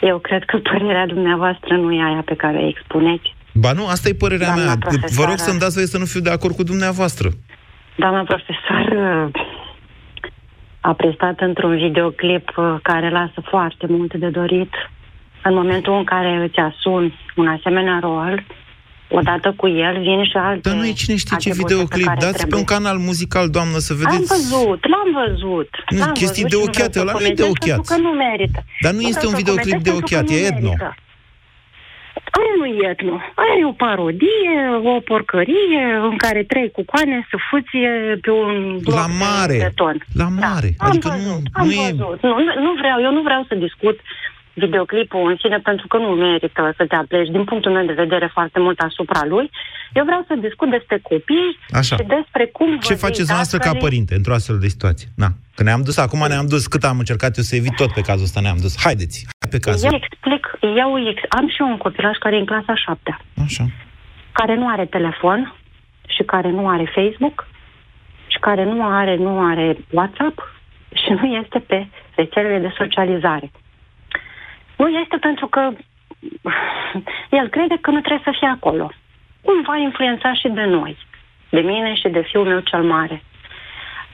Eu 0.02 0.18
cred 0.20 0.44
că 0.44 0.58
părerea 0.58 1.06
dumneavoastră 1.06 1.76
nu 1.76 1.92
e 1.94 2.04
aia 2.04 2.22
pe 2.26 2.36
care 2.36 2.58
o 2.58 2.68
expuneți. 2.68 3.35
Ba 3.60 3.72
nu, 3.72 3.88
asta 3.88 4.10
e 4.10 4.14
părerea 4.14 4.46
Doamna 4.54 4.64
mea. 4.66 4.74
Vă 4.80 4.88
profesoară. 4.90 5.30
rog 5.30 5.40
să-mi 5.40 5.60
dați 5.60 5.74
voie 5.74 5.86
să 5.86 5.98
nu 5.98 6.06
fiu 6.06 6.20
de 6.20 6.30
acord 6.30 6.56
cu 6.56 6.64
dumneavoastră. 6.64 7.30
Doamna 7.96 8.24
profesor 8.24 9.32
a 10.80 10.94
prestat 10.94 11.40
într-un 11.40 11.76
videoclip 11.78 12.50
uh, 12.58 12.76
care 12.84 13.10
lasă 13.10 13.40
foarte 13.50 13.86
multe 13.90 14.18
de 14.18 14.28
dorit. 14.28 14.72
În 15.44 15.54
momentul 15.54 15.94
în 15.98 16.04
care 16.04 16.44
îți 16.48 16.58
asumi 16.60 17.14
un 17.36 17.48
asemenea 17.48 18.00
rol, 18.02 18.44
odată 19.10 19.54
cu 19.58 19.68
el 19.68 20.00
vin 20.02 20.24
și 20.24 20.38
alte 20.38 20.70
Dar 20.70 20.78
nu 20.78 20.86
e 20.88 20.92
cine 20.92 21.16
știe 21.16 21.38
ce 21.38 21.50
atribute 21.50 21.74
pe 21.74 21.74
videoclip. 21.74 22.06
care 22.06 22.20
Dați 22.20 22.32
pe 22.32 22.38
trebuie. 22.38 22.60
un 22.60 22.66
canal 22.66 22.98
muzical, 22.98 23.50
doamnă, 23.50 23.78
să 23.78 23.94
Am 23.94 24.00
vedeți. 24.00 24.28
văzut, 24.34 24.82
l-am 24.94 25.10
văzut. 25.24 25.70
Nu, 25.90 25.98
l-am 25.98 26.12
chestii 26.12 26.44
văzut 26.44 26.50
de 26.50 26.56
și 26.56 26.62
nu 26.64 26.68
ochiate, 26.68 27.00
vreau 27.00 27.08
să 27.08 27.12
ăla 27.16 27.20
nu 27.20 27.26
e 27.26 27.34
de 27.34 27.42
comentez 27.42 27.56
ochiat. 27.62 27.76
Pentru 27.86 27.94
că 27.96 28.02
nu 28.08 28.12
merită. 28.26 28.60
Dar 28.84 28.92
nu 28.92 29.00
Nu 29.02 29.08
este 29.12 29.20
vreau 29.20 29.32
un 29.32 29.38
să 29.38 29.42
videoclip 29.44 29.76
comentez 29.76 29.88
de 29.88 29.90
pentru 29.90 30.06
că 30.08 30.16
ochiat, 30.16 30.26
nu 30.30 30.36
e 30.36 30.48
etno. 30.52 30.74
merită. 30.76 30.96
Aia 32.38 32.54
nu 32.60 32.66
e 32.66 32.90
etno. 32.92 33.16
Aia 33.42 33.56
e 33.62 33.66
o 33.66 33.72
parodie, 33.86 34.56
o 34.96 35.00
porcărie 35.12 35.84
în 36.12 36.18
care 36.18 36.44
trei 36.44 36.72
cucoane 36.72 37.28
se 37.30 37.38
fuție 37.50 37.92
pe 38.22 38.32
un 38.32 38.78
bloc 38.86 38.96
La 38.96 39.08
mare. 39.26 39.58
de 39.58 39.64
beton. 39.68 39.98
La 40.14 40.28
mare. 40.44 40.70
Am 40.78 40.88
Adică 40.90 41.08
văzut, 41.10 41.26
nu, 41.28 41.36
am 41.60 41.66
nu 41.68 41.72
e... 41.72 41.76
văzut. 41.90 42.18
Nu, 42.26 42.30
nu, 42.46 42.52
nu 42.66 42.72
vreau, 42.82 42.98
eu 43.08 43.12
nu 43.18 43.22
vreau 43.22 43.42
să 43.50 43.56
discut 43.56 43.98
videoclipul 44.66 45.30
în 45.32 45.38
sine 45.42 45.58
pentru 45.70 45.88
că 45.88 45.98
nu 45.98 46.08
merită 46.08 46.74
să 46.78 46.86
te 46.86 46.96
apleci 46.96 47.30
din 47.36 47.44
punctul 47.44 47.72
meu 47.72 47.86
de 47.86 47.94
vedere 48.04 48.30
foarte 48.34 48.60
mult 48.60 48.80
asupra 48.80 49.22
lui. 49.34 49.50
Eu 49.94 50.04
vreau 50.04 50.24
să 50.28 50.34
discut 50.48 50.70
despre 50.70 50.98
copii 51.12 51.50
Așa. 51.80 51.96
și 51.96 52.04
despre 52.18 52.46
cum 52.58 52.78
Ce 52.80 52.94
vă 52.94 53.00
faceți 53.08 53.32
noastră 53.32 53.58
ca 53.58 53.64
dascălii- 53.64 53.82
părinte 53.86 54.16
într-o 54.16 54.34
astfel 54.34 54.58
de 54.60 54.68
situație? 54.68 55.08
Na, 55.16 55.28
că 55.56 55.64
ne-am 55.64 55.82
dus, 55.82 55.98
acum 55.98 56.26
ne-am 56.28 56.48
dus, 56.48 56.68
cât 56.68 56.84
am 56.84 56.98
încercat 56.98 57.38
eu 57.38 57.44
să 57.44 57.56
evit 57.56 57.76
tot 57.76 57.92
pe 57.94 58.02
cazul 58.02 58.24
ăsta, 58.24 58.40
ne-am 58.40 58.58
dus. 58.62 58.74
Haideți, 58.86 59.18
hai 59.26 59.34
pe 59.56 59.70
cazul. 59.70 59.90
Eu 59.92 60.00
explic, 60.02 60.44
eu 60.84 61.08
ex- 61.10 61.30
am 61.30 61.48
și 61.48 61.62
eu 61.62 61.68
un 61.68 61.78
copilaj 61.78 62.18
care 62.18 62.36
e 62.36 62.40
în 62.40 62.46
clasa 62.46 62.72
a 62.72 62.84
șaptea. 62.86 63.20
Așa. 63.46 63.64
Care 64.32 64.56
nu 64.56 64.68
are 64.68 64.86
telefon 64.86 65.54
și 66.08 66.24
care 66.24 66.50
nu 66.50 66.68
are 66.70 66.86
Facebook 66.96 67.48
și 68.28 68.40
care 68.40 68.64
nu 68.64 68.86
are, 68.86 69.16
nu 69.16 69.46
are 69.46 69.78
WhatsApp 69.92 70.38
și 70.94 71.10
nu 71.20 71.26
este 71.42 71.60
pe 71.60 71.88
rețelele 72.16 72.60
de 72.60 72.74
socializare. 72.78 73.52
Nu 74.78 74.88
este 74.88 75.18
pentru 75.18 75.48
că 75.48 75.62
el 77.40 77.48
crede 77.48 77.78
că 77.82 77.92
nu 77.92 78.00
trebuie 78.00 78.28
să 78.30 78.36
fie 78.40 78.48
acolo. 78.48 78.92
Cumva 79.42 79.76
influența 79.78 80.34
și 80.34 80.48
de 80.48 80.66
noi, 80.66 80.98
de 81.50 81.60
mine 81.60 81.94
și 81.96 82.08
de 82.08 82.22
fiul 82.22 82.46
meu 82.46 82.60
cel 82.60 82.84
mare. 82.84 83.24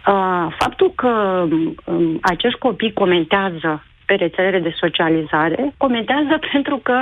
Uh, 0.07 0.47
faptul 0.57 0.91
că 0.95 1.45
um, 1.85 2.19
acești 2.21 2.59
copii 2.59 2.93
comentează 2.93 3.83
pe 4.11 4.23
rețelele 4.25 4.59
de 4.59 4.73
socializare, 4.83 5.73
comentează 5.77 6.33
pentru 6.51 6.77
că 6.87 6.95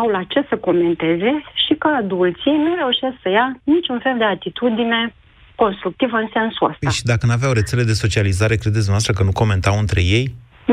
au 0.00 0.06
la 0.16 0.22
ce 0.32 0.40
să 0.48 0.56
comenteze 0.56 1.32
și 1.64 1.74
că 1.74 1.88
adulții 2.02 2.52
nu 2.64 2.74
reușesc 2.82 3.16
să 3.22 3.28
ia 3.28 3.46
niciun 3.64 3.98
fel 4.04 4.14
de 4.18 4.24
atitudine 4.24 5.14
constructivă 5.54 6.16
în 6.16 6.28
sensul 6.32 6.66
ăsta. 6.70 6.78
Păi 6.86 6.98
și 6.98 7.04
dacă 7.12 7.26
n-aveau 7.26 7.52
rețele 7.52 7.82
de 7.82 7.92
socializare, 8.04 8.54
credeți 8.62 8.88
noastră 8.90 9.12
că 9.12 9.22
nu 9.22 9.32
comentau 9.42 9.74
între 9.78 10.00
ei? 10.16 10.24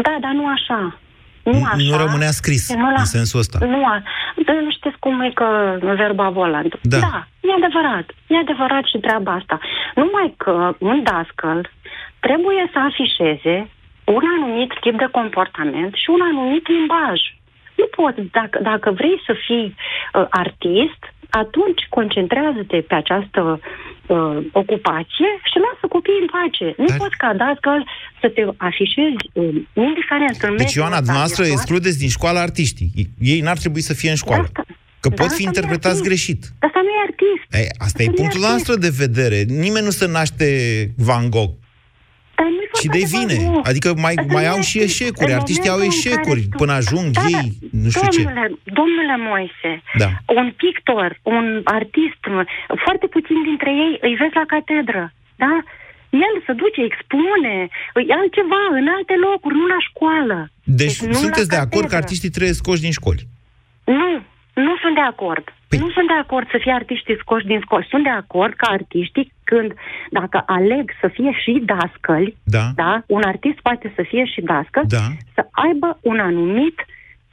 Da, 0.06 0.14
dar 0.26 0.32
nu 0.40 0.46
așa. 0.58 0.80
Nu, 1.44 1.52
Nu- 1.52 1.66
așa. 1.66 1.76
nu 1.90 1.98
rămânea 2.04 2.32
scris 2.42 2.76
Nu 2.76 2.90
la- 2.96 3.04
în 3.06 3.12
sensul 3.18 3.40
ăsta. 3.40 3.58
Nu, 3.66 3.86
a... 3.86 3.96
dar 4.46 4.56
nu 4.66 4.72
știți 4.72 4.98
cum 5.00 5.22
e 5.22 5.32
că 5.42 5.78
verba 6.04 6.30
volant. 6.30 6.72
Da. 6.82 6.98
da, 7.00 7.28
e 7.48 7.52
adevărat. 7.64 8.06
E 8.28 8.38
adevărat 8.38 8.84
și 8.92 8.98
treaba 8.98 9.32
asta. 9.40 9.60
Numai 9.96 10.34
că 10.38 10.76
un 10.80 11.04
dascăl 11.04 11.70
trebuie 12.20 12.62
să 12.74 12.80
afișeze 12.90 13.56
un 14.18 14.24
anumit 14.38 14.72
tip 14.82 14.96
de 15.04 15.08
comportament 15.20 15.94
și 16.02 16.08
un 16.16 16.22
anumit 16.32 16.66
limbaj. 16.76 17.20
Nu 17.80 17.86
poți, 17.98 18.22
dacă, 18.40 18.58
dacă 18.72 18.88
vrei 19.00 19.18
să 19.28 19.34
fii 19.46 19.68
uh, 19.76 20.26
artist, 20.30 21.02
atunci 21.30 21.82
concentrează-te 21.90 22.78
pe 22.90 22.96
această 23.04 23.42
uh, 23.60 24.38
ocupație 24.62 25.30
și 25.50 25.58
lasă 25.66 25.84
copiii 25.96 26.24
în 26.26 26.30
pace. 26.38 26.68
Nu 26.78 26.86
Dar- 26.86 26.98
poți 26.98 27.18
ca 27.24 27.30
dascăl 27.44 27.82
să 28.22 28.28
te 28.36 28.42
afișezi 28.70 29.24
uh, 29.34 29.44
indiferent 29.88 30.38
în 30.48 30.50
Deci, 30.50 30.60
mediul 30.60 30.80
Ioana, 30.82 30.98
ăsta 31.00 31.06
dumneavoastră 31.08 31.44
virtual. 31.44 31.60
excludeți 31.62 32.00
din 32.04 32.10
școală 32.18 32.40
artiștii. 32.48 32.90
Ei 33.34 33.40
n-ar 33.46 33.58
trebui 33.64 33.82
să 33.90 33.94
fie 33.94 34.10
în 34.16 34.20
școală. 34.24 34.46
Că 35.04 35.10
Da, 35.10 35.16
pot 35.20 35.26
asta 35.26 35.38
fi 35.40 35.44
nu 35.44 35.50
e 35.50 35.52
interpretați 35.52 35.96
artist. 36.00 36.08
greșit. 36.10 36.42
Asta 36.68 36.80
nu 36.86 36.90
e 36.98 37.00
artist. 37.10 37.46
Ei, 37.62 37.70
asta 37.86 38.00
e 38.04 38.06
nu 38.06 38.12
e 38.12 38.16
punctul 38.20 38.44
artist. 38.44 38.52
noastră 38.54 38.74
de 38.86 38.92
vedere. 39.04 39.38
Nimeni 39.66 39.86
nu 39.90 39.94
se 40.00 40.08
naște 40.18 40.48
Van 41.08 41.30
Gogh. 41.30 41.54
Dar 42.44 42.52
nu-i 42.58 42.70
Și 42.82 42.88
vorba 42.88 42.96
de 42.98 43.02
devine. 43.04 43.36
Van 43.40 43.54
Gogh. 43.54 43.68
Adică 43.72 43.90
mai, 44.06 44.16
Asta 44.18 44.34
mai 44.36 44.44
nu 44.44 44.48
e 44.48 44.54
au 44.56 44.62
și 44.70 44.78
artist. 44.80 44.94
eșecuri. 45.02 45.32
În 45.32 45.38
Artiștii 45.42 45.70
au 45.74 45.78
momentul 45.78 45.98
în 45.98 46.02
eșecuri 46.02 46.42
care 46.44 46.52
tu- 46.54 46.60
până 46.62 46.74
ajung 46.82 47.08
Da, 47.20 47.26
ei, 47.40 47.48
dar, 47.62 47.82
nu 47.84 47.90
știu 47.94 48.10
ce. 48.16 48.22
domnule, 48.24 48.46
Domnule 48.80 49.16
Moise, 49.30 49.72
Da. 50.04 50.10
un 50.40 50.48
pictor, 50.64 51.10
un 51.36 51.46
artist, 51.80 52.22
foarte 52.86 53.06
puțin 53.16 53.38
dintre 53.50 53.70
ei 53.86 53.94
îi 54.08 54.16
vezi 54.22 54.36
la 54.42 54.46
catedră, 54.54 55.04
da? 55.44 55.54
El 56.28 56.34
se 56.46 56.54
duce, 56.62 56.82
expune, 56.92 57.56
e 58.10 58.14
altceva, 58.22 58.62
în 58.80 58.88
alte 58.98 59.16
locuri, 59.28 59.56
nu 59.62 59.66
la 59.76 59.80
școală. 59.90 60.38
Deci 60.82 60.98
nu 61.12 61.14
sunteți 61.24 61.50
la 61.52 61.56
de 61.56 61.62
acord 61.66 61.72
că 61.72 61.80
catedră. 61.94 62.02
artiștii 62.04 62.34
trebuie 62.36 62.60
scoși 62.62 62.86
din 62.86 62.94
școli? 63.00 63.24
Nu, 64.00 64.10
nu 64.68 64.74
sunt 64.82 64.96
de 65.02 65.06
acord. 65.14 65.46
Păi- 65.70 65.80
Nu 65.84 65.90
sunt 65.96 66.08
de 66.14 66.18
acord 66.24 66.48
să 66.54 66.58
fie 66.64 66.72
artiștii 66.82 67.18
scoși 67.24 67.46
din 67.52 67.60
școli. 67.66 67.88
Sunt 67.94 68.04
de 68.04 68.16
acord 68.24 68.54
că 68.62 68.66
artiștii, 68.78 69.28
când, 69.54 69.70
dacă 70.20 70.38
aleg 70.58 70.86
să 71.02 71.08
fie 71.18 71.32
și 71.44 71.54
dascăli, 71.72 72.32
Da. 72.56 72.66
da, 72.76 72.92
un 73.08 73.22
artist 73.34 73.60
poate 73.68 73.88
să 73.96 74.02
fie 74.10 74.24
și 74.34 74.42
dascăl, 74.42 74.84
Da. 74.98 75.06
să 75.36 75.42
aibă 75.66 75.90
un 76.02 76.20
anumit 76.20 76.78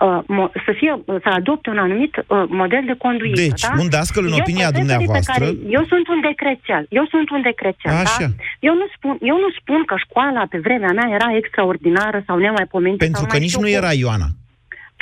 uh, 0.06 0.18
mo- 0.34 0.52
să 0.66 0.72
fie, 0.80 0.92
să 1.24 1.28
adopte 1.38 1.68
un 1.70 1.78
anumit 1.86 2.14
uh, 2.16 2.24
model 2.48 2.82
de 2.90 2.94
conduită. 3.04 3.40
Deci, 3.40 3.60
da? 3.60 3.72
un 3.84 3.88
dascăl, 3.96 4.24
în 4.26 4.32
Eu, 4.32 4.38
opinia 4.42 4.68
profesorii 4.68 4.86
dumneavoastră- 4.86 5.32
Pe 5.34 5.40
care, 5.40 5.72
eu 5.76 5.84
sunt 5.92 6.06
un 6.14 6.20
decrețial. 6.30 6.82
Eu 6.98 7.04
sunt 7.14 7.26
un 7.36 7.42
decrețial. 7.50 7.94
Așa. 8.04 8.26
Da? 8.26 8.28
Eu, 8.68 8.74
nu 8.80 8.86
spun, 8.96 9.14
eu 9.32 9.36
nu 9.44 9.50
spun 9.60 9.80
că 9.90 9.94
școala 10.06 10.42
pe 10.52 10.58
vremea 10.66 10.92
mea 10.98 11.08
era 11.18 11.28
extraordinară 11.40 12.18
sau 12.26 12.36
nemaipomenită. 12.46 13.02
Pentru 13.04 13.20
sau 13.20 13.28
că 13.30 13.34
mai 13.36 13.42
nici 13.44 13.54
știu 13.54 13.64
nu 13.64 13.70
cum. 13.72 13.78
era 13.80 13.92
Ioana. 14.04 14.28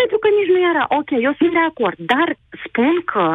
Pentru 0.00 0.18
că 0.22 0.28
nici 0.38 0.52
nu 0.54 0.60
era. 0.72 0.84
Ok, 1.00 1.10
eu 1.26 1.32
sunt 1.40 1.52
de 1.58 1.64
acord. 1.70 1.98
Dar 2.12 2.28
spun 2.66 2.94
că, 3.12 3.26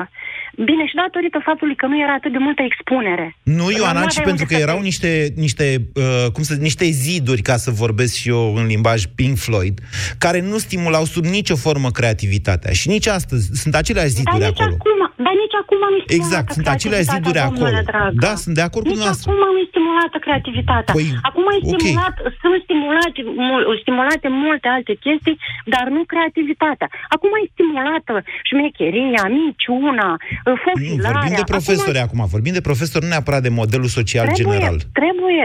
bine, 0.55 0.85
și 0.89 0.95
datorită 0.95 1.39
faptului 1.45 1.75
că 1.75 1.85
nu 1.87 2.01
era 2.01 2.13
atât 2.13 2.31
de 2.31 2.37
multă 2.37 2.61
expunere. 2.65 3.35
Nu, 3.43 3.71
Ioana, 3.71 3.99
Nu 3.99 4.07
ci 4.07 4.17
aveai 4.17 4.25
pentru 4.29 4.31
unde 4.31 4.43
că 4.43 4.53
să 4.55 4.61
erau 4.67 4.77
te- 4.77 4.83
niște, 4.83 5.33
niște, 5.35 5.65
uh, 5.95 6.31
cum 6.33 6.43
să, 6.43 6.53
niște 6.53 6.85
ziduri, 6.85 7.41
ca 7.41 7.55
să 7.57 7.71
vorbesc 7.71 8.13
și 8.15 8.29
eu 8.29 8.55
în 8.55 8.65
limbaj 8.65 9.03
Pink 9.15 9.37
Floyd, 9.37 9.79
care 10.17 10.41
nu 10.41 10.57
stimulau 10.57 11.05
sub 11.05 11.25
nicio 11.25 11.55
formă 11.55 11.89
creativitatea. 11.91 12.71
Și 12.71 12.87
nici 12.87 13.07
astăzi 13.07 13.49
sunt 13.53 13.75
aceleași 13.75 14.13
Dar 14.13 14.17
ziduri 14.17 14.37
nici 14.49 14.59
acolo. 14.59 14.75
acum, 14.79 15.12
dar 15.25 15.33
nici 15.43 15.55
acum 15.63 15.79
am 15.89 15.95
stimulată 15.95 16.19
Exact, 16.19 16.47
sunt 16.57 16.67
aceleași 16.75 17.07
ziduri 17.13 17.35
creativitatea, 17.37 17.45
acolo. 17.49 17.63
domnule 17.63 17.83
dragă. 17.91 18.17
Da, 18.25 18.33
sunt 18.43 18.53
de 18.59 18.63
acord 18.67 18.83
cu 18.85 18.89
Nici 18.91 18.97
dumneavoastră. 18.97 19.27
acum 19.31 19.41
am 19.51 19.57
stimulată 19.71 20.17
creativitatea. 20.25 20.93
Păi, 20.97 21.07
acum 21.29 21.43
am 21.53 21.57
ok. 21.59 21.65
stimulat, 21.67 22.15
sunt 22.41 22.55
stimulate, 22.67 23.19
mul, 23.47 23.61
stimulate 23.83 24.27
multe 24.45 24.67
alte 24.77 24.93
chestii, 25.05 25.37
dar 25.73 25.85
nu 25.95 26.01
creativitatea. 26.11 26.87
Acum 27.15 27.29
ai 27.37 27.45
stimulată 27.53 28.13
șmecheria, 28.49 29.23
minciuna, 29.39 30.09
Nu, 30.47 30.53
fofilarea. 30.65 31.11
vorbim 31.15 31.35
de 31.41 31.51
profesori 31.55 31.99
acum, 32.05 32.19
vorbim 32.35 32.53
de 32.59 32.67
profesori, 32.69 33.03
nu 33.05 33.09
neapărat 33.13 33.41
de 33.47 33.51
modelul 33.61 33.91
social 33.99 34.25
Trebuie, 34.25 34.41
general. 34.43 34.75
trebuie, 34.99 35.43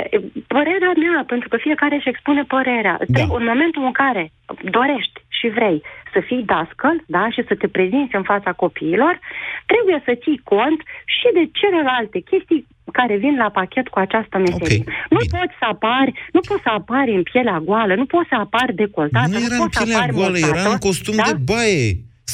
părerea 0.54 0.92
mea, 1.04 1.18
pentru 1.32 1.46
că 1.50 1.56
fiecare 1.66 1.94
își 1.98 2.08
expune 2.12 2.42
părerea. 2.54 2.96
Da. 2.98 3.04
Trebuie, 3.14 3.38
în 3.40 3.46
momentul 3.52 3.82
în 3.90 3.94
care 4.02 4.22
dorești 4.78 5.16
și 5.38 5.46
vrei 5.56 5.78
să 6.12 6.20
fii 6.28 6.42
dascăl, 6.52 6.96
da, 7.16 7.24
și 7.34 7.40
să 7.48 7.54
te 7.60 7.68
prezinți 7.76 8.14
în 8.20 8.22
fața 8.32 8.50
copiilor, 8.62 9.14
trebuie 9.72 9.98
să 10.06 10.12
ții 10.22 10.40
cont 10.52 10.78
și 11.16 11.26
de 11.36 11.44
celelalte 11.60 12.18
chestii 12.30 12.66
care 12.98 13.14
vin 13.24 13.34
la 13.44 13.50
pachet 13.58 13.86
cu 13.88 13.98
această 14.06 14.36
meserie. 14.38 14.84
nu 15.14 15.20
poți 15.36 15.54
să 15.60 15.64
apari, 15.74 16.12
nu 16.36 16.40
poți 16.48 16.62
să 16.66 16.70
apari 16.80 17.10
în 17.18 17.22
pielea 17.30 17.58
goală, 17.68 17.92
nu 17.94 18.06
poți 18.14 18.28
să 18.32 18.36
apari 18.44 18.74
decoltată, 18.82 19.28
Nu 19.28 19.38
nu, 19.38 19.44
era 19.44 19.54
în 19.54 19.60
poți 19.62 19.76
să 19.76 19.82
pielea 19.82 19.98
apari 20.00 20.16
goală, 20.18 20.36
moțată, 20.38 20.58
era 20.60 20.70
în 20.76 20.82
costum 20.88 21.16
da? 21.16 21.22
de 21.30 21.34
baie. 21.52 21.88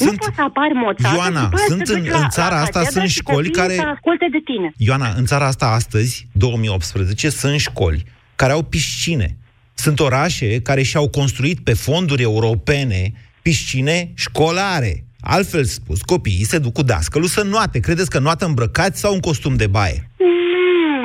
Nu 0.07 0.13
poți 0.21 0.35
să 0.39 0.41
apari 0.49 0.73
moțată, 0.73 1.15
Ioana, 1.15 1.39
și 1.39 1.45
după 1.49 1.57
aia 1.61 1.65
sunt 1.67 1.87
să 1.87 1.93
te 1.93 1.97
în- 1.99 2.03
duci 2.05 2.11
la- 2.17 2.23
în 2.25 2.29
țara 2.37 2.55
la 2.55 2.61
asta 2.61 2.79
catedră 2.79 2.99
sunt 2.99 3.09
și 3.09 3.17
școli 3.21 3.35
copiii 3.49 3.51
care- 3.61 3.73
să 3.83 3.87
asculte 3.95 4.27
de 4.31 4.41
tine. 4.49 4.67
Ioana, 4.87 5.09
în 5.19 5.25
țara 5.25 5.45
asta 5.45 5.65
astăzi, 5.79 6.27
2018, 6.31 7.29
sunt 7.29 7.59
școli 7.59 8.03
care 8.35 8.51
au 8.51 8.63
piscine. 8.63 9.29
Sunt 9.75 9.99
orașe 9.99 10.61
care 10.61 10.81
și-au 10.81 11.09
construit 11.09 11.59
pe 11.59 11.73
fonduri 11.73 12.21
europene 12.21 13.11
piscine 13.41 14.11
școlare. 14.15 14.93
Altfel 15.19 15.63
spus, 15.63 16.01
copiii 16.01 16.51
se 16.51 16.57
duc 16.59 16.73
cu 16.73 16.83
dascălul 16.83 17.27
să 17.27 17.43
noate. 17.43 17.79
Credeți 17.79 18.09
că 18.09 18.19
noată 18.19 18.45
îmbrăcați 18.45 18.99
sau 18.99 19.13
în 19.13 19.19
costum 19.19 19.55
de 19.55 19.67
baie? 19.67 20.09
Nu, 20.17 21.01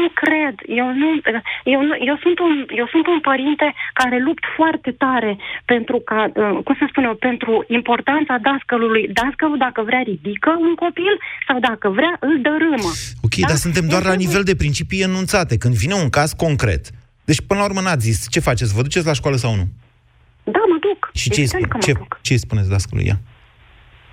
nu 0.00 0.08
cred. 0.22 0.54
Eu, 0.80 0.86
nu, 1.02 1.08
eu, 1.74 1.80
nu, 1.88 1.94
eu, 2.10 2.16
sunt 2.24 2.38
un, 2.38 2.54
eu 2.80 2.86
sunt 2.94 3.06
un 3.06 3.20
părinte 3.20 3.74
care 4.00 4.16
lupt 4.26 4.44
foarte 4.56 4.90
tare 5.04 5.32
pentru 5.64 5.96
ca, 6.08 6.20
uh, 6.34 6.58
cum 6.64 6.74
să 6.78 6.84
spun 6.90 7.04
eu, 7.04 7.14
pentru 7.14 7.64
importanța 7.68 8.34
dascălului. 8.48 9.08
Dascălul, 9.20 9.58
dacă 9.66 9.80
vrea, 9.88 10.02
ridică 10.12 10.50
un 10.68 10.74
copil 10.74 11.14
sau 11.48 11.56
dacă 11.68 11.88
vrea, 11.98 12.14
îl 12.20 12.34
dărâmă. 12.46 12.90
Ok, 13.26 13.34
dar 13.50 13.58
suntem 13.66 13.86
doar 13.88 14.04
la 14.04 14.14
nivel 14.24 14.42
de 14.50 14.54
principii 14.62 15.06
enunțate. 15.10 15.58
Când 15.62 15.74
vine 15.74 15.94
un 15.94 16.10
caz 16.18 16.32
concret. 16.32 16.84
Deci, 17.24 17.40
până 17.46 17.60
la 17.60 17.66
urmă, 17.66 17.80
n-ați 17.80 18.04
zis. 18.10 18.26
Ce 18.30 18.40
faceți? 18.40 18.74
Vă 18.74 18.82
duceți 18.82 19.06
la 19.06 19.12
școală 19.12 19.36
sau 19.36 19.54
nu? 19.54 19.66
Da, 20.44 20.62
mă 20.68 20.76
duc. 20.80 21.10
Și 21.14 21.30
ce 21.30 21.40
îi 21.40 21.46
Evident 21.46 21.62
spun? 21.62 21.68
că 21.70 21.76
mă 21.76 21.82
Ce, 21.82 21.92
duc. 21.92 22.18
ce 22.22 22.32
îi 22.32 22.38
spuneți 22.38 22.68
dascălui 22.70 23.06
ea? 23.06 23.18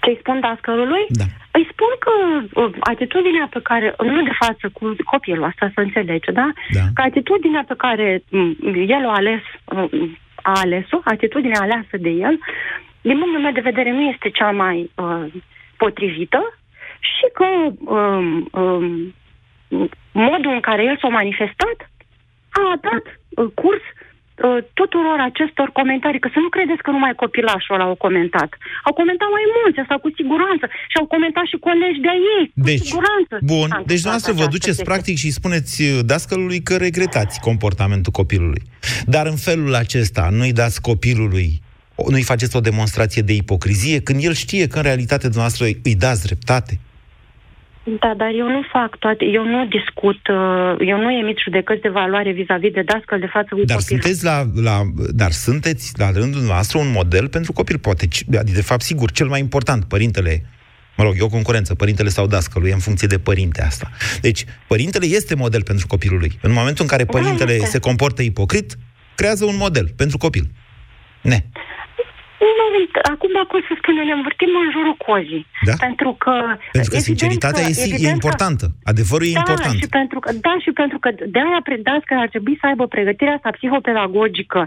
Ce 0.02 0.10
îi 0.10 0.18
spun 0.20 0.40
dascălului? 0.40 1.06
Da. 1.10 1.24
Îi 1.52 1.68
spun 1.72 1.92
că 2.06 2.12
uh, 2.62 2.72
atitudinea 2.80 3.48
pe 3.50 3.60
care, 3.64 3.96
nu 4.04 4.24
de 4.24 4.36
față 4.40 4.70
cu 4.74 4.96
copilul 5.04 5.44
asta 5.44 5.72
să 5.74 5.80
înțelege, 5.82 6.32
da? 6.32 6.50
da. 6.78 6.86
Că 6.94 7.02
atitudinea 7.02 7.64
pe 7.68 7.74
care 7.78 8.24
mm, 8.30 8.56
el 8.88 9.06
o 9.06 9.10
ales, 9.12 9.42
mm, 9.72 10.18
a 10.36 10.52
ales-o, 10.64 11.00
atitudinea 11.04 11.62
aleasă 11.62 11.96
de 12.00 12.10
el, 12.10 12.40
din 13.02 13.18
punctul 13.20 13.42
meu 13.42 13.52
de 13.52 13.68
vedere 13.70 13.92
nu 13.92 14.02
este 14.02 14.30
cea 14.30 14.52
mai 14.52 14.92
uh, 14.96 15.26
potrivită 15.78 16.42
și 17.00 17.26
că 17.34 17.46
um, 17.94 18.50
um, 18.52 19.14
modul 20.12 20.52
în 20.52 20.60
care 20.60 20.84
el 20.84 20.98
s-a 21.02 21.08
manifestat 21.08 21.90
a 22.58 22.62
dat 22.88 23.04
uh, 23.12 23.48
curs 23.62 23.86
uh, 23.94 24.58
tuturor 24.80 25.18
acestor 25.30 25.68
comentarii, 25.80 26.24
că 26.24 26.30
să 26.36 26.40
nu 26.46 26.50
credeți 26.56 26.82
că 26.86 26.90
numai 26.96 27.14
copilașul 27.24 27.76
ăla 27.76 27.86
au 27.92 27.98
comentat. 28.06 28.50
Au 28.88 28.94
comentat 29.00 29.30
mai 29.38 29.46
mulți, 29.58 29.80
asta 29.84 29.96
cu 30.04 30.10
siguranță. 30.20 30.66
Și 30.92 30.96
au 31.02 31.08
comentat 31.14 31.46
și 31.52 31.58
colegi 31.68 32.00
de 32.08 32.14
ei, 32.36 32.46
cu 32.54 32.68
Deci, 32.70 32.86
siguranță. 32.90 33.34
bun, 33.54 33.70
Am 33.78 33.84
deci 33.92 34.00
întâmplat 34.00 34.00
dumneavoastră 34.00 34.32
vă 34.40 34.44
această 34.46 34.56
duceți 34.58 34.78
chestie. 34.80 34.90
practic 34.92 35.16
și 35.24 35.38
spuneți 35.40 35.76
uh, 35.84 36.00
dascălului 36.12 36.60
că 36.68 36.74
regretați 36.88 37.36
comportamentul 37.48 38.12
copilului. 38.20 38.62
Dar 39.16 39.26
în 39.34 39.40
felul 39.50 39.72
acesta 39.84 40.24
nu-i 40.38 40.54
dați 40.62 40.78
copilului, 40.90 41.50
o- 42.02 42.10
nu-i 42.14 42.30
faceți 42.32 42.56
o 42.56 42.60
demonstrație 42.70 43.22
de 43.30 43.34
ipocrizie 43.44 43.98
când 44.08 44.20
el 44.24 44.34
știe 44.44 44.68
că 44.68 44.78
în 44.78 44.84
realitate 44.90 45.24
dumneavoastră 45.32 45.66
îi 45.66 45.78
îi 45.84 45.96
dați 46.06 46.26
dreptate. 46.26 46.74
Da, 48.00 48.14
dar 48.18 48.32
eu 48.38 48.48
nu 48.48 48.62
fac 48.72 48.96
toate, 48.98 49.26
eu 49.26 49.44
nu 49.46 49.66
discut, 49.66 50.28
uh, 50.28 50.88
eu 50.92 50.98
nu 51.02 51.12
emit 51.12 51.38
judecăți 51.44 51.82
de 51.82 51.90
valoare 51.90 52.32
vis-a-vis 52.32 52.72
de 52.72 52.82
dascăl 52.82 53.20
de 53.20 53.26
față 53.26 53.48
cu 53.50 53.64
Dar 53.64 53.78
copilul. 53.78 54.02
sunteți, 54.02 54.24
la, 54.24 54.44
la, 54.62 54.82
dar 55.22 55.32
sunteți 55.32 55.92
la 55.98 56.12
rândul 56.12 56.42
noastră 56.42 56.78
un 56.78 56.92
model 56.92 57.28
pentru 57.28 57.52
copil, 57.54 57.78
poate, 57.80 58.08
ci- 58.08 58.24
de 58.54 58.62
fapt, 58.62 58.82
sigur, 58.82 59.12
cel 59.12 59.28
mai 59.28 59.40
important, 59.40 59.84
părintele, 59.86 60.46
mă 60.98 61.04
rog, 61.04 61.14
e 61.18 61.22
o 61.22 61.28
concurență, 61.28 61.76
părintele 61.76 62.10
sau 62.10 62.28
dascălui, 62.28 62.72
în 62.72 62.80
funcție 62.80 63.08
de 63.08 63.20
părinte 63.20 63.62
asta. 63.64 63.90
Deci, 64.22 64.46
părintele 64.68 65.06
este 65.06 65.36
model 65.36 65.64
pentru 65.64 65.88
copilul 65.88 66.20
lui. 66.20 66.32
În 66.42 66.52
momentul 66.52 66.84
în 66.84 66.88
care 66.90 67.06
părintele 67.06 67.54
este. 67.54 67.66
se 67.66 67.80
comportă 67.80 68.22
ipocrit, 68.22 68.76
creează 69.16 69.46
un 69.46 69.56
model 69.58 69.92
pentru 69.96 70.18
copil. 70.18 70.52
Ne. 71.22 71.44
Nu, 72.40 72.66
acum 73.14 73.32
dacă 73.40 73.52
o 73.58 73.62
să 73.68 73.74
spunem, 73.82 74.06
ne 74.10 74.16
învârtim 74.20 74.52
în 74.64 74.70
jurul 74.76 74.96
cozii. 75.08 75.46
Da? 75.70 75.74
Pentru 75.86 76.12
că... 76.24 76.34
Pentru 76.78 76.92
că 76.94 77.00
evident 77.00 77.10
sinceritatea 77.12 77.64
că- 77.64 77.70
e, 77.70 77.80
si- 77.80 77.82
e 77.82 77.94
evident 77.94 78.20
că- 78.20 78.20
importantă. 78.20 78.66
Adevărul 78.92 79.28
e 79.30 79.38
da, 79.38 79.40
important. 79.44 79.76
Și 79.82 79.88
pentru 80.00 80.20
că, 80.24 80.30
da, 80.48 80.54
și 80.64 80.72
pentru 80.82 80.98
că 81.04 81.10
de-aia 81.36 81.62
predați 81.70 82.06
că 82.10 82.14
ar 82.24 82.30
trebui 82.34 82.56
să 82.60 82.66
aibă 82.70 82.86
pregătirea 82.96 83.36
asta 83.38 83.56
psihopedagogică, 83.58 84.62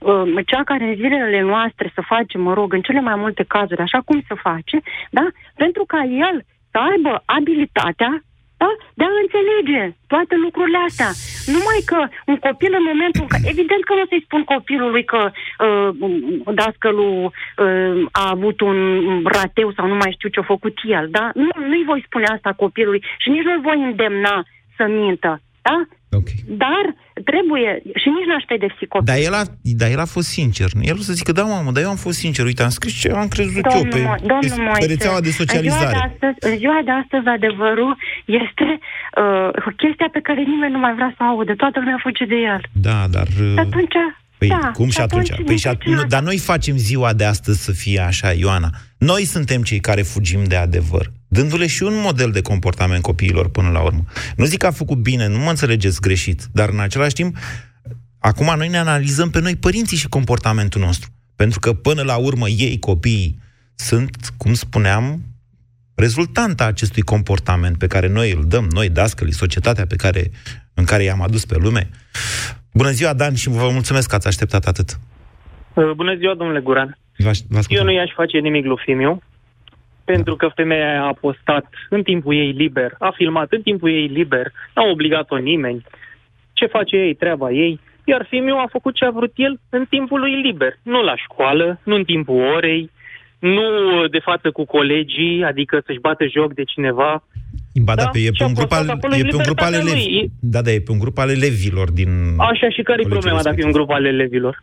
um, 0.00 0.30
cea 0.50 0.62
care 0.70 0.84
în 0.84 0.96
zilele 1.02 1.40
noastre 1.52 1.86
să 1.96 2.00
face, 2.12 2.34
mă 2.38 2.52
rog, 2.58 2.68
în 2.72 2.82
cele 2.86 3.00
mai 3.08 3.16
multe 3.24 3.44
cazuri, 3.54 3.80
așa 3.86 4.00
cum 4.04 4.18
se 4.28 4.34
face, 4.46 4.76
da? 5.10 5.26
Pentru 5.62 5.84
ca 5.92 6.00
el 6.26 6.36
să 6.70 6.78
aibă 6.90 7.22
abilitatea 7.38 8.22
da? 8.60 8.70
de 8.94 9.04
a 9.04 9.22
înțelege 9.24 9.82
toate 10.06 10.34
lucrurile 10.44 10.78
astea. 10.88 11.10
Numai 11.54 11.80
că 11.90 11.98
un 12.30 12.36
copil 12.46 12.72
în 12.78 12.84
momentul 12.90 13.22
în 13.22 13.30
care... 13.32 13.42
Evident 13.54 13.82
că 13.84 13.92
nu 13.94 14.00
o 14.00 14.10
să-i 14.10 14.26
spun 14.26 14.42
copilului 14.44 15.04
că 15.04 15.20
uh, 15.30 15.88
dascălul 16.60 17.14
uh, 17.24 18.06
a 18.22 18.24
avut 18.30 18.60
un 18.60 18.78
rateu 19.24 19.72
sau 19.72 19.86
nu 19.86 19.94
mai 19.94 20.14
știu 20.16 20.28
ce-a 20.28 20.52
făcut 20.54 20.76
el, 20.82 21.06
da? 21.10 21.30
Nu, 21.34 21.50
nu-i 21.70 21.88
voi 21.90 22.02
spune 22.06 22.24
asta 22.24 22.60
copilului 22.64 23.04
și 23.18 23.28
nici 23.28 23.46
nu-l 23.48 23.60
voi 23.60 23.78
îndemna 23.82 24.44
să 24.76 24.84
mintă, 24.86 25.40
da? 25.70 25.78
Okay. 26.20 26.38
Dar 26.64 26.84
trebuie, 27.30 27.70
și 28.00 28.08
nici 28.16 28.28
n-aș 28.30 28.44
pedepsi 28.52 28.84
copilul. 28.92 29.10
Dar 29.10 29.18
el, 29.28 29.34
a, 29.40 29.42
dar 29.82 29.88
el 29.94 30.00
a 30.06 30.08
fost 30.16 30.28
sincer. 30.38 30.68
El 30.90 30.96
o 31.00 31.04
să 31.08 31.12
zică, 31.20 31.32
da, 31.32 31.42
mamă, 31.42 31.70
dar 31.74 31.82
eu 31.82 31.88
am 31.94 32.00
fost 32.06 32.18
sincer. 32.24 32.44
Uite, 32.44 32.62
am 32.62 32.74
scris 32.78 32.92
ce 33.00 33.08
am 33.22 33.28
crezut 33.28 33.64
eu 33.78 33.82
pe, 33.94 34.00
Mo- 34.08 34.20
pe, 34.20 34.26
domnul 34.30 34.56
pe 34.56 34.62
Moise, 34.68 34.86
rețeaua 34.94 35.20
de 35.20 35.26
În 35.26 35.32
ziua 35.32 35.46
socializare. 35.46 35.96
de, 35.98 36.04
astăzi, 36.08 36.36
în 36.52 36.54
ziua 36.62 36.80
de 36.88 36.92
astăzi, 37.02 37.26
adevărul 37.38 37.92
este 38.24 38.66
uh, 39.22 39.74
chestia 39.82 40.08
pe 40.16 40.20
care 40.28 40.40
nimeni 40.52 40.72
nu 40.72 40.78
mai 40.84 40.94
vrea 40.98 41.10
să 41.16 41.20
o 41.24 41.28
audă. 41.32 41.52
Toată 41.62 41.78
lumea 41.78 41.98
fuge 42.02 42.24
de 42.24 42.38
el. 42.52 42.60
Da, 42.72 42.98
dar... 43.14 43.26
Și 43.36 43.42
atunci, 43.66 43.96
Păi, 44.38 44.48
da, 44.48 44.70
cum 44.78 44.88
și 44.90 45.00
atunci? 45.00 45.28
Păi, 45.28 45.56
și 45.58 45.66
nici 45.66 45.74
at- 45.76 45.82
nu, 45.84 45.98
ce- 46.00 46.06
dar 46.14 46.22
noi 46.22 46.38
facem 46.38 46.76
ziua 46.76 47.12
de 47.12 47.24
astăzi 47.24 47.64
să 47.64 47.72
fie 47.72 48.00
așa, 48.00 48.28
Ioana. 48.32 48.70
Noi 48.98 49.22
suntem 49.24 49.62
cei 49.62 49.80
care 49.80 50.02
fugim 50.02 50.44
de 50.44 50.56
adevăr, 50.56 51.06
dându-le 51.28 51.66
și 51.66 51.82
un 51.82 52.00
model 52.00 52.30
de 52.30 52.42
comportament 52.42 53.02
copiilor 53.02 53.50
până 53.50 53.70
la 53.70 53.80
urmă. 53.80 54.04
Nu 54.36 54.44
zic 54.44 54.58
că 54.58 54.66
a 54.66 54.70
făcut 54.70 54.98
bine, 54.98 55.26
nu 55.28 55.38
mă 55.38 55.50
înțelegeți 55.50 56.00
greșit, 56.00 56.42
dar 56.52 56.68
în 56.68 56.80
același 56.80 57.14
timp, 57.14 57.36
acum 58.18 58.54
noi 58.56 58.68
ne 58.68 58.78
analizăm 58.78 59.30
pe 59.30 59.40
noi 59.40 59.56
părinții 59.56 59.96
și 59.96 60.08
comportamentul 60.08 60.80
nostru. 60.80 61.10
Pentru 61.36 61.58
că 61.58 61.72
până 61.72 62.02
la 62.02 62.16
urmă 62.16 62.48
ei, 62.48 62.78
copiii, 62.78 63.38
sunt, 63.74 64.16
cum 64.36 64.54
spuneam, 64.54 65.22
rezultanta 65.94 66.64
acestui 66.64 67.02
comportament 67.02 67.78
pe 67.78 67.86
care 67.86 68.08
noi 68.08 68.32
îl 68.32 68.44
dăm, 68.46 68.68
noi, 68.70 68.88
dascălii, 68.88 69.32
societatea 69.32 69.86
pe 69.86 69.96
care, 69.96 70.30
în 70.74 70.84
care 70.84 71.02
i-am 71.02 71.22
adus 71.22 71.44
pe 71.44 71.56
lume. 71.58 71.90
Bună 72.72 72.90
ziua, 72.90 73.12
Dan, 73.12 73.34
și 73.34 73.48
vă 73.48 73.68
mulțumesc 73.72 74.08
că 74.08 74.14
ați 74.14 74.26
așteptat 74.26 74.66
atât. 74.66 74.98
Uh, 75.74 75.90
Bună 75.90 76.14
ziua, 76.16 76.34
domnule 76.34 76.60
Guran. 76.60 76.98
Vă, 77.16 77.30
vă 77.48 77.60
Eu 77.68 77.84
nu 77.84 77.92
i-aș 77.92 78.10
face 78.14 78.38
nimic 78.38 78.64
lui 78.64 78.80
Fimiu, 78.84 79.22
pentru 80.12 80.36
că 80.36 80.46
femeia 80.54 80.88
aia 80.90 81.04
a 81.04 81.18
postat 81.20 81.64
în 81.88 82.02
timpul 82.02 82.34
ei 82.34 82.50
liber, 82.62 82.90
a 82.98 83.10
filmat 83.16 83.48
în 83.56 83.62
timpul 83.62 83.90
ei 83.90 84.06
liber, 84.06 84.46
n-a 84.74 84.84
obligat-o 84.94 85.36
nimeni. 85.36 85.84
Ce 86.52 86.66
face 86.66 86.96
ei, 86.96 87.14
treaba 87.14 87.50
ei. 87.50 87.80
Iar 88.04 88.26
Fimiu 88.28 88.56
a 88.56 88.68
făcut 88.70 88.94
ce 88.94 89.04
a 89.04 89.10
vrut 89.10 89.32
el 89.36 89.60
în 89.68 89.84
timpul 89.88 90.20
lui 90.20 90.34
liber. 90.46 90.72
Nu 90.82 91.02
la 91.02 91.16
școală, 91.16 91.80
nu 91.84 91.94
în 91.94 92.04
timpul 92.04 92.40
orei, 92.56 92.90
nu 93.38 93.66
de 94.10 94.18
față 94.18 94.50
cu 94.50 94.64
colegii, 94.64 95.44
adică 95.44 95.82
să-și 95.86 96.04
bată 96.06 96.24
joc 96.36 96.54
de 96.54 96.64
cineva. 96.64 97.10
Ba 97.84 97.94
da, 97.94 98.02
Da, 98.02 98.08
pe, 98.08 98.18
e 98.18 98.22
și 98.22 98.30
pe 98.38 98.44
a 98.44 98.46
un 98.46 98.54
grup 98.54 98.68
postat 98.68 98.88
al, 98.88 98.96
acolo 98.96 99.14
e 99.14 99.20
în 99.20 99.28
pe 99.28 99.36
un 99.36 99.42
grup 99.42 99.60
al 99.60 99.70
libertatea 99.70 99.98
elevi. 100.00 100.18
lui. 100.18 100.30
Da, 100.40 100.60
da, 100.62 100.70
e 100.70 100.80
pe 100.80 100.92
un 100.92 100.98
grup 100.98 101.18
al 101.18 101.30
elevilor 101.30 101.88
din... 101.90 102.10
Așa 102.52 102.68
și 102.76 102.82
care 102.82 103.00
e 103.00 103.02
colegii 103.02 103.18
problema 103.18 103.42
dacă 103.42 103.58
e 103.60 103.70
un 103.70 103.76
grup 103.78 103.90
al 103.90 104.04
elevilor? 104.04 104.54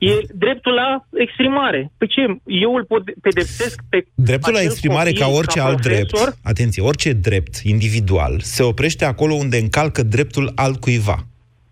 E 0.00 0.12
dreptul 0.44 0.72
la 0.72 1.06
exprimare. 1.24 1.92
Pe 1.98 2.06
ce? 2.06 2.20
Eu 2.44 2.74
îl 2.74 2.84
pot 2.84 3.02
pedepsesc 3.20 3.76
pe 3.88 4.06
Dreptul 4.14 4.52
la 4.52 4.58
acel 4.58 4.70
exprimare, 4.70 5.10
copil, 5.10 5.22
ca 5.22 5.28
orice 5.40 5.60
alt 5.60 5.80
profesor, 5.80 6.28
drept, 6.28 6.38
atenție, 6.42 6.82
orice 6.82 7.12
drept 7.12 7.54
individual 7.74 8.34
se 8.40 8.62
oprește 8.62 9.04
acolo 9.04 9.34
unde 9.34 9.56
încalcă 9.56 10.02
dreptul 10.02 10.52
altcuiva. 10.54 11.16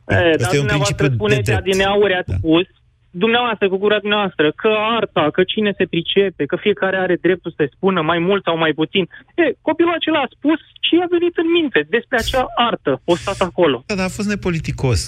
E, 0.06 0.14
dar 0.14 0.32
Ăsta 0.40 0.56
e 0.56 0.60
un 0.60 0.66
dumneavoastră 0.66 0.96
principiu 0.96 1.08
de 1.08 1.14
spuneți, 1.14 1.42
drept. 1.42 1.60
adineauri 1.60 2.14
ați 2.14 2.32
spus, 2.38 2.66
dumneavoastră, 3.10 3.68
cu 3.68 3.76
gura 3.76 3.98
dumneavoastră, 3.98 4.52
că 4.62 4.70
arta, 4.98 5.30
că 5.36 5.42
cine 5.52 5.70
se 5.76 5.84
pricepe, 5.92 6.44
că 6.44 6.56
fiecare 6.56 6.96
are 6.96 7.16
dreptul 7.20 7.52
să 7.56 7.68
spună 7.76 8.00
mai 8.02 8.18
mult 8.18 8.42
sau 8.44 8.56
mai 8.58 8.72
puțin. 8.72 9.08
E, 9.34 9.42
copilul 9.68 9.94
acela 9.98 10.18
a 10.18 10.28
spus 10.36 10.58
ce 10.80 10.96
i-a 10.96 11.08
venit 11.16 11.36
în 11.42 11.48
minte 11.58 11.86
despre 11.94 12.16
acea 12.18 12.46
artă 12.56 13.00
postat 13.04 13.40
acolo. 13.40 13.82
Da, 13.86 13.94
dar 13.94 14.04
a 14.04 14.16
fost 14.18 14.28
nepoliticos. 14.28 15.00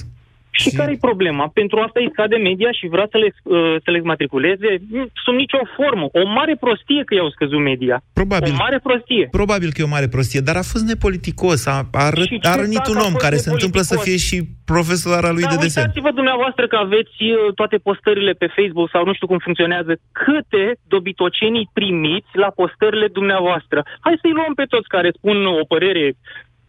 Și 0.50 0.70
care 0.70 0.92
e 0.92 1.06
problema? 1.10 1.50
Pentru 1.60 1.76
asta 1.78 1.98
îi 2.00 2.10
scade 2.12 2.36
media 2.36 2.70
și 2.78 2.86
vrea 2.94 3.06
să 3.10 3.16
le, 3.18 3.28
uh, 3.42 3.76
să 3.84 3.88
le 3.90 3.96
exmatriculeze? 3.96 4.68
Mm, 4.90 5.08
Sub 5.24 5.34
nicio 5.34 5.58
formă. 5.76 6.04
O 6.20 6.22
mare 6.38 6.54
prostie 6.64 7.02
că 7.04 7.14
i-au 7.14 7.30
scăzut 7.30 7.60
media. 7.70 7.96
Probabil. 8.12 8.52
O 8.52 8.56
mare 8.64 8.78
prostie. 8.82 9.28
Probabil 9.30 9.68
că 9.72 9.78
e 9.80 9.90
o 9.90 9.96
mare 9.96 10.08
prostie, 10.08 10.40
dar 10.40 10.56
a 10.56 10.62
fost 10.72 10.84
nepoliticos. 10.92 11.66
A, 11.66 11.88
a, 11.92 12.08
ră, 12.08 12.22
Și 12.22 12.38
ce 12.40 12.48
a 12.48 12.54
rănit 12.54 12.76
dacă 12.84 12.90
un 12.90 12.96
a 12.96 13.04
om 13.08 13.12
fost 13.14 13.24
care 13.24 13.36
se 13.36 13.50
întâmplă 13.50 13.80
să 13.80 13.94
fie 13.94 14.16
nepoliticos? 14.18 14.28
și 14.28 14.58
profesor 14.72 15.24
al 15.24 15.34
lui 15.38 15.42
Dar 15.46 15.52
de 15.54 15.58
desen. 15.62 15.82
uitați-vă 15.82 16.10
dumneavoastră 16.20 16.64
că 16.72 16.76
aveți 16.76 17.18
uh, 17.22 17.36
toate 17.54 17.76
postările 17.88 18.32
pe 18.42 18.48
Facebook 18.56 18.88
sau 18.94 19.02
nu 19.04 19.14
știu 19.14 19.26
cum 19.26 19.38
funcționează, 19.38 19.92
câte 20.24 20.64
dobitocenii 20.94 21.70
primiți 21.72 22.32
la 22.44 22.50
postările 22.60 23.08
dumneavoastră. 23.18 23.78
Hai 24.00 24.18
să-i 24.20 24.36
luăm 24.38 24.54
pe 24.54 24.64
toți 24.74 24.88
care 24.88 25.08
spun 25.18 25.36
o 25.46 25.64
părere 25.74 26.04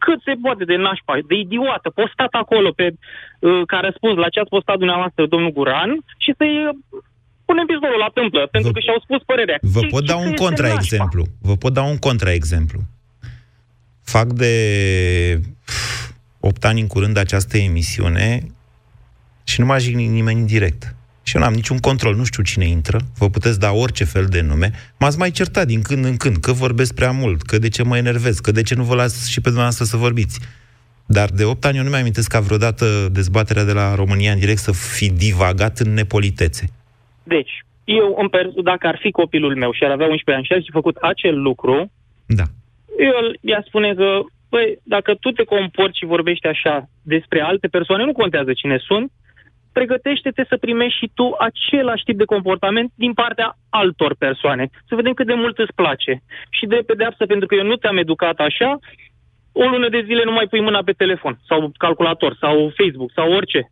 cât 0.06 0.20
se 0.28 0.34
poate 0.44 0.64
de 0.72 0.76
nașpa, 0.86 1.14
de 1.32 1.36
idiotă, 1.46 1.88
postat 2.00 2.32
acolo 2.44 2.70
pe, 2.80 2.86
uh, 2.94 3.62
ca 3.72 3.78
răspuns 3.88 4.16
la 4.24 4.30
ce 4.34 4.40
ați 4.40 4.54
postat 4.56 4.78
dumneavoastră, 4.84 5.22
domnul 5.34 5.56
Guran, 5.58 5.92
și 6.24 6.32
să-i 6.38 6.56
uh, 6.66 6.76
punem 7.48 7.66
pistolul 7.72 8.00
la 8.06 8.12
tâmplă, 8.18 8.42
pentru 8.56 8.72
că 8.72 8.80
și-au 8.80 9.00
spus 9.06 9.22
părerea. 9.32 9.58
Vă 9.76 9.80
Ce- 9.80 9.92
pot 9.94 10.04
ce 10.06 10.12
da 10.12 10.18
că 10.18 10.24
un 10.26 10.32
este 10.32 10.44
contraexemplu. 10.46 11.24
Vă 11.42 11.56
pot 11.64 11.74
da 11.74 11.84
un 11.94 11.98
contraexemplu. 12.08 12.80
Fac 14.04 14.28
de 14.44 14.54
8 16.40 16.66
ani 16.66 16.82
în 16.82 16.88
curând 16.88 17.18
această 17.18 17.58
emisiune 17.58 18.28
și 19.44 19.60
nu 19.60 19.66
m-a 19.66 19.78
jignit 19.78 20.10
nimeni 20.10 20.40
în 20.40 20.46
direct. 20.46 20.96
Și 21.24 21.36
eu 21.36 21.42
n-am 21.42 21.54
niciun 21.54 21.78
control, 21.78 22.16
nu 22.16 22.24
știu 22.24 22.44
cine 22.44 22.66
intră, 22.66 23.00
vă 23.18 23.30
puteți 23.30 23.60
da 23.60 23.72
orice 23.72 24.04
fel 24.04 24.26
de 24.26 24.42
nume. 24.42 24.72
M-ați 25.00 25.18
mai 25.18 25.32
certat 25.32 25.66
din 25.68 25.82
când 25.82 26.06
în 26.06 26.18
când, 26.18 26.38
că 26.38 26.52
vorbesc 26.52 26.96
prea 26.96 27.12
mult, 27.12 27.42
că 27.42 27.58
de 27.58 27.70
ce 27.70 27.84
mă 27.84 27.98
enervez, 27.98 28.40
că 28.40 28.52
de 28.52 28.62
ce 28.62 28.76
nu 28.76 28.84
vă 28.84 28.96
las 28.96 29.28
și 29.30 29.36
pe 29.42 29.42
dumneavoastră 29.46 29.86
să 29.86 29.98
vorbiți. 29.98 30.40
Dar 31.06 31.30
de 31.30 31.44
8 31.44 31.66
ani 31.66 31.78
eu 31.78 31.84
nu 31.84 31.90
mi 31.90 31.96
amintesc 31.96 32.30
ca 32.32 32.40
vreodată 32.40 32.86
dezbaterea 33.12 33.64
de 33.64 33.72
la 33.72 33.96
România 33.96 34.32
în 34.32 34.40
direct 34.40 34.60
să 34.60 34.72
fi 34.72 35.10
divagat 35.12 35.78
în 35.80 35.94
nepolitețe. 35.94 36.66
Deci, 37.24 37.66
eu, 37.84 38.18
în 38.22 38.28
per- 38.28 38.54
dacă 38.64 38.88
ar 38.88 38.98
fi 39.02 39.12
copilul 39.12 39.56
meu 39.56 39.72
și 39.72 39.84
ar 39.84 39.92
avea 39.92 40.08
11 40.08 40.32
ani 40.36 40.46
și 40.46 40.54
ar 40.54 40.62
fi 40.66 40.72
făcut 40.72 40.96
acel 40.96 41.42
lucru, 41.42 41.92
Da. 42.26 42.44
eu 43.00 43.14
i-aș 43.42 43.66
spune 43.66 43.94
că, 43.94 44.20
băi, 44.50 44.80
dacă 44.84 45.16
tu 45.20 45.30
te 45.32 45.44
comporți 45.44 45.98
și 45.98 46.06
vorbești 46.06 46.48
așa 46.48 46.90
despre 47.02 47.42
alte 47.42 47.68
persoane, 47.68 48.04
nu 48.04 48.12
contează 48.12 48.54
cine 48.54 48.78
sunt, 48.78 49.12
pregătește-te 49.74 50.46
să 50.50 50.58
primești 50.58 50.98
și 50.98 51.12
tu 51.14 51.36
același 51.40 52.04
tip 52.04 52.18
de 52.18 52.26
comportament 52.26 52.92
din 52.96 53.14
partea 53.14 53.56
altor 53.70 54.16
persoane. 54.16 54.70
Să 54.88 54.96
vedem 54.96 55.14
cât 55.14 55.28
de 55.28 55.34
mult 55.34 55.58
îți 55.58 55.74
place. 55.76 56.22
Și 56.50 56.66
de 56.66 56.84
pedeapsă, 56.86 57.26
pentru 57.26 57.48
că 57.48 57.56
eu 57.56 57.64
nu 57.64 57.76
te-am 57.76 57.98
educat 57.98 58.38
așa, 58.40 58.80
o 59.52 59.64
lună 59.64 59.90
de 59.90 60.02
zile 60.06 60.24
nu 60.24 60.32
mai 60.32 60.48
pui 60.50 60.62
mâna 60.62 60.82
pe 60.84 60.92
telefon 60.92 61.40
sau 61.48 61.72
calculator 61.78 62.36
sau 62.40 62.72
Facebook 62.78 63.12
sau 63.14 63.32
orice. 63.32 63.72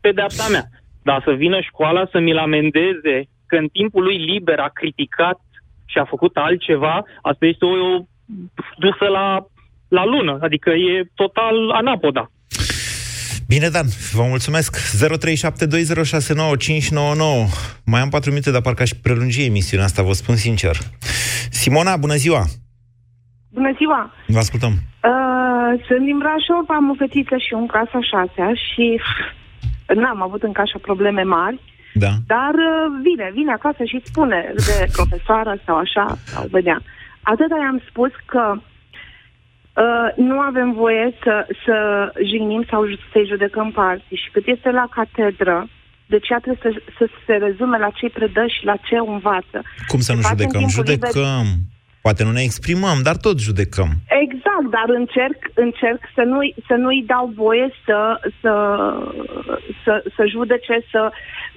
Pedeapsa 0.00 0.48
mea. 0.50 0.64
Dar 1.02 1.22
să 1.24 1.32
vină 1.32 1.60
școala 1.60 2.06
să 2.10 2.18
mi-l 2.18 2.38
amendeze 2.38 3.28
că 3.46 3.56
în 3.56 3.68
timpul 3.68 4.02
lui 4.02 4.16
liber 4.16 4.58
a 4.58 4.68
criticat 4.68 5.40
și 5.86 5.98
a 5.98 6.04
făcut 6.04 6.36
altceva, 6.36 7.04
asta 7.22 7.46
este 7.46 7.64
o, 7.64 7.98
dusă 8.78 9.06
la, 9.08 9.46
la 9.88 10.04
lună, 10.04 10.38
adică 10.40 10.70
e 10.70 11.10
total 11.14 11.70
anapoda. 11.70 12.30
Bine, 13.48 13.68
Dan, 13.68 13.86
vă 14.12 14.22
mulțumesc. 14.22 14.76
0372069599. 14.76 14.80
Mai 17.84 18.00
am 18.00 18.08
4 18.08 18.30
minute, 18.30 18.50
dar 18.50 18.60
parcă 18.60 18.82
aș 18.82 18.90
prelungi 18.90 19.44
emisiunea 19.44 19.84
asta, 19.84 20.02
vă 20.02 20.12
spun 20.12 20.36
sincer. 20.36 20.76
Simona, 21.50 21.96
bună 21.96 22.14
ziua! 22.14 22.44
Bună 23.52 23.72
ziua! 23.76 24.14
Vă 24.26 24.38
ascultăm. 24.38 24.72
Uh, 24.72 25.70
sunt 25.86 26.04
din 26.08 26.18
Brașov, 26.18 26.64
am 26.68 26.90
o 26.90 26.94
fetiță 26.98 27.36
și 27.36 27.52
un 27.52 27.66
casa 27.66 27.98
șasea 28.10 28.50
și 28.66 29.00
n-am 29.94 30.22
avut 30.22 30.42
încă 30.42 30.60
așa 30.60 30.78
probleme 30.82 31.22
mari. 31.22 31.60
Da. 31.94 32.12
Dar 32.26 32.54
uh, 32.70 32.86
vine, 33.02 33.30
vine 33.34 33.52
acasă 33.52 33.82
și 33.84 34.00
spune 34.04 34.52
de 34.54 34.86
profesoară 34.96 35.52
sau 35.64 35.76
așa, 35.76 36.18
sau 36.24 36.46
vedea. 36.50 36.78
Atât 37.22 37.50
i-am 37.50 37.82
spus 37.88 38.10
că 38.24 38.42
uh, 39.82 40.08
nu 40.16 40.38
avem 40.38 40.72
voie 40.72 41.14
să, 41.22 41.46
să 41.64 41.76
jignim 42.30 42.64
sau 42.70 42.86
ju- 42.88 42.98
să-i 43.12 43.26
judecăm 43.32 43.70
pe 43.70 43.80
alții. 43.80 44.16
Și 44.22 44.30
cât 44.32 44.46
este 44.46 44.70
la 44.70 44.86
catedră, 44.90 45.68
deci 46.06 46.28
ea 46.28 46.38
trebuie 46.38 46.72
să, 46.72 46.80
să 46.98 47.04
se 47.26 47.32
rezume 47.34 47.78
la 47.78 47.90
ce 47.90 48.08
predă 48.08 48.44
și 48.46 48.64
la 48.64 48.76
ce 48.76 48.96
învață. 48.96 49.58
Cum 49.86 50.00
să 50.00 50.12
nu 50.12 50.20
Se 50.20 50.28
face 50.28 50.42
în 50.42 50.48
judecăm? 50.50 50.60
timpul 50.66 50.84
liber- 50.92 51.08
Judecăm. 51.12 51.46
Poate 52.06 52.24
nu 52.24 52.30
ne 52.32 52.42
exprimăm, 52.42 52.98
dar 53.02 53.16
tot 53.16 53.38
judecăm. 53.40 53.90
Exact, 54.24 54.66
dar 54.76 54.86
încerc, 55.00 55.38
încerc 55.54 56.00
să, 56.14 56.22
nu-i, 56.22 56.54
să 56.68 56.74
nu-i 56.74 57.04
dau 57.06 57.32
voie 57.34 57.68
să, 57.84 57.98
să, 58.40 58.52
să, 59.84 59.92
să 60.16 60.22
judece, 60.34 60.74
să, 60.90 61.10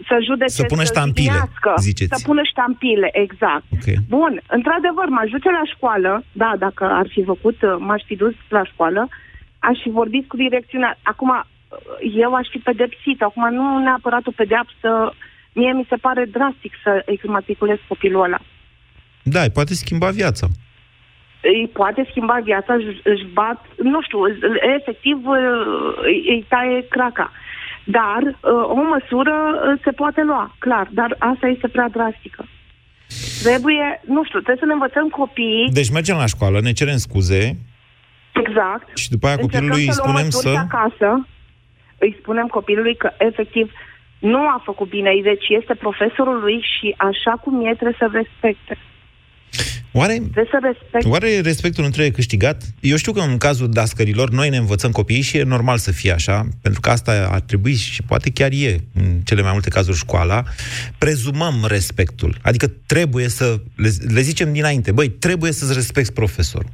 să 0.08 0.16
judece, 0.28 0.52
Să 0.52 0.64
pună 0.64 0.84
ștampile, 0.84 1.32
jignească, 1.32 1.74
ziceți. 1.80 2.14
Să 2.16 2.28
pună 2.28 2.42
ștampile, 2.44 3.10
exact. 3.12 3.64
Okay. 3.80 3.96
Bun, 4.08 4.42
într-adevăr, 4.48 5.08
m-aș 5.10 5.30
duce 5.30 5.50
la 5.50 5.66
școală, 5.76 6.24
da, 6.32 6.52
dacă 6.58 6.84
ar 6.84 7.08
fi 7.10 7.24
făcut, 7.24 7.58
m-aș 7.80 8.02
fi 8.06 8.16
dus 8.16 8.34
la 8.50 8.64
școală, 8.64 9.08
aș 9.60 9.78
fi 9.84 9.90
vorbit 9.90 10.28
cu 10.28 10.36
direcțiunea. 10.36 10.98
Acum, 11.02 11.32
eu 12.16 12.34
aș 12.34 12.48
fi 12.50 12.58
pedepsit, 12.58 13.22
acum 13.22 13.54
nu 13.54 13.78
neapărat 13.80 14.28
o 14.28 14.32
pedeapsă, 14.36 15.14
mie 15.54 15.72
mi 15.74 15.86
se 15.90 15.96
pare 15.96 16.24
drastic 16.26 16.74
să 16.84 17.02
exmatriculez 17.06 17.78
copilul 17.88 18.24
ăla. 18.24 18.40
Da, 19.24 19.42
îi 19.42 19.50
poate 19.50 19.74
schimba 19.74 20.10
viața. 20.10 20.48
îi 21.42 21.70
poate 21.74 22.08
schimba 22.10 22.40
viața, 22.44 22.74
își, 22.74 23.00
își 23.04 23.26
bat, 23.34 23.66
nu 23.84 24.02
știu, 24.02 24.20
îl- 24.22 24.60
efectiv 24.78 25.18
îi, 26.02 26.24
îi 26.28 26.46
taie 26.50 26.86
craca. 26.90 27.32
Dar 27.98 28.22
uh, 28.24 28.64
o 28.78 28.82
măsură 28.94 29.36
uh, 29.54 29.80
se 29.84 29.92
poate 29.92 30.22
lua, 30.24 30.56
clar, 30.60 30.88
dar 30.92 31.16
asta 31.20 31.48
este 31.48 31.68
prea 31.68 31.90
drastică. 31.90 32.46
Trebuie, 33.44 34.02
nu 34.06 34.24
știu, 34.24 34.40
trebuie 34.40 34.64
să 34.64 34.66
ne 34.66 34.74
învățăm 34.74 35.08
copiii, 35.08 35.70
Deci 35.72 35.92
mergem 35.92 36.18
la 36.18 36.26
școală, 36.26 36.60
ne 36.62 36.72
cerem 36.72 36.98
scuze. 36.98 37.58
Exact, 38.34 38.98
și 38.98 39.10
după 39.10 39.28
aia 39.28 39.38
copilului 39.38 39.82
îi 39.82 39.88
încercăm 39.88 39.94
să 39.94 40.12
luăm 40.12 40.30
spunem 40.30 40.30
măsuri 40.32 40.48
să... 40.48 40.60
și 40.60 40.66
acasă, 40.68 41.28
îi 41.98 42.18
spunem 42.22 42.48
copilului 42.48 42.96
că 42.96 43.10
efectiv 43.18 43.72
nu 44.20 44.42
a 44.56 44.62
făcut 44.66 44.90
bine, 44.90 45.12
deci 45.24 45.48
este 45.60 45.74
profesorul 45.74 46.40
lui 46.40 46.66
și 46.74 46.96
așa 46.98 47.32
cum 47.32 47.66
e 47.66 47.74
trebuie 47.74 48.02
să 48.04 48.10
respecte. 48.12 48.78
Oare, 49.92 50.14
Trebuie 50.14 50.48
să 50.52 50.60
respecte. 50.62 51.08
oare 51.08 51.40
respectul 51.40 51.84
nu 51.84 51.90
trebuie 51.90 52.12
câștigat? 52.12 52.64
Eu 52.80 52.96
știu 52.98 53.12
că 53.12 53.20
în 53.20 53.38
cazul 53.38 53.70
dascărilor 53.70 54.30
noi 54.30 54.50
ne 54.50 54.58
învățăm 54.58 54.92
copiii 54.92 55.22
și 55.22 55.38
e 55.38 55.44
normal 55.44 55.78
să 55.78 55.92
fie 55.92 56.12
așa, 56.12 56.48
pentru 56.62 56.82
că 56.82 56.90
asta 56.90 57.28
ar 57.32 57.40
trebui 57.40 57.76
și 57.76 58.04
poate 58.04 58.30
chiar 58.30 58.52
e 58.52 58.84
în 58.94 59.20
cele 59.24 59.42
mai 59.42 59.52
multe 59.52 59.70
cazuri 59.70 59.98
școala. 59.98 60.44
Prezumăm 60.98 61.66
respectul. 61.68 62.38
Adică 62.42 62.68
trebuie 62.86 63.28
să 63.28 63.60
le, 63.76 63.90
le 64.08 64.22
zicem 64.22 64.54
dinainte, 64.54 64.92
băi, 64.92 65.10
trebuie 65.10 65.52
să-ți 65.52 65.74
respecti 65.74 66.14
profesorul. 66.14 66.72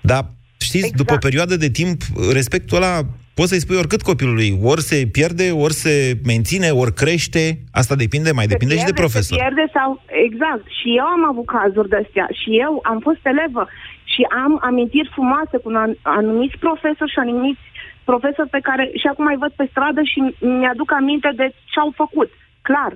Dar 0.00 0.30
știți, 0.56 0.76
exact. 0.76 0.96
după 0.96 1.12
o 1.12 1.16
perioadă 1.18 1.56
de 1.56 1.70
timp, 1.70 2.02
respectul 2.32 2.76
ăla 2.76 3.06
poți 3.34 3.50
să-i 3.50 3.64
spui 3.64 3.76
oricât 3.82 4.02
copilului, 4.02 4.50
ori 4.62 4.82
se 4.90 4.98
pierde, 5.16 5.46
ori 5.64 5.72
se 5.84 5.94
menține, 6.24 6.68
ori 6.70 6.94
crește, 7.02 7.44
asta 7.80 7.94
depinde, 8.04 8.30
mai 8.32 8.46
depinde 8.46 8.74
și 8.74 8.84
de 8.84 8.92
pierde, 8.92 9.02
profesor. 9.02 9.38
Se 9.38 9.42
pierde 9.44 9.64
sau... 9.76 9.88
Exact. 10.26 10.64
Și 10.78 10.88
eu 11.00 11.06
am 11.16 11.24
avut 11.32 11.46
cazuri 11.46 11.88
de 11.92 11.98
astea. 12.04 12.26
Și 12.40 12.50
eu 12.64 12.72
am 12.90 12.98
fost 13.06 13.22
elevă 13.32 13.64
și 14.12 14.22
am 14.44 14.52
amintiri 14.68 15.14
frumoase 15.16 15.56
cu 15.64 15.70
an- 15.84 16.00
anumiți 16.02 16.58
profesori 16.66 17.12
și 17.14 17.18
anumiți 17.24 17.64
profesori 18.10 18.54
pe 18.56 18.64
care 18.68 18.84
și 19.00 19.06
acum 19.06 19.24
mai 19.24 19.40
văd 19.44 19.52
pe 19.56 19.66
stradă 19.70 20.00
și 20.12 20.18
mi-aduc 20.60 20.92
aminte 20.92 21.30
de 21.40 21.46
ce 21.72 21.78
au 21.80 21.92
făcut. 22.02 22.30
Clar. 22.62 22.92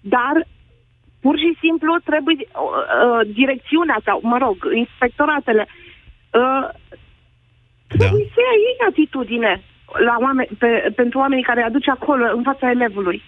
Dar 0.00 0.36
pur 1.20 1.38
și 1.38 1.50
simplu 1.64 1.92
trebuie 2.10 2.36
uh, 2.38 2.48
uh, 2.48 3.20
direcțiunea 3.40 3.98
sau, 4.04 4.18
mă 4.22 4.38
rog, 4.44 4.56
inspectoratele 4.84 5.64
uh, 5.68 6.66
trebuie 6.98 7.07
Da. 7.96 8.04
să 8.06 8.40
ia 8.46 8.56
ei 8.68 8.76
atitudine 8.90 9.62
la 10.04 10.16
oameni, 10.20 10.48
pe, 10.58 10.92
pentru 10.96 11.18
oamenii 11.18 11.44
care 11.44 11.62
aduce 11.62 11.90
acolo 11.90 12.24
în 12.36 12.42
fața 12.42 12.70
elevului. 12.70 13.22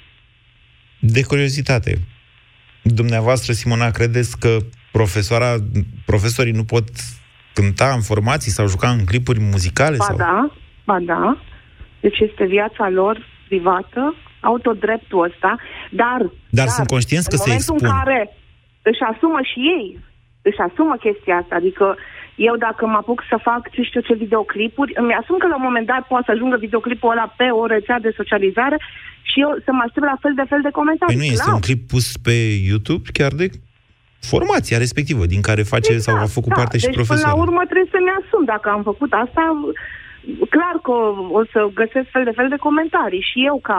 De 0.98 1.22
curiozitate, 1.22 1.98
dumneavoastră, 2.82 3.52
Simona, 3.52 3.90
credeți 3.90 4.38
că 4.38 4.56
profesoara, 4.92 5.56
profesorii 6.06 6.52
nu 6.52 6.64
pot 6.64 6.84
cânta 7.54 7.92
în 7.94 8.00
formații 8.00 8.50
sau 8.50 8.66
juca 8.66 8.88
în 8.88 9.04
clipuri 9.04 9.40
muzicale? 9.40 9.96
Ba 9.96 10.04
sau... 10.04 10.16
da, 10.16 10.50
ba 10.84 10.98
da. 11.00 11.38
Deci 12.00 12.18
este 12.18 12.44
viața 12.44 12.88
lor 12.88 13.26
privată, 13.48 14.14
autodreptul 14.40 15.24
ăsta, 15.24 15.56
dar... 15.90 16.30
Dar 16.50 16.66
sunt 16.66 16.86
conștienți 16.86 17.28
că 17.28 17.34
în 17.34 17.40
se 17.40 17.48
momentul 17.48 17.74
expun. 17.74 17.88
în 17.88 17.98
care 17.98 18.36
își 18.82 19.02
asumă 19.12 19.40
și 19.50 19.58
ei, 19.76 19.86
își 20.42 20.60
asumă 20.68 20.94
chestia 21.04 21.36
asta, 21.36 21.54
adică 21.54 21.96
eu 22.34 22.56
dacă 22.56 22.86
mă 22.86 22.96
apuc 22.96 23.22
să 23.28 23.36
fac, 23.42 23.70
ce 23.70 23.82
știu 23.82 24.00
ce, 24.00 24.14
videoclipuri, 24.14 24.92
îmi 24.94 25.14
asum 25.20 25.36
că 25.38 25.46
la 25.46 25.56
un 25.56 25.66
moment 25.68 25.86
dat 25.86 26.06
poate 26.06 26.24
să 26.26 26.32
ajungă 26.32 26.56
videoclipul 26.56 27.10
ăla 27.10 27.34
pe 27.36 27.44
o 27.44 27.66
rețea 27.66 27.98
de 28.00 28.14
socializare 28.16 28.78
și 29.22 29.40
eu 29.40 29.50
să 29.64 29.70
mă 29.72 29.82
aștept 29.86 30.06
la 30.06 30.18
fel 30.20 30.34
de 30.34 30.44
fel 30.48 30.60
de 30.62 30.70
comentarii. 30.70 31.16
Păi 31.16 31.24
nu 31.24 31.32
este 31.32 31.44
Clar. 31.44 31.54
un 31.54 31.66
clip 31.68 31.80
pus 31.88 32.06
pe 32.16 32.36
YouTube 32.70 33.08
chiar 33.12 33.32
de 33.32 33.46
formația 34.20 34.78
respectivă, 34.78 35.26
din 35.26 35.42
care 35.48 35.62
face 35.62 35.92
exact, 35.92 36.16
sau 36.16 36.24
a 36.24 36.36
făcut 36.38 36.52
da, 36.54 36.58
parte 36.60 36.78
și 36.78 36.84
deci 36.84 36.94
profesorul. 36.94 37.22
până 37.22 37.34
la 37.34 37.42
urmă 37.44 37.62
trebuie 37.70 37.92
să-mi 37.94 38.12
asum. 38.20 38.44
Dacă 38.44 38.68
am 38.68 38.82
făcut 38.82 39.12
asta, 39.24 39.42
clar 40.54 40.76
că 40.84 40.90
o, 40.90 41.02
o 41.38 41.42
să 41.52 41.60
găsesc 41.80 42.08
fel 42.14 42.24
de 42.24 42.36
fel 42.38 42.48
de 42.48 42.64
comentarii. 42.66 43.26
Și 43.30 43.38
eu 43.50 43.56
ca 43.68 43.78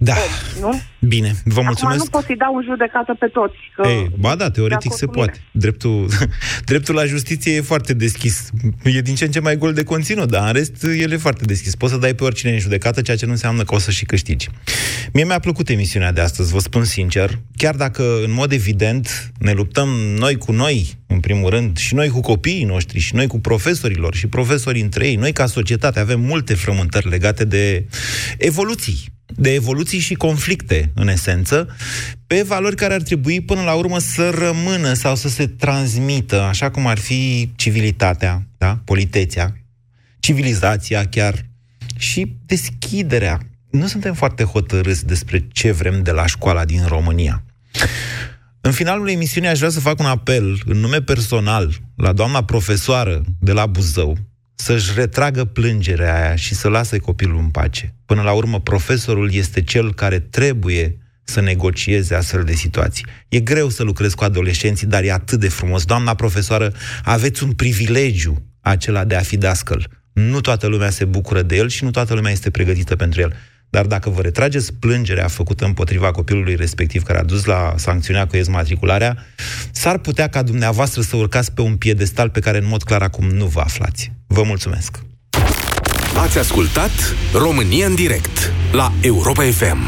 Da. 0.00 0.14
om, 0.14 0.70
nu? 0.70 0.80
Bine, 1.00 1.34
vă 1.44 1.60
mulțumesc. 1.60 1.82
Acum 1.82 1.96
nu 1.96 2.18
pot 2.18 2.24
să-i 2.24 2.36
dau 2.36 2.54
în 2.56 2.64
judecată 2.64 3.16
pe 3.18 3.26
toți. 3.26 3.56
Că 3.76 3.88
Ei, 3.88 4.10
ba 4.18 4.34
da, 4.34 4.50
teoretic 4.50 4.90
de 4.90 4.96
se 4.96 5.04
acord 5.04 5.18
cu 5.18 5.20
mine. 5.20 5.32
poate. 5.32 5.58
Dreptul, 5.64 6.08
dreptul 6.70 6.94
la 6.94 7.04
justiție 7.04 7.54
e 7.54 7.60
foarte 7.60 7.94
deschis. 7.94 8.50
E 8.84 9.00
din 9.00 9.14
ce 9.14 9.24
în 9.24 9.30
ce 9.30 9.40
mai 9.40 9.56
gol 9.56 9.72
de 9.72 9.82
conținut, 9.82 10.28
dar 10.30 10.46
în 10.46 10.52
rest 10.52 10.84
el 10.84 11.12
e 11.12 11.16
foarte 11.16 11.44
deschis. 11.44 11.74
Poți 11.74 11.92
să 11.92 11.98
dai 11.98 12.14
pe 12.14 12.24
oricine 12.24 12.52
în 12.52 12.58
judecată, 12.58 13.02
ceea 13.02 13.16
ce 13.16 13.24
nu 13.26 13.30
înseamnă 13.30 13.62
că 13.64 13.74
o 13.74 13.78
să 13.78 13.90
și 13.90 14.04
câștigi. 14.04 14.48
Mie 15.12 15.24
mi-a 15.24 15.38
plăcut 15.38 15.68
emisiunea 15.68 16.12
de 16.12 16.20
astăzi, 16.20 16.52
vă 16.52 16.58
spun 16.58 16.84
sincer, 16.84 17.38
chiar 17.56 17.74
dacă 17.74 18.02
în 18.24 18.32
mod 18.32 18.52
evident 18.52 19.32
ne 19.38 19.52
luptăm 19.52 19.88
noi 20.18 20.36
cu 20.36 20.52
noi, 20.52 20.98
în 21.06 21.20
primul 21.20 21.50
rând, 21.50 21.76
și 21.76 21.94
noi 21.94 22.08
cu 22.08 22.20
copiii 22.20 22.64
noștri, 22.64 22.98
și 22.98 23.14
noi 23.14 23.26
cu 23.26 23.40
profesorilor, 23.40 24.14
și 24.14 24.26
profesorii 24.26 24.82
între 24.82 25.06
ei, 25.06 25.16
noi 25.16 25.32
ca 25.32 25.46
societate 25.46 26.00
avem 26.00 26.20
multe 26.20 26.54
frământări 26.54 27.08
legate 27.08 27.44
de 27.44 27.86
evoluții 28.38 29.16
de 29.38 29.54
evoluții 29.54 29.98
și 29.98 30.14
conflicte, 30.14 30.90
în 30.94 31.08
esență, 31.08 31.76
pe 32.26 32.42
valori 32.42 32.76
care 32.76 32.94
ar 32.94 33.02
trebui 33.02 33.40
până 33.40 33.62
la 33.62 33.72
urmă 33.72 33.98
să 33.98 34.30
rămână 34.30 34.92
sau 34.92 35.16
să 35.16 35.28
se 35.28 35.46
transmită, 35.46 36.40
așa 36.40 36.70
cum 36.70 36.86
ar 36.86 36.98
fi 36.98 37.52
civilitatea, 37.56 38.46
da? 38.58 38.80
politețea, 38.84 39.56
civilizația 40.20 41.04
chiar 41.04 41.46
și 41.96 42.36
deschiderea. 42.46 43.40
Nu 43.70 43.86
suntem 43.86 44.14
foarte 44.14 44.44
hotărâți 44.44 45.06
despre 45.06 45.46
ce 45.52 45.72
vrem 45.72 46.02
de 46.02 46.10
la 46.10 46.26
școala 46.26 46.64
din 46.64 46.84
România. 46.86 47.42
În 48.60 48.72
finalul 48.72 49.08
emisiunii 49.08 49.48
aș 49.48 49.58
vrea 49.58 49.70
să 49.70 49.80
fac 49.80 49.98
un 49.98 50.06
apel 50.06 50.60
în 50.64 50.76
nume 50.76 51.02
personal 51.02 51.74
la 51.96 52.12
doamna 52.12 52.44
profesoară 52.44 53.22
de 53.40 53.52
la 53.52 53.66
Buzău 53.66 54.18
să-și 54.60 54.92
retragă 54.94 55.44
plângerea 55.44 56.22
aia 56.22 56.36
și 56.36 56.54
să 56.54 56.68
lase 56.68 56.98
copilul 56.98 57.38
în 57.38 57.48
pace. 57.48 57.94
Până 58.06 58.22
la 58.22 58.32
urmă, 58.32 58.60
profesorul 58.60 59.32
este 59.32 59.62
cel 59.62 59.94
care 59.94 60.18
trebuie 60.18 60.98
să 61.24 61.40
negocieze 61.40 62.14
astfel 62.14 62.42
de 62.44 62.52
situații. 62.52 63.06
E 63.28 63.40
greu 63.40 63.68
să 63.68 63.82
lucrez 63.82 64.14
cu 64.14 64.24
adolescenții, 64.24 64.86
dar 64.86 65.02
e 65.02 65.12
atât 65.12 65.40
de 65.40 65.48
frumos. 65.48 65.84
Doamna 65.84 66.14
profesoară, 66.14 66.72
aveți 67.04 67.42
un 67.42 67.52
privilegiu 67.52 68.42
acela 68.60 69.04
de 69.04 69.14
a 69.14 69.20
fi 69.20 69.36
dascăl. 69.36 69.86
Nu 70.12 70.40
toată 70.40 70.66
lumea 70.66 70.90
se 70.90 71.04
bucură 71.04 71.42
de 71.42 71.56
el 71.56 71.68
și 71.68 71.84
nu 71.84 71.90
toată 71.90 72.14
lumea 72.14 72.32
este 72.32 72.50
pregătită 72.50 72.96
pentru 72.96 73.20
el. 73.20 73.36
Dar 73.70 73.86
dacă 73.86 74.10
vă 74.10 74.20
retrageți 74.20 74.72
plângerea 74.74 75.28
făcută 75.28 75.64
împotriva 75.64 76.10
copilului 76.10 76.54
respectiv 76.54 77.02
care 77.02 77.18
a 77.18 77.24
dus 77.24 77.44
la 77.44 77.74
sancțiunea 77.76 78.26
cu 78.26 78.36
ezmatricularea, 78.36 79.26
s-ar 79.72 79.98
putea 79.98 80.28
ca 80.28 80.42
dumneavoastră 80.42 81.02
să 81.02 81.16
urcați 81.16 81.52
pe 81.52 81.60
un 81.60 81.76
piedestal 81.76 82.30
pe 82.30 82.40
care 82.40 82.58
în 82.58 82.66
mod 82.66 82.82
clar 82.82 83.02
acum 83.02 83.28
nu 83.28 83.46
vă 83.46 83.60
aflați. 83.60 84.17
Vă 84.30 84.42
mulțumesc! 84.42 84.98
Ați 86.16 86.38
ascultat 86.38 86.90
România 87.32 87.86
în 87.86 87.94
direct 87.94 88.52
la 88.72 88.92
Europa 89.00 89.42
FM. 89.42 89.78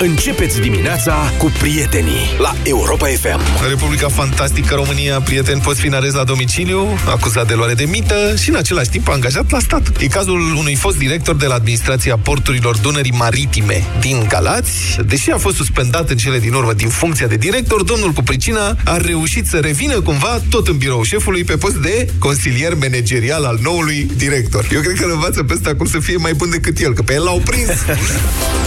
Începeți 0.00 0.60
dimineața 0.60 1.32
cu 1.38 1.52
prietenii 1.58 2.36
la 2.38 2.54
Europa 2.62 3.06
FM. 3.06 3.40
În 3.62 3.68
Republica 3.68 4.08
Fantastică 4.08 4.74
România, 4.74 5.20
prieteni 5.20 5.60
poți 5.60 5.80
fi 5.80 5.86
în 5.86 5.92
arest 5.92 6.14
la 6.14 6.24
domiciliu, 6.24 6.86
acuzat 7.06 7.46
de 7.46 7.54
luare 7.54 7.74
de 7.74 7.84
mită 7.84 8.34
și 8.42 8.48
în 8.48 8.54
același 8.54 8.88
timp 8.88 9.08
angajat 9.08 9.50
la 9.50 9.58
stat. 9.58 9.96
E 10.00 10.06
cazul 10.06 10.40
unui 10.56 10.74
fost 10.74 10.98
director 10.98 11.36
de 11.36 11.46
la 11.46 11.54
Administrația 11.54 12.16
Porturilor 12.16 12.76
Dunării 12.76 13.14
Maritime 13.18 13.84
din 14.00 14.24
Galați. 14.28 14.98
Deși 15.06 15.30
a 15.30 15.38
fost 15.38 15.56
suspendat 15.56 16.10
în 16.10 16.16
cele 16.16 16.38
din 16.38 16.52
urmă 16.52 16.72
din 16.72 16.88
funcția 16.88 17.26
de 17.26 17.36
director, 17.36 17.82
domnul 17.82 18.10
cu 18.10 18.22
pricina 18.22 18.76
a 18.84 18.96
reușit 18.96 19.46
să 19.46 19.58
revină 19.58 20.00
cumva 20.00 20.40
tot 20.50 20.68
în 20.68 20.76
birou 20.76 21.02
șefului 21.02 21.44
pe 21.44 21.56
post 21.56 21.76
de 21.76 22.08
consilier 22.18 22.74
managerial 22.74 23.44
al 23.44 23.58
noului 23.62 24.10
director. 24.16 24.68
Eu 24.72 24.80
cred 24.80 24.96
că 24.98 25.04
îl 25.04 25.10
învață 25.10 25.42
pe 25.42 25.54
ăsta 25.54 25.74
cum 25.74 25.86
să 25.86 25.98
fie 25.98 26.16
mai 26.16 26.32
bun 26.32 26.50
decât 26.50 26.78
el, 26.78 26.94
că 26.94 27.02
pe 27.02 27.12
el 27.12 27.22
l-au 27.22 27.42
prins. 27.44 27.68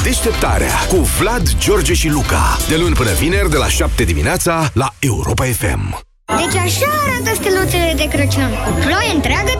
Deșteptarea 0.03 0.79
cu 0.87 0.95
Vlad, 1.21 1.55
George 1.57 1.93
și 1.93 2.09
Luca. 2.09 2.57
De 2.67 2.75
luni 2.77 2.95
până 2.95 3.11
vineri, 3.11 3.49
de 3.49 3.57
la 3.57 3.67
7 3.67 4.03
dimineața, 4.03 4.69
la 4.73 4.93
Europa 4.99 5.43
FM. 5.43 5.99
Deci 6.25 6.61
așa 6.61 6.89
arată 7.07 7.31
steluțele 7.35 7.93
de 7.95 8.07
Crăciun. 8.07 8.49
Cu 8.65 8.71
ploaie 8.85 9.11
întreagă 9.13 9.49